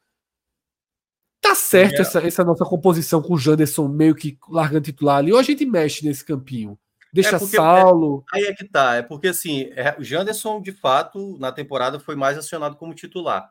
[1.41, 2.01] Tá certo é.
[2.01, 5.65] essa, essa nossa composição com o Janderson meio que largando titular ali, ou a gente
[5.66, 6.79] mexe nesse campinho?
[7.12, 8.25] Deixa é Saulo.
[8.35, 8.97] É, aí é que tá.
[8.97, 13.51] É porque assim, é, o Janderson, de fato, na temporada foi mais acionado como titular.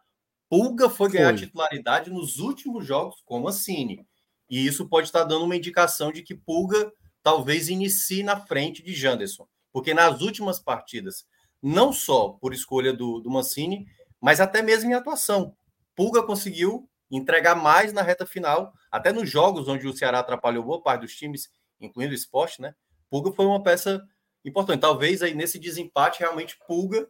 [0.50, 1.38] Pulga foi ganhar foi.
[1.38, 4.07] titularidade nos últimos jogos como Assine.
[4.50, 6.92] E isso pode estar dando uma indicação de que Pulga
[7.22, 9.48] talvez inicie na frente de Janderson.
[9.72, 11.26] Porque nas últimas partidas,
[11.62, 13.86] não só por escolha do, do Mancini,
[14.22, 15.56] mas até mesmo em atuação.
[15.96, 20.82] Pulga conseguiu entregar mais na reta final, até nos jogos onde o Ceará atrapalhou boa
[20.82, 21.50] parte dos times,
[21.80, 22.74] incluindo o esporte, né?
[23.10, 24.04] Pulga foi uma peça
[24.44, 24.82] importante.
[24.82, 27.08] Talvez aí nesse desempate, realmente, Pulga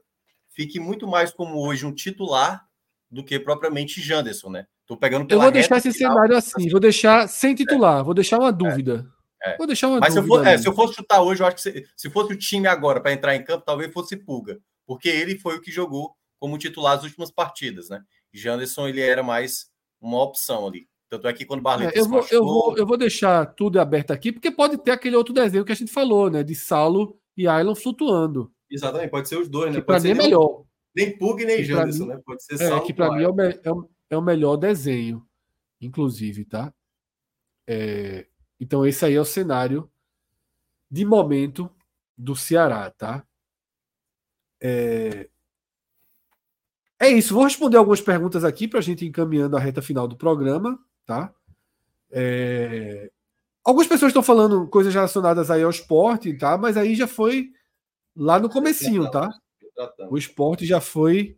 [0.49, 2.65] fique muito mais como hoje um titular
[3.09, 4.67] do que propriamente Janderson, né?
[4.87, 8.03] Tô pegando Eu vou deixar esse final, cenário assim, vou deixar sem titular, é.
[8.03, 9.05] vou deixar uma dúvida.
[9.13, 9.17] É.
[9.43, 9.57] É.
[9.57, 10.25] Vou deixar uma Mas dúvida.
[10.25, 12.33] Se eu, for, é, se eu fosse chutar hoje, eu acho que se, se fosse
[12.33, 15.71] o time agora para entrar em campo, talvez fosse Pulga, porque ele foi o que
[15.71, 18.01] jogou como titular as últimas partidas, né?
[18.33, 19.67] Janderson ele era mais
[20.01, 20.87] uma opção ali.
[21.09, 22.37] Tanto é que quando o Barleta é, eu, vou, machucou...
[22.37, 25.71] eu, vou, eu vou deixar tudo aberto aqui, porque pode ter aquele outro desenho que
[25.71, 26.43] a gente falou, né?
[26.43, 28.51] De Saulo e Ailon flutuando.
[28.69, 29.79] Exatamente, pode ser os dois, né?
[29.79, 30.63] Que para mim é melhor.
[30.95, 32.19] Nem Pug nem Janderson, mim, né?
[32.25, 33.59] Pode ser é, que para mim é o, é,
[34.09, 35.25] é o, melhor desenho,
[35.79, 36.73] inclusive, tá?
[37.67, 38.27] É,
[38.59, 39.89] então esse aí é o cenário
[40.89, 41.69] de momento
[42.17, 43.25] do Ceará, tá?
[44.61, 45.29] É,
[46.99, 50.07] é isso, vou responder algumas perguntas aqui para a gente ir encaminhando a reta final
[50.07, 51.33] do programa, tá?
[52.09, 53.11] É...
[53.63, 56.57] Algumas pessoas estão falando coisas relacionadas aí ao esporte, tá?
[56.57, 57.51] Mas aí já foi
[58.15, 59.29] lá no comecinho, tá?
[60.09, 61.37] O esporte já foi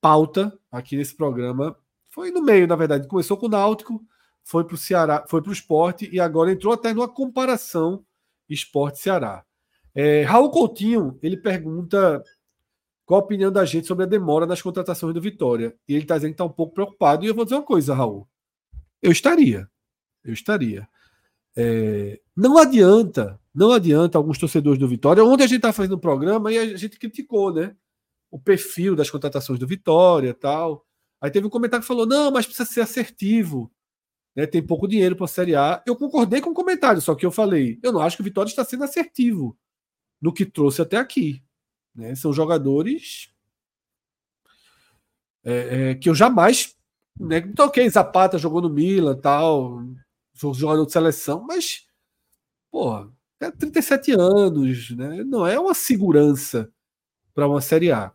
[0.00, 1.76] pauta aqui nesse programa.
[2.18, 3.06] Foi no meio, na verdade.
[3.06, 4.04] Começou com o Náutico,
[4.42, 8.04] foi para o Ceará, foi para o esporte e agora entrou até numa comparação
[8.48, 9.44] esporte-Ceará.
[9.94, 12.20] É, Raul Coutinho, ele pergunta
[13.06, 15.76] qual a opinião da gente sobre a demora nas contratações do Vitória.
[15.86, 17.24] E ele está dizendo que está um pouco preocupado.
[17.24, 18.26] E eu vou dizer uma coisa, Raul.
[19.00, 19.70] Eu estaria.
[20.24, 20.88] Eu estaria.
[21.56, 25.24] É, não adianta, não adianta alguns torcedores do Vitória.
[25.24, 27.76] Ontem a gente estava fazendo um programa e a gente criticou, né?
[28.28, 30.84] O perfil das contratações do Vitória tal.
[31.20, 33.70] Aí teve um comentário que falou: não, mas precisa ser assertivo.
[34.34, 34.46] Né?
[34.46, 35.82] Tem pouco dinheiro para a Série A.
[35.86, 38.48] Eu concordei com o comentário, só que eu falei: eu não acho que o Vitória
[38.48, 39.58] está sendo assertivo
[40.20, 41.42] no que trouxe até aqui.
[41.94, 42.14] Né?
[42.14, 43.32] São jogadores
[45.44, 46.76] é, é, que eu jamais.
[47.18, 47.38] Né?
[47.38, 49.82] Então, ok, Zapata jogou no Milan tal,
[50.54, 51.86] jogador de seleção, mas,
[52.70, 55.24] porra, é 37 anos, né?
[55.24, 56.72] não é uma segurança
[57.34, 58.12] para uma Série A.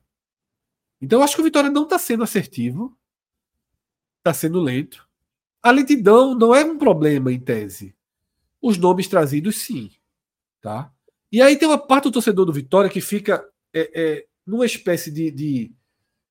[1.04, 2.98] Então, eu acho que o Vitória não está sendo assertivo,
[4.20, 5.06] está sendo lento.
[5.62, 7.94] A lentidão não é um problema em tese.
[8.62, 9.92] Os nomes trazidos, sim.
[10.62, 10.94] Tá?
[11.30, 15.12] E aí tem uma parte do torcedor do Vitória que fica é, é, numa espécie
[15.12, 15.74] de, de,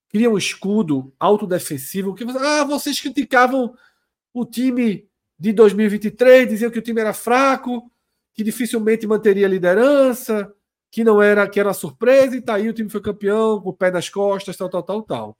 [0.08, 3.74] cria um escudo autodefensivo que ah, vocês criticavam
[4.32, 5.06] o time
[5.38, 7.92] de 2023, diziam que o time era fraco,
[8.32, 10.50] que dificilmente manteria a liderança,
[10.92, 13.72] que não era que era surpresa e tá aí o time foi campeão com o
[13.72, 15.38] pé nas costas, tal, tal, tal, tal.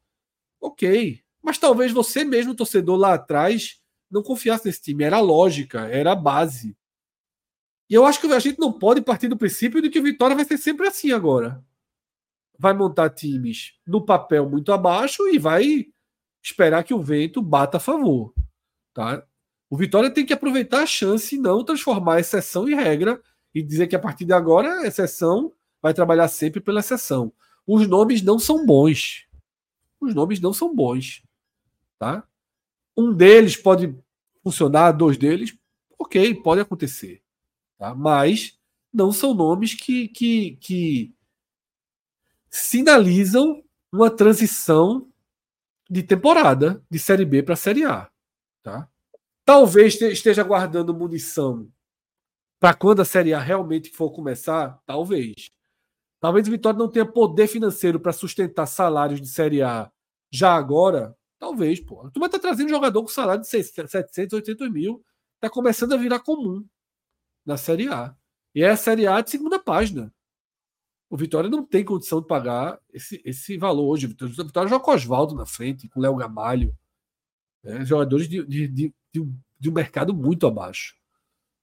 [0.61, 3.81] Ok, mas talvez você mesmo torcedor lá atrás
[4.11, 6.77] não confiasse nesse time, era lógica, era base.
[7.89, 10.35] E eu acho que a gente não pode partir do princípio de que o Vitória
[10.35, 11.63] vai ser sempre assim agora
[12.63, 15.87] vai montar times no papel muito abaixo e vai
[16.41, 18.33] esperar que o vento bata a favor.
[18.95, 19.27] Tá?
[19.69, 23.21] O Vitória tem que aproveitar a chance e não transformar exceção em regra
[23.55, 27.33] e dizer que a partir de agora a exceção vai trabalhar sempre pela exceção.
[27.67, 29.27] Os nomes não são bons.
[30.01, 31.23] Os nomes não são bons.
[31.99, 32.27] Tá?
[32.97, 33.95] Um deles pode
[34.43, 35.57] funcionar, dois deles,
[35.99, 37.23] ok, pode acontecer.
[37.79, 37.95] Tá?
[37.95, 38.59] Mas
[38.93, 41.15] não são nomes que, que, que
[42.51, 45.09] sinalizam uma transição
[45.89, 48.11] de temporada de Série B para Série A.
[48.63, 48.89] Tá?
[49.45, 51.69] Talvez esteja guardando munição
[52.63, 55.51] para quando a Série A realmente for começar, talvez.
[56.21, 59.91] Talvez o Vitória não tenha poder financeiro para sustentar salários de Série A
[60.31, 61.13] já agora.
[61.41, 62.09] Talvez, pô.
[62.13, 65.05] Tu vai estar trazendo jogador com salário de 700, 800 mil.
[65.35, 66.65] Está começando a virar comum
[67.45, 68.15] na Série A.
[68.55, 70.15] E é a Série A de segunda página.
[71.11, 74.07] O Vitória não tem condição de pagar esse, esse valor hoje.
[74.07, 74.09] O
[74.45, 76.79] Vitória joga com Oswaldo na frente, com Léo Gamalho.
[77.65, 77.85] Né?
[77.85, 81.02] Jogadores de, de, de, de, um mercado muito abaixo.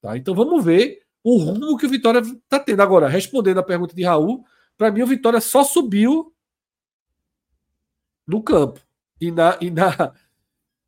[0.02, 0.18] Tá?
[0.18, 2.82] Então vamos ver o rumo que o Vitória está tendo.
[2.82, 4.46] Agora, respondendo a pergunta de Raul,
[4.78, 6.34] para mim o Vitória só subiu
[8.26, 8.80] no campo.
[9.20, 10.14] E na, e na,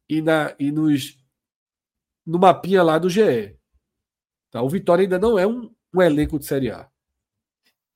[0.08, 1.18] e na e nos
[2.26, 3.58] no mapinha lá do GE.
[4.50, 4.62] Tá?
[4.62, 6.90] O Vitória ainda não é um, um elenco de Série A.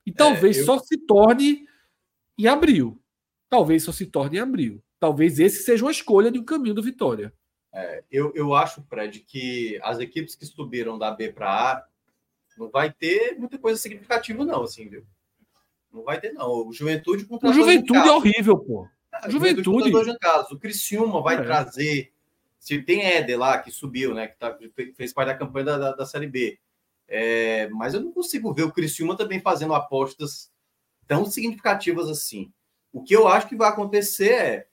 [0.04, 0.64] E talvez é, eu...
[0.66, 1.66] só se torne
[2.38, 3.00] em abril.
[3.48, 4.82] Talvez só se torne em abril.
[4.98, 7.32] Talvez esse seja uma escolha de um caminho do Vitória.
[7.78, 11.84] É, eu, eu acho, Fred, que as equipes que subiram da B para A
[12.56, 15.04] não vai ter muita coisa significativa, não, assim, viu?
[15.92, 16.66] Não vai ter, não.
[16.68, 18.88] O Juventude contra O Juventude é horrível, pô.
[19.12, 19.62] É, Juventude.
[19.62, 20.16] Juventude
[20.50, 21.42] o Criciúma vai é.
[21.42, 22.12] trazer.
[22.58, 24.28] Se tem Éder lá que subiu, né?
[24.28, 24.58] Que tá,
[24.96, 26.58] fez parte da campanha da, da, da Série B.
[27.06, 30.50] É, mas eu não consigo ver o Criciúma também fazendo apostas
[31.06, 32.50] tão significativas assim.
[32.90, 34.66] O que eu acho que vai acontecer é,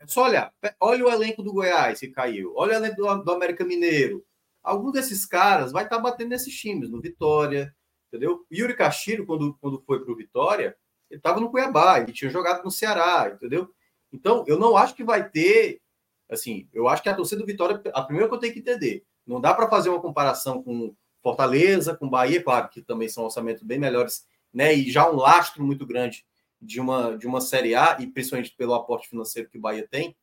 [0.00, 0.52] é só olhar.
[0.80, 2.54] Olha o elenco do Goiás que caiu.
[2.56, 4.24] Olha o elenco do, do América Mineiro.
[4.62, 7.74] Algum desses caras vai estar tá batendo nesses times, no Vitória,
[8.08, 8.46] entendeu?
[8.50, 10.76] O Yuri Castilho, quando, quando foi para o Vitória,
[11.10, 13.72] ele estava no Cuiabá, ele tinha jogado no Ceará, entendeu?
[14.12, 15.80] Então, eu não acho que vai ter.
[16.28, 19.04] Assim, eu acho que a torcida do Vitória, a primeira que eu tenho que entender,
[19.26, 23.62] não dá para fazer uma comparação com Fortaleza, com Bahia, claro que também são orçamentos
[23.62, 24.72] bem melhores, né?
[24.74, 26.24] E já um lastro muito grande
[26.60, 30.16] de uma, de uma Série A, e principalmente pelo aporte financeiro que o Bahia tem.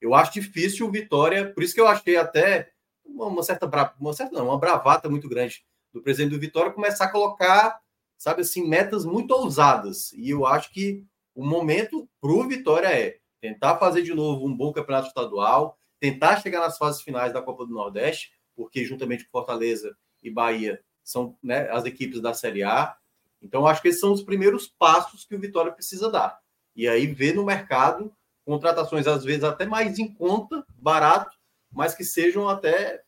[0.00, 2.70] Eu acho difícil o Vitória, por isso que eu achei até
[3.04, 7.12] uma, certa, uma certa não, uma bravata muito grande do presidente do Vitória começar a
[7.12, 7.80] colocar,
[8.18, 10.12] sabe assim, metas muito ousadas.
[10.12, 11.04] E eu acho que
[11.34, 16.40] o momento para o Vitória é tentar fazer de novo um bom campeonato estadual, tentar
[16.40, 21.36] chegar nas fases finais da Copa do Nordeste, porque juntamente com Fortaleza e Bahia são
[21.42, 22.96] né, as equipes da Série A.
[23.40, 26.38] Então, acho que esses são os primeiros passos que o Vitória precisa dar.
[26.74, 28.12] E aí ver no mercado
[28.44, 31.36] contratações, às vezes, até mais em conta, barato,
[31.70, 33.02] mas que sejam até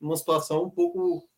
[0.00, 1.28] uma situação um pouco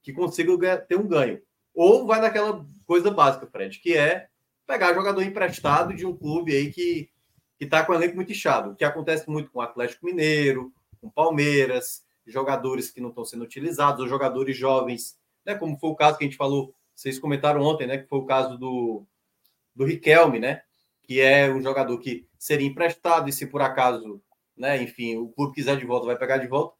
[0.00, 0.56] que consigam
[0.86, 1.42] ter um ganho.
[1.74, 4.28] Ou vai naquela coisa básica, Fred, que é
[4.64, 7.10] pegar jogador emprestado de um clube aí que
[7.56, 10.72] que está com o elenco muito inchado, o que acontece muito com o Atlético Mineiro,
[11.00, 15.54] com Palmeiras, jogadores que não estão sendo utilizados, ou jogadores jovens, né?
[15.54, 17.98] Como foi o caso que a gente falou, vocês comentaram ontem, né?
[17.98, 19.04] Que foi o caso do,
[19.74, 20.62] do Riquelme, né?
[21.02, 24.22] Que é um jogador que seria emprestado, e se por acaso,
[24.56, 26.74] né, enfim, o clube quiser de volta, vai pegar de volta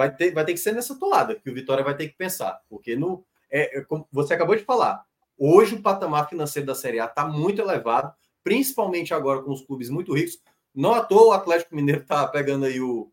[0.00, 2.58] vai ter, vai ter que ser nessa toada que o Vitória vai ter que pensar,
[2.70, 5.04] porque no, é, é, como você acabou de falar,
[5.36, 8.10] hoje o patamar financeiro da Série A está muito elevado,
[8.42, 10.40] principalmente agora com os clubes muito ricos.
[10.74, 13.12] Não à toa o Atlético Mineiro está pegando aí o,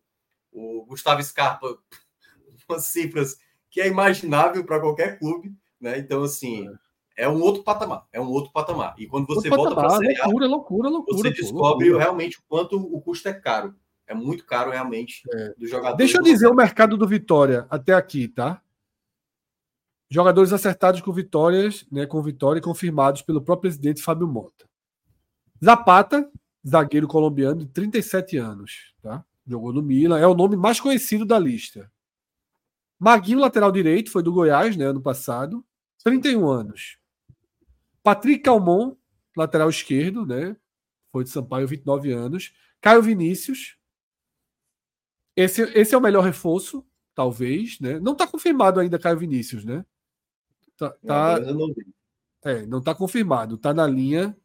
[0.50, 1.76] o Gustavo Scarpa,
[2.66, 3.36] umas cifras
[3.70, 5.98] que é imaginável para qualquer clube, né?
[5.98, 6.68] Então, assim,
[7.16, 7.24] é.
[7.24, 8.94] é um outro patamar, é um outro patamar.
[8.98, 12.04] E quando você outro volta para a Série A, loucura, loucura, loucura, você descobre loucura.
[12.04, 13.74] realmente o quanto o custo é caro.
[14.06, 15.54] É muito caro realmente é.
[15.58, 15.96] do jogador.
[15.96, 18.62] Deixa eu dizer o mercado do Vitória até aqui, tá?
[20.10, 24.66] Jogadores acertados com vitórias, né, com vitória confirmados pelo próprio presidente Fábio Mota.
[25.62, 26.30] Zapata,
[26.66, 29.22] zagueiro colombiano de 37 anos, tá?
[29.46, 31.90] Jogou no Milan, é o nome mais conhecido da lista.
[32.98, 35.64] Maguinho, lateral direito, foi do Goiás, né, ano passado,
[36.02, 36.98] 31 anos.
[38.02, 38.96] Patrick Calmon,
[39.36, 40.56] lateral esquerdo, né,
[41.12, 42.52] foi de Sampaio, 29 anos.
[42.80, 43.76] Caio Vinícius,
[45.36, 46.84] esse, esse é o melhor reforço,
[47.14, 48.00] talvez, né?
[48.00, 49.84] Não está confirmado ainda Caio Vinícius, né?
[50.76, 51.74] Tá, tá não,
[52.42, 54.36] é, não está confirmado, está na linha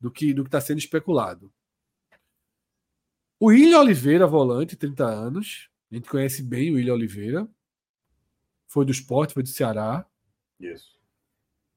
[0.00, 1.52] do que do está sendo especulado.
[3.38, 5.70] O William Oliveira, volante, 30 anos.
[5.90, 7.48] A gente conhece bem o William Oliveira.
[8.70, 10.06] Foi do esporte, foi do Ceará.
[10.58, 10.98] Isso.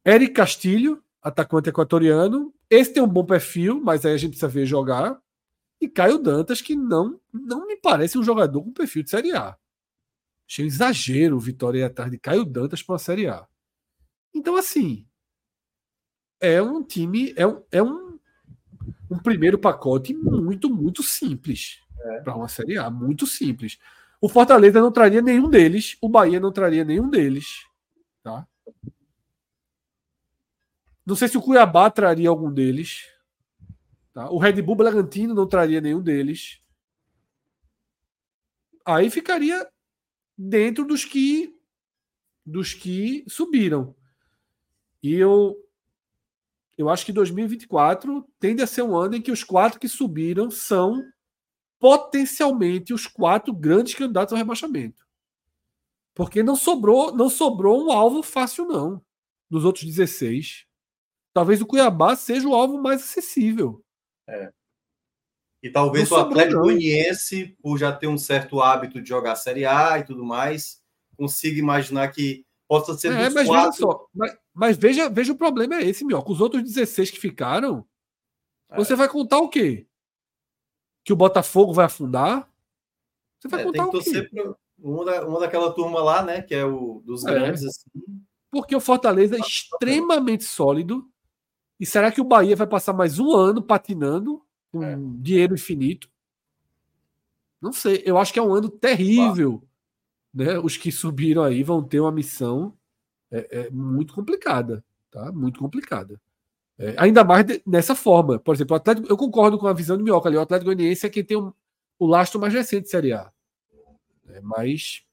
[0.05, 2.53] Eric Castilho, atacante equatoriano.
[2.69, 5.19] Esse tem um bom perfil, mas aí a gente precisa ver jogar
[5.83, 9.57] e Caio Dantas, que não, não me parece um jogador com perfil de Série A.
[10.47, 13.45] Achei um exagero o Vitória ir atrás de Caio Dantas para a Série A.
[14.33, 15.05] Então, assim,
[16.39, 18.19] é um time, é um, é um,
[19.09, 22.21] um primeiro pacote muito, muito simples é.
[22.21, 22.89] para uma Série A.
[22.89, 23.77] Muito simples.
[24.23, 27.67] O Fortaleza não traria nenhum deles, o Bahia não traria nenhum deles.
[28.23, 28.47] Tá?
[31.05, 33.05] Não sei se o Cuiabá traria algum deles.
[34.13, 34.29] Tá?
[34.29, 36.61] O Red Bull Bragantino não traria nenhum deles.
[38.85, 39.69] Aí ficaria
[40.37, 41.59] dentro dos que
[42.45, 43.93] dos que subiram.
[45.03, 45.61] E eu
[46.77, 50.49] eu acho que 2024 tende a ser um ano em que os quatro que subiram
[50.49, 51.03] são
[51.83, 55.05] potencialmente os quatro grandes candidatos ao rebaixamento.
[56.15, 59.03] Porque não sobrou, não sobrou um alvo fácil não
[59.49, 60.65] dos outros 16.
[61.33, 63.83] Talvez o Cuiabá seja o alvo mais acessível.
[64.25, 64.49] É.
[65.61, 69.65] E talvez não o Atlético Goianiense, por já ter um certo hábito de jogar Série
[69.65, 70.81] A e tudo mais,
[71.17, 73.71] consiga imaginar que possa ser é, mas quatro...
[73.71, 76.31] veja só, mas, mas, veja, veja o problema é esse, Minhoca.
[76.31, 77.85] Os outros 16 que ficaram,
[78.71, 78.77] é.
[78.77, 79.85] você vai contar o quê?
[81.03, 82.49] Que o Botafogo vai afundar?
[83.39, 84.23] Você vai é, contar tem que o quê?
[84.23, 86.41] Pra uma, da, uma daquela turma lá, né?
[86.41, 87.33] Que é o dos é.
[87.33, 87.89] grandes, assim.
[88.51, 91.09] Porque o Fortaleza é extremamente sólido.
[91.79, 94.95] E será que o Bahia vai passar mais um ano patinando com é.
[95.19, 96.09] dinheiro infinito?
[97.61, 98.03] Não sei.
[98.05, 99.63] Eu acho que é um ano terrível
[100.33, 102.75] né, os que subiram aí vão ter uma missão
[103.29, 105.31] é, é muito complicada, tá?
[105.31, 106.19] Muito complicada.
[106.83, 108.37] É, ainda mais de, nessa forma.
[108.37, 110.35] Por exemplo, o Atlético, eu concordo com a visão do Minhoca ali.
[110.35, 111.53] O Atlético Goianiense é quem tem um,
[111.97, 113.31] o lastro mais recente de Série A.
[114.27, 115.03] É, mas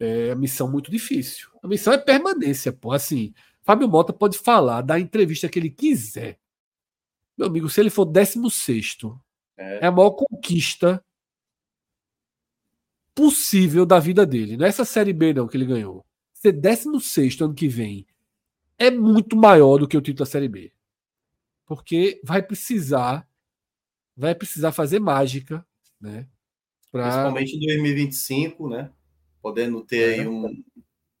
[0.00, 1.48] é a missão muito difícil.
[1.62, 2.90] A missão é permanência, pô.
[2.90, 6.38] Assim, Fábio Mota pode falar, dar a entrevista que ele quiser.
[7.38, 8.98] Meu amigo, se ele for 16,
[9.56, 11.04] é, é a maior conquista
[13.14, 14.56] possível da vida dele.
[14.56, 16.04] Não é essa Série B não que ele ganhou.
[16.34, 18.06] Ser 16 ano que vem
[18.78, 20.72] é muito maior do que o título da Série B.
[21.70, 23.24] Porque vai precisar
[24.16, 25.64] vai precisar fazer mágica,
[26.00, 26.26] né?
[26.90, 27.04] Pra...
[27.04, 28.90] Principalmente em 2025, né?
[29.40, 30.20] Podendo ter é.
[30.20, 30.64] aí um,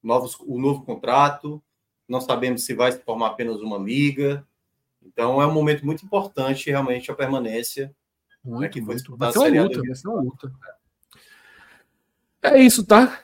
[0.02, 1.62] novos, um novo contrato.
[2.08, 4.44] Não sabemos se vai se formar apenas uma liga.
[5.00, 7.94] Então é um momento muito importante realmente a permanência.
[8.44, 9.16] Muito, né, que foi muito.
[9.16, 10.52] Vai ser uma luta, vai ser uma luta.
[12.42, 13.22] É isso, tá?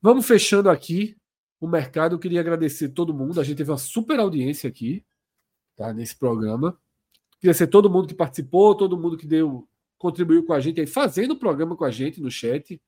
[0.00, 1.14] Vamos fechando aqui
[1.60, 2.14] o mercado.
[2.14, 3.38] Eu queria agradecer todo mundo.
[3.38, 5.04] A gente teve uma super audiência aqui,
[5.80, 5.94] tá?
[5.94, 6.78] Nesse programa.
[7.40, 9.66] Queria ser todo mundo que participou, todo mundo que deu,
[9.96, 12.78] contribuiu com a gente aí, fazendo o programa com a gente no chat.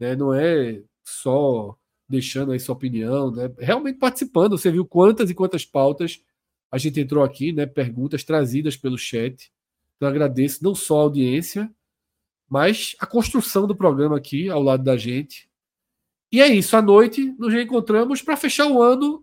[0.00, 0.16] Né?
[0.16, 1.76] Não é só
[2.08, 3.52] deixando aí sua opinião, né?
[3.58, 4.56] Realmente participando.
[4.56, 6.24] Você viu quantas e quantas pautas
[6.72, 7.66] a gente entrou aqui, né?
[7.66, 9.52] Perguntas trazidas pelo chat.
[9.96, 11.70] Então agradeço não só a audiência,
[12.48, 15.50] mas a construção do programa aqui ao lado da gente.
[16.32, 19.22] E é isso, à noite nos reencontramos para fechar o ano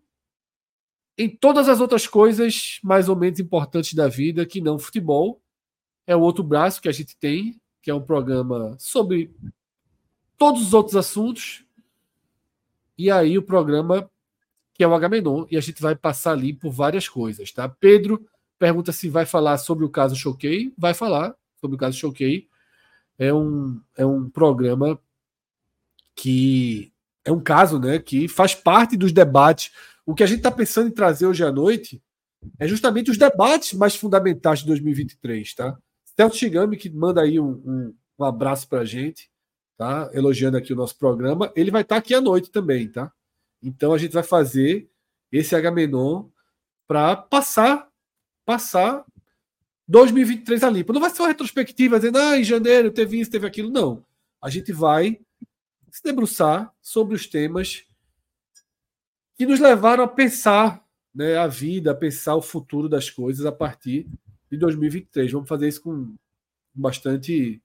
[1.18, 5.42] em todas as outras coisas mais ou menos importantes da vida, que não futebol.
[6.06, 9.34] É o outro braço que a gente tem, que é um programa sobre
[10.38, 11.66] todos os outros assuntos.
[12.98, 14.10] E aí o programa
[14.74, 17.68] que é o Agamenon, e a gente vai passar ali por várias coisas, tá?
[17.70, 18.28] Pedro
[18.60, 22.50] pergunta se vai falar sobre o caso Choquei, vai falar sobre o caso Choquei
[23.18, 25.00] é um, é um programa
[26.14, 26.92] que
[27.24, 29.72] é um caso né, que faz parte dos debates.
[30.06, 32.02] O que a gente está pensando em trazer hoje à noite
[32.60, 35.56] é justamente os debates mais fundamentais de 2023.
[35.56, 35.77] Tá?
[36.15, 39.30] Celso Chigami, que manda aí um, um, um abraço para a gente,
[39.77, 40.10] tá?
[40.14, 42.88] elogiando aqui o nosso programa, ele vai estar tá aqui à noite também.
[42.88, 43.11] Tá?
[43.64, 44.88] Então a gente vai fazer
[45.32, 46.27] esse Agamenon
[46.88, 47.90] para passar
[48.45, 49.03] passar
[49.88, 50.94] 2023 a limpo.
[50.94, 53.72] Não vai ser uma retrospectiva dizendo, ah, em janeiro teve isso, teve aquilo.
[53.72, 54.06] Não.
[54.41, 55.19] A gente vai
[55.91, 57.84] se debruçar sobre os temas
[59.36, 60.84] que nos levaram a pensar
[61.14, 64.07] né, a vida, a pensar o futuro das coisas a partir
[64.49, 65.32] de 2023.
[65.32, 66.16] Vamos fazer isso com
[66.74, 67.62] bastante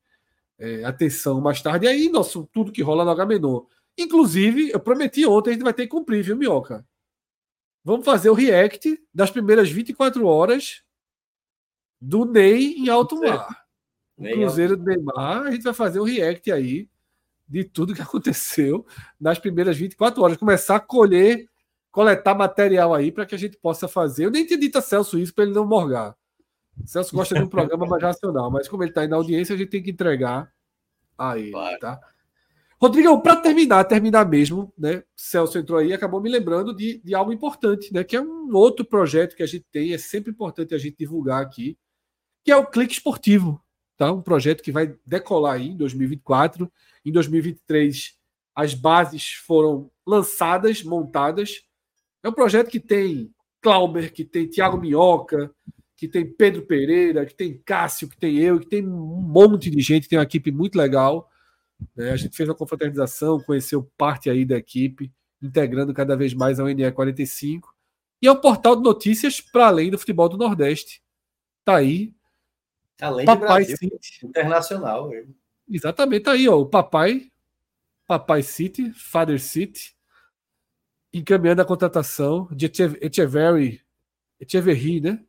[0.59, 1.87] é, atenção mais tarde.
[1.87, 3.67] E aí, nosso tudo que rola no H-Menor.
[3.99, 6.87] Inclusive, eu prometi ontem, a gente vai ter que cumprir, viu, Minhoca?
[7.85, 10.83] Vamos fazer o react das primeiras 24 horas
[12.01, 13.65] do Ney em alto mar.
[14.17, 16.89] O Cruzeiro do Neymar, a gente vai fazer um react aí
[17.49, 18.87] de tudo que aconteceu
[19.19, 20.37] nas primeiras 24 horas.
[20.37, 21.50] Começar a colher,
[21.91, 24.27] coletar material aí para que a gente possa fazer.
[24.27, 26.17] Eu nem tinha dito a Celso isso para ele não morgar.
[26.87, 29.59] Celso gosta de um programa mais racional, mas como ele está aí na audiência, a
[29.59, 30.51] gente tem que entregar
[31.19, 31.79] a ele, claro.
[31.79, 32.01] tá?
[32.81, 35.03] Rodrigo, para terminar, terminar mesmo, né?
[35.15, 38.03] Celso entrou aí e acabou me lembrando de, de algo importante, né?
[38.03, 41.43] Que é um outro projeto que a gente tem, é sempre importante a gente divulgar
[41.43, 41.77] aqui,
[42.43, 43.63] que é o Clique Esportivo,
[43.99, 44.11] tá?
[44.11, 46.73] Um projeto que vai decolar aí em 2024.
[47.05, 48.15] Em 2023,
[48.55, 51.61] as bases foram lançadas, montadas.
[52.23, 55.55] É um projeto que tem Clauber, que tem Thiago Minhoca,
[55.97, 59.81] que tem Pedro Pereira, que tem Cássio, que tem eu, que tem um monte de
[59.81, 61.31] gente, tem uma equipe muito legal.
[61.95, 62.11] Né?
[62.11, 66.65] A gente fez uma confraternização, conheceu parte aí da equipe, integrando cada vez mais a
[66.65, 67.75] UNE 45.
[68.23, 71.03] E é um portal de notícias para além do futebol do Nordeste.
[71.65, 72.15] Tá aí,
[73.01, 75.11] Além papai de Brasil, internacional.
[75.69, 77.31] Exatamente, tá aí, ó, o papai
[78.11, 79.95] Papai City, Father City,
[81.13, 83.81] encaminhando a contratação de Echeverry,
[84.41, 85.25] Echeverry, né?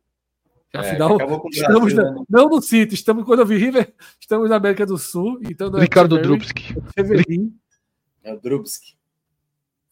[0.72, 1.18] É, Afinal,
[1.50, 2.26] estamos Brasil, na, né?
[2.30, 5.38] não no City, estamos quando eu vi River, estamos na América do Sul.
[5.42, 6.74] Então Ricardo Drubsky.
[8.24, 8.96] É o Drubsky.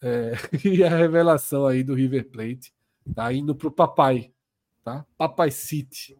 [0.01, 0.31] É,
[0.65, 2.73] e a revelação aí do River Plate
[3.13, 4.31] tá indo para o papai,
[4.83, 5.05] tá?
[5.17, 6.17] Papai City.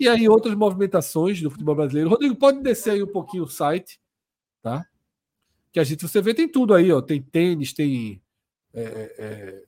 [0.00, 2.10] E aí outras movimentações do futebol brasileiro.
[2.10, 4.00] Rodrigo, pode descer aí um pouquinho o site,
[4.60, 4.84] tá?
[5.70, 7.00] Que a gente você vê tem tudo aí, ó.
[7.00, 8.20] Tem tênis, tem
[8.82, 9.62] é,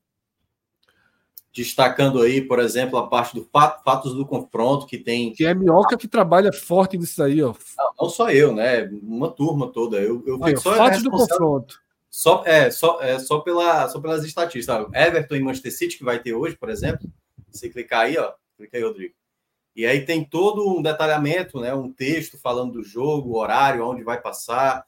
[1.57, 5.33] destacando aí, por exemplo, a parte do fatos do confronto que tem.
[5.33, 7.55] Que é Minhoca que trabalha forte nisso aí, ó.
[7.79, 8.85] Não, não só eu, né?
[9.03, 9.97] Uma turma toda.
[9.97, 11.81] Eu, eu aí, só fatos do confronto.
[12.11, 14.87] Só, é, só, é, só, pela, só pelas estatísticas.
[14.93, 17.09] Everton e Manchester City, que vai ter hoje, por exemplo.
[17.51, 18.33] Se clicar aí, ó.
[18.59, 19.15] Clica aí, Rodrigo.
[19.75, 21.75] E aí tem todo um detalhamento, né?
[21.75, 24.85] Um texto falando do jogo, o horário, onde vai passar,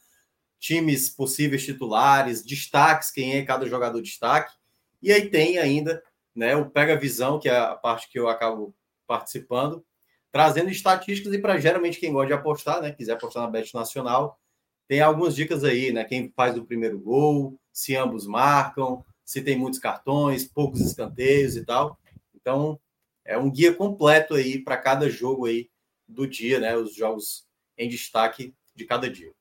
[0.59, 4.52] times possíveis titulares, destaques, quem é cada jogador destaque.
[5.01, 6.02] E aí tem ainda
[6.39, 6.55] né?
[6.55, 8.72] O Pega Visão, que é a parte que eu acabo
[9.09, 9.85] participando,
[10.30, 12.93] trazendo estatísticas e para geralmente quem gosta de apostar, né?
[12.93, 14.39] Quiser apostar na Bet Nacional,
[14.86, 16.05] tem algumas dicas aí, né?
[16.05, 21.64] Quem faz o primeiro gol, se ambos marcam, se tem muitos cartões, poucos escanteios e
[21.64, 21.98] tal.
[22.32, 22.78] Então,
[23.24, 25.68] é um guia completo aí para cada jogo aí
[26.06, 26.76] do dia, né?
[26.76, 29.32] Os jogos em destaque de cada dia.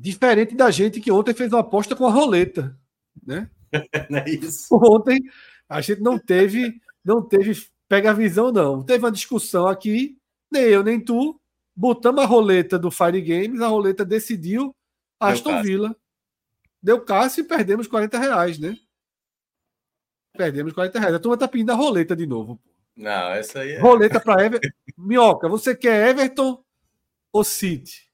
[0.00, 2.78] Diferente da gente que ontem fez uma aposta com a roleta,
[3.26, 3.50] né?
[4.08, 4.68] não é isso.
[4.72, 5.20] Ontem
[5.68, 8.80] a gente não teve, não teve pega a visão, não.
[8.82, 10.16] Teve uma discussão aqui,
[10.52, 11.40] nem eu nem tu,
[11.74, 14.72] botamos a roleta do Fire Games, a roleta decidiu
[15.18, 15.96] Aston Deu Villa.
[16.80, 18.76] Deu Cássio e perdemos 40 reais, né?
[20.36, 21.14] Perdemos 40 reais.
[21.16, 22.60] A turma tá pedindo a roleta de novo.
[22.96, 23.80] Não, essa aí é...
[23.80, 24.68] Roleta para Everton.
[24.96, 26.62] Minhoca, você quer Everton
[27.32, 28.07] ou City?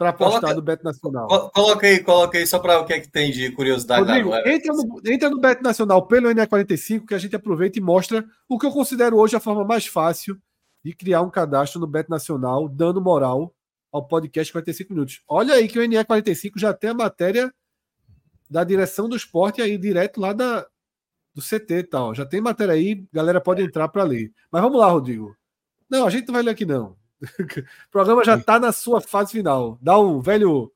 [0.00, 1.50] Para apostar coloca, no Bet Nacional.
[1.50, 4.00] Coloca aí, coloca aí só para o que é que tem de curiosidade.
[4.00, 7.82] Rodrigo, lá, entra, no, entra no Bet Nacional pelo NE45 que a gente aproveita e
[7.82, 10.40] mostra o que eu considero hoje a forma mais fácil
[10.82, 13.54] de criar um cadastro no Bet Nacional, dando moral
[13.92, 15.22] ao podcast 45 minutos.
[15.28, 17.52] Olha aí que o NE45 já tem a matéria
[18.48, 20.66] da direção do esporte aí direto lá da,
[21.34, 22.14] do CT e tal.
[22.14, 24.32] Já tem matéria aí, galera pode entrar para ler.
[24.50, 25.36] Mas vamos lá, Rodrigo.
[25.90, 26.96] Não, a gente não vai ler aqui não.
[27.40, 29.78] o programa já está na sua fase final.
[29.80, 30.72] Dá um velho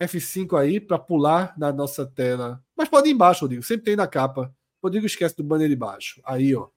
[0.00, 2.62] F5 aí para pular na nossa tela.
[2.76, 3.62] Mas pode ir embaixo, Rodrigo.
[3.62, 4.54] Sempre tem na capa.
[4.82, 6.20] Rodrigo esquece do banner de baixo.
[6.24, 6.68] Aí, ó.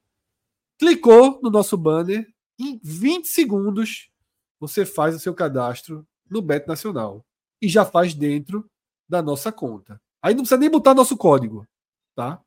[0.77, 2.27] Clicou no nosso banner.
[2.59, 4.09] Em 20 segundos,
[4.59, 7.25] você faz o seu cadastro no Bet Nacional.
[7.61, 8.69] E já faz dentro
[9.09, 9.99] da nossa conta.
[10.21, 11.67] Aí não precisa nem botar nosso código.
[12.15, 12.41] Tá?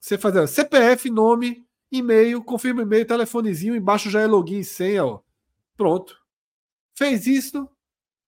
[0.00, 5.20] Você faz CPF, nome, e-mail, confirma e-mail, telefonezinho, embaixo já é login e senha, ó.
[5.80, 6.14] Pronto.
[6.94, 7.66] Fez isso,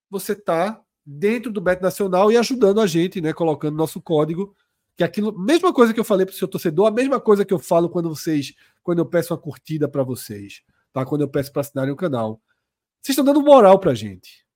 [0.09, 3.35] você está dentro do Bet Nacional e ajudando a gente, né?
[3.35, 4.57] Colocando nosso código.
[4.97, 7.53] Que aquilo, mesma coisa que eu falei para o seu torcedor, a mesma coisa que
[7.53, 10.63] eu falo quando vocês, quando eu peço uma curtida para vocês,
[10.95, 11.05] tá?
[11.05, 12.41] Quando eu peço para assinarem o canal.
[13.03, 14.47] Vocês estão dando moral para a gente.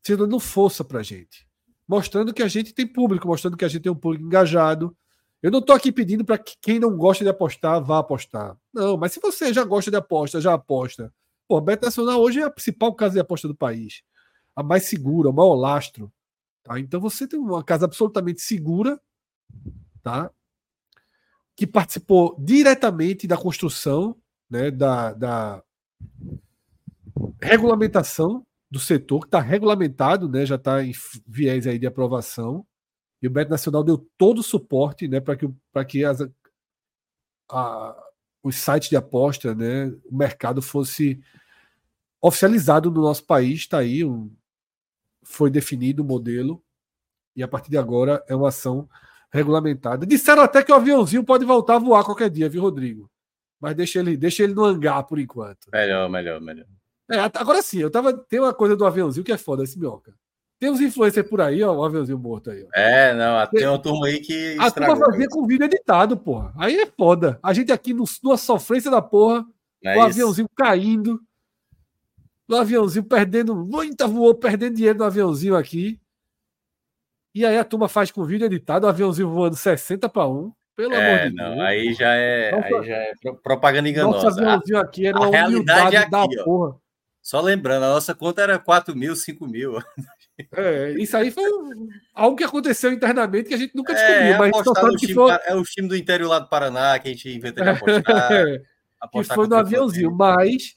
[0.00, 1.46] Vocês estão dando força para a gente.
[1.86, 4.96] Mostrando que a gente tem público, mostrando que a gente tem um público engajado.
[5.42, 8.56] Eu não estou aqui pedindo para que quem não gosta de apostar vá apostar.
[8.72, 11.12] Não, mas se você já gosta de aposta, já aposta.
[11.48, 14.02] Pô, a Bet Nacional hoje é a principal casa de aposta do país.
[14.54, 16.12] A mais segura, o maior lastro.
[16.62, 16.78] Tá?
[16.80, 19.00] Então você tem uma casa absolutamente segura,
[20.02, 20.30] tá?
[21.56, 24.14] que participou diretamente da construção,
[24.48, 25.64] né, da, da
[27.40, 30.92] regulamentação do setor, que está regulamentado, né, já está em
[31.26, 32.66] viés aí de aprovação.
[33.22, 35.48] E o Bet Nacional deu todo o suporte né, para que,
[35.88, 36.20] que as,
[37.50, 38.04] a,
[38.46, 41.20] os sites de aposta, né, o mercado fosse
[42.20, 44.30] oficializado no nosso país, está aí, um,
[45.20, 46.62] foi definido o modelo,
[47.34, 48.88] e a partir de agora é uma ação
[49.32, 50.06] regulamentada.
[50.06, 53.10] Disseram até que o aviãozinho pode voltar a voar qualquer dia, viu, Rodrigo?
[53.60, 55.68] Mas deixa ele, deixa ele no hangar por enquanto.
[55.72, 56.66] Melhor, melhor, melhor.
[57.10, 58.12] É, agora sim, eu tava.
[58.12, 60.14] Tem uma coisa do aviãozinho que é foda, esse minhoca.
[60.58, 62.64] Tem uns influencers por aí, ó, o aviãozinho morto aí.
[62.64, 62.68] Ó.
[62.74, 64.56] É, não, tem uma turma aí que.
[64.58, 66.52] A turma fazia com vídeo editado, porra.
[66.56, 67.38] Aí é foda.
[67.42, 69.44] A gente aqui no, numa sofrência da porra,
[69.84, 71.20] é o aviãozinho caindo,
[72.48, 76.00] no aviãozinho, perdendo, muita voou, perdendo dinheiro no aviãozinho aqui.
[77.34, 80.52] E aí a turma faz com vídeo editado, o aviãozinho voando 60 para 1.
[80.74, 81.60] Pelo é, amor de não, Deus.
[81.60, 83.12] Aí já é, nossa, aí já é
[83.42, 84.24] propaganda enganosa.
[84.24, 86.76] Nosso aviãozinho aqui era a uma realidade aqui, da porra.
[87.26, 89.78] Só lembrando, a nossa conta era 4 mil, 5 mil.
[90.52, 91.42] É, isso aí foi
[92.14, 94.34] algo que aconteceu internamente que a gente nunca é, descobriu.
[94.34, 95.32] É, mas no time, foi...
[95.44, 98.30] é o time do interior lá do Paraná que a gente inventou de apostar.
[98.32, 98.62] É,
[99.12, 100.76] que foi no aviãozinho, mas,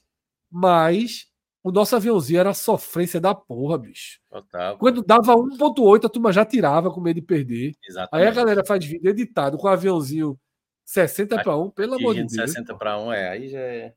[0.50, 1.26] mas
[1.62, 4.18] o nosso aviãozinho era sofrência da porra, bicho.
[4.28, 4.76] Total.
[4.76, 7.74] Quando dava 1.8, a turma já tirava com medo de perder.
[7.86, 8.26] Exatamente.
[8.26, 10.36] Aí a galera faz vídeo editado com o aviãozinho
[10.84, 12.50] 60 para 1, pelo amor de Deus.
[12.50, 13.94] 60 para 1, é, aí já é.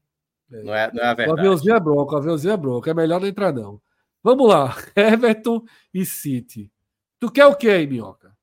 [0.51, 0.63] É.
[0.63, 1.39] Não, é, não é a O verdade.
[1.39, 2.91] aviãozinho é bronca, o aviãozinho é bronca.
[2.91, 3.81] É melhor não entrar, não.
[4.21, 4.75] Vamos lá.
[4.95, 5.63] Everton
[5.93, 6.71] e City.
[7.19, 8.35] Tu quer o que aí, Minhoca?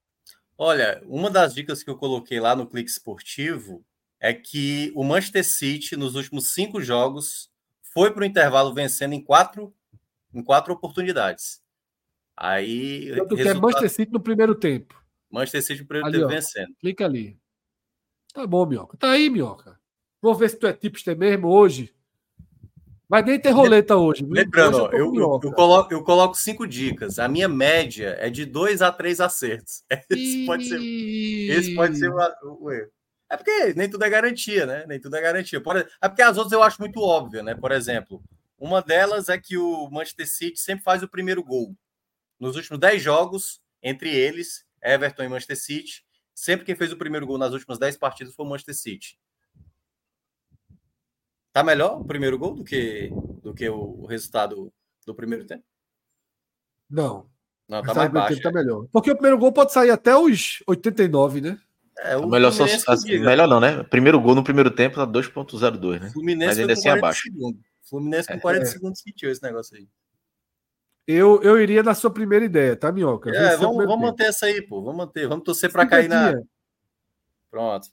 [0.58, 3.84] Olha, uma das dicas que eu coloquei lá no Clique Esportivo
[4.18, 7.50] é que o Manchester City, nos últimos cinco jogos,
[7.94, 9.74] foi para o intervalo vencendo em quatro,
[10.34, 11.62] em quatro oportunidades.
[12.36, 15.02] Aí, Então, tu quer resultado- Manchester City no primeiro tempo.
[15.30, 16.34] Manchester City no primeiro Ali, tempo ó.
[16.34, 16.74] vencendo.
[16.78, 17.38] Clica ali.
[18.34, 18.96] Tá bom, Minhoca.
[18.98, 19.79] Tá aí, Minhoca.
[20.20, 21.94] Vou ver se tu é tipster mesmo hoje.
[23.10, 24.24] Vai nem ter roleta hoje.
[24.24, 27.18] Lembrando, Hoje eu, eu, eu coloco, eu coloco cinco dicas.
[27.18, 29.82] A minha média é de dois a três acertos.
[30.08, 32.88] Esse pode ser, esse pode ser o, erro.
[33.28, 34.84] É porque nem tudo é garantia, né?
[34.86, 35.60] Nem tudo é garantia.
[35.60, 37.54] Por, é porque as outras eu acho muito óbvio, né?
[37.56, 38.22] Por exemplo,
[38.56, 41.74] uma delas é que o Manchester City sempre faz o primeiro gol.
[42.38, 47.26] Nos últimos 10 jogos, entre eles, Everton e Manchester City, sempre quem fez o primeiro
[47.26, 49.18] gol nas últimas 10 partidas foi o Manchester City.
[51.52, 53.10] Tá melhor o primeiro gol do que,
[53.42, 54.72] do que o resultado
[55.06, 55.64] do primeiro tempo?
[56.88, 57.28] Não.
[57.68, 58.40] Não, tá Tá, mais baixo.
[58.42, 58.86] tá melhor.
[58.92, 61.58] Porque o primeiro gol pode sair até os 89, né?
[61.98, 63.82] É, o Melhor, só, assim, melhor não, né?
[63.84, 66.10] Primeiro gol no primeiro tempo tá 2.02, né?
[66.10, 67.22] Fluminense Mas ainda com assim 40 abaixo.
[67.22, 67.60] segundos.
[67.82, 68.40] Fluminense com É.
[68.40, 68.66] 40 É.
[68.66, 69.88] segundos sentiu esse negócio aí.
[71.06, 73.30] Eu, eu iria na sua primeira ideia, tá, Minhoca?
[73.30, 74.80] É, vamos, vamos manter essa aí, pô.
[74.82, 75.28] Vamos manter.
[75.28, 76.40] Vamos torcer pra cair na.
[77.50, 77.88] Pronto.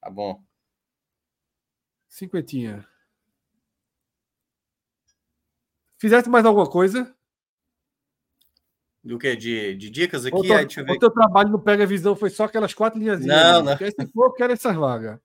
[0.00, 0.42] Tá bom.
[2.08, 2.86] Cinquentinha.
[6.00, 7.14] Fizeste mais alguma coisa?
[9.04, 9.36] Do que?
[9.36, 10.34] De, de dicas aqui?
[10.34, 10.90] Ou, teu- Aí, ver.
[10.90, 13.20] ou teu trabalho no Pega Visão foi só aquelas quatro linhas?
[13.24, 13.76] Não, não.
[13.76, 15.20] Porque se for, eu quero essas vagas.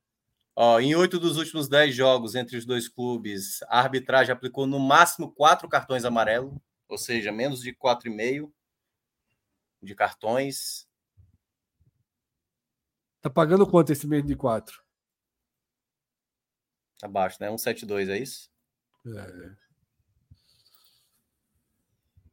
[0.54, 4.80] Ó, em oito dos últimos dez jogos entre os dois clubes, a arbitragem aplicou no
[4.80, 6.54] máximo quatro cartões amarelos,
[6.90, 8.54] ou seja, menos de quatro e meio
[9.82, 10.88] de cartões.
[13.22, 14.82] Tá pagando quanto esse mês de quatro?
[17.02, 17.48] Abaixo, né?
[17.50, 18.50] 172, é isso?
[19.08, 19.65] É.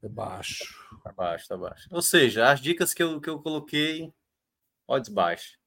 [0.03, 0.75] É baixo.
[1.05, 1.89] Tá baixo, tá baixo.
[1.91, 4.13] Ou seja, as dicas que eu, que eu coloquei,
[4.87, 5.59] odds baixo.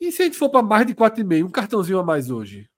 [0.00, 2.68] E se a gente for para mais de 4,5, um cartãozinho a mais hoje?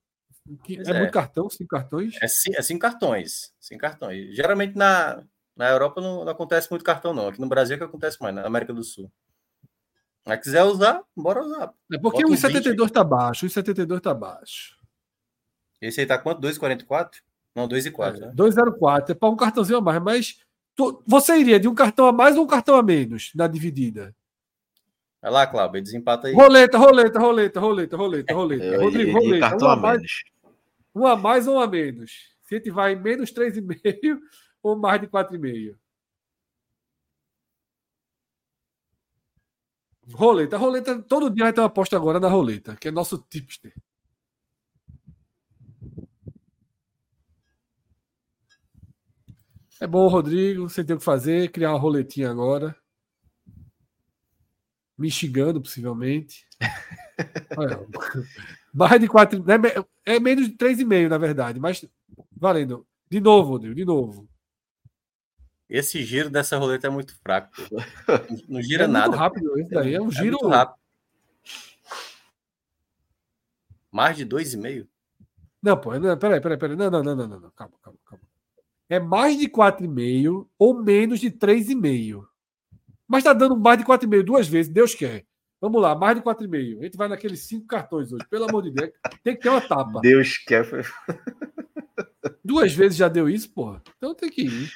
[0.68, 0.98] É, é.
[0.98, 1.48] muito cartão?
[1.48, 2.14] Cinco cartões?
[2.16, 3.52] É, é cinco cartões.
[3.58, 4.34] Cinco cartões.
[4.34, 5.22] Geralmente na,
[5.56, 7.28] na Europa não, não acontece muito cartão, não.
[7.28, 9.10] Aqui no Brasil é que acontece mais, na América do Sul.
[10.26, 11.72] Mas quiser usar, bora usar.
[11.92, 14.78] É porque Bota o um 20 72 tá baixo, o 72 tá baixo.
[15.80, 16.42] Esse aí tá quanto?
[16.42, 17.22] 2,44?
[17.60, 18.32] Não, 2,4, É, né?
[18.34, 20.40] 204 é para um cartãozinho a mais, mas
[20.74, 24.14] tu- você iria de um cartão a mais ou um cartão a menos na dividida?
[25.20, 26.34] Vai lá, Cláudio, desempata aí.
[26.34, 28.64] Roleta, roleta, roleta, roleta, roleta, roleta.
[28.64, 29.40] Eu Rodrigo, roleta.
[29.50, 30.24] cartão Um a a, mais, menos.
[30.94, 32.12] um a mais ou um a menos?
[32.44, 34.18] Se a gente vai em menos 3,5
[34.62, 35.76] ou mais de 4,5?
[40.12, 41.00] Roleta, roleta.
[41.02, 43.72] Todo dia vai ter uma aposta agora na roleta, que é nosso tipster.
[49.80, 50.68] É bom, Rodrigo.
[50.68, 52.76] Você tem o que fazer, criar uma roletinha agora.
[54.98, 56.46] Me xingando, possivelmente.
[57.56, 57.80] Olha,
[58.74, 59.42] mais de 4.
[60.06, 61.84] É, é menos de 3,5, na verdade, mas
[62.36, 62.86] valendo.
[63.10, 64.28] De novo, Rodrigo, de novo.
[65.68, 67.50] Esse giro dessa roleta é muito fraco.
[68.48, 69.08] Não- gira é nada.
[69.08, 69.94] muito rápido esse daí.
[69.94, 70.36] É um É giro.
[70.40, 70.78] muito rápido.
[73.90, 74.86] Mais de 2,5?
[75.62, 76.76] Não, pô, não, peraí, peraí, peraí.
[76.76, 77.50] Não, não, não, não, não, não.
[77.50, 78.24] Calma, calma, calma.
[78.90, 82.26] É mais de 4,5 ou menos de 3,5.
[83.06, 85.24] Mas tá dando mais de 4,5 duas vezes, Deus quer.
[85.60, 86.80] Vamos lá, mais de 4,5.
[86.80, 88.90] A gente vai naqueles cinco cartões hoje, pelo amor de Deus.
[89.22, 90.00] Tem que ter uma tapa.
[90.00, 90.66] Deus quer.
[92.44, 93.80] Duas vezes já deu isso, porra.
[93.96, 94.70] Então tem que ir.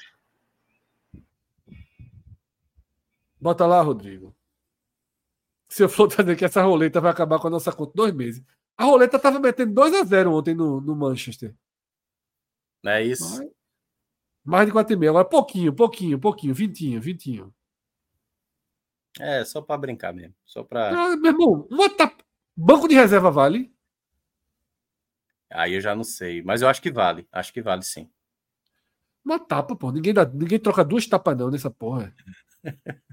[3.41, 4.33] Bota lá, Rodrigo.
[5.69, 8.45] Se eu for dizer que essa roleta vai acabar com a nossa conta dois meses.
[8.77, 11.53] A roleta tava metendo 2 a 0 ontem no, no Manchester.
[12.83, 13.39] Não é isso?
[13.39, 13.64] Mas-
[14.45, 15.09] Mais de 4,5.
[15.09, 16.55] Agora pouquinho, pouquinho, pouquinho.
[16.55, 17.55] Vintinho, vintinho.
[19.19, 20.35] É, só para brincar mesmo.
[20.45, 20.91] Só para.
[20.91, 22.23] Ah, meu irmão, uma tapa...
[22.57, 23.73] Banco de reserva vale?
[25.51, 26.43] Aí eu já não sei.
[26.43, 27.27] Mas eu acho que vale.
[27.33, 28.11] Acho que vale sim.
[29.25, 29.91] Uma tapa, pô.
[29.91, 30.25] Ninguém, dá...
[30.27, 32.15] Ninguém troca duas tapas não nessa porra.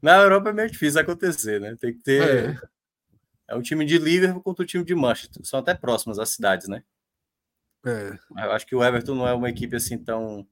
[0.00, 1.76] Na Europa é meio difícil acontecer, né?
[1.76, 2.50] Tem que ter.
[2.50, 2.74] É.
[3.48, 5.44] É, um time de Liverpool contra o time de Manchester.
[5.44, 6.82] São até próximas as cidades, né?
[7.84, 8.18] É.
[8.44, 10.46] Eu acho que o Everton não é uma equipe assim tão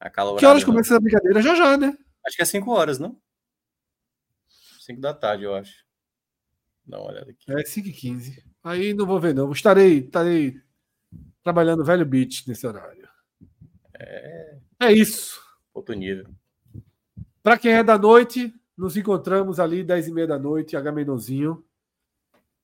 [0.00, 0.40] acalorada.
[0.40, 0.70] Que horas não.
[0.72, 1.42] começa essa brincadeira?
[1.42, 1.96] Já já, né?
[2.26, 3.20] Acho que é 5 horas, não?
[4.80, 5.84] 5 da tarde, eu acho.
[6.86, 7.44] Dá uma olhada aqui.
[7.52, 8.44] É 5 e 15.
[8.64, 9.50] Aí não vou ver, não.
[9.52, 10.60] Estarei, estarei
[11.42, 13.08] trabalhando velho beat nesse horário.
[13.94, 15.40] É, É isso.
[15.74, 16.26] outro nível.
[17.42, 21.64] Para quem é da noite, nos encontramos ali 10 e meia da noite, Agamenonzinho.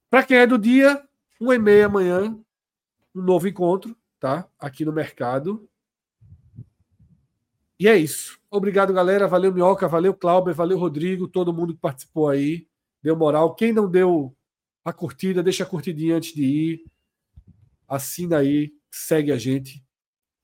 [0.09, 1.03] Para quem é do dia,
[1.41, 2.39] 1 e meia amanhã,
[3.15, 4.49] um novo encontro, tá?
[4.59, 5.69] Aqui no mercado.
[7.79, 8.39] E é isso.
[8.51, 9.29] Obrigado, galera.
[9.29, 9.87] Valeu, Minhoca.
[9.87, 10.55] Valeu, Clauber.
[10.55, 11.29] Valeu, Rodrigo.
[11.29, 12.67] Todo mundo que participou aí.
[13.03, 13.55] Deu moral.
[13.55, 14.35] Quem não deu
[14.85, 16.85] a curtida, deixa a curtidinha antes de ir.
[17.87, 19.85] Assina aí, segue a gente.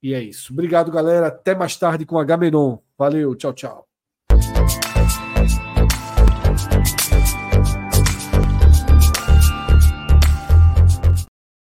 [0.02, 0.52] E é isso.
[0.52, 1.28] Obrigado, galera.
[1.28, 2.78] Até mais tarde com H Menon.
[2.96, 3.93] Valeu, tchau, tchau.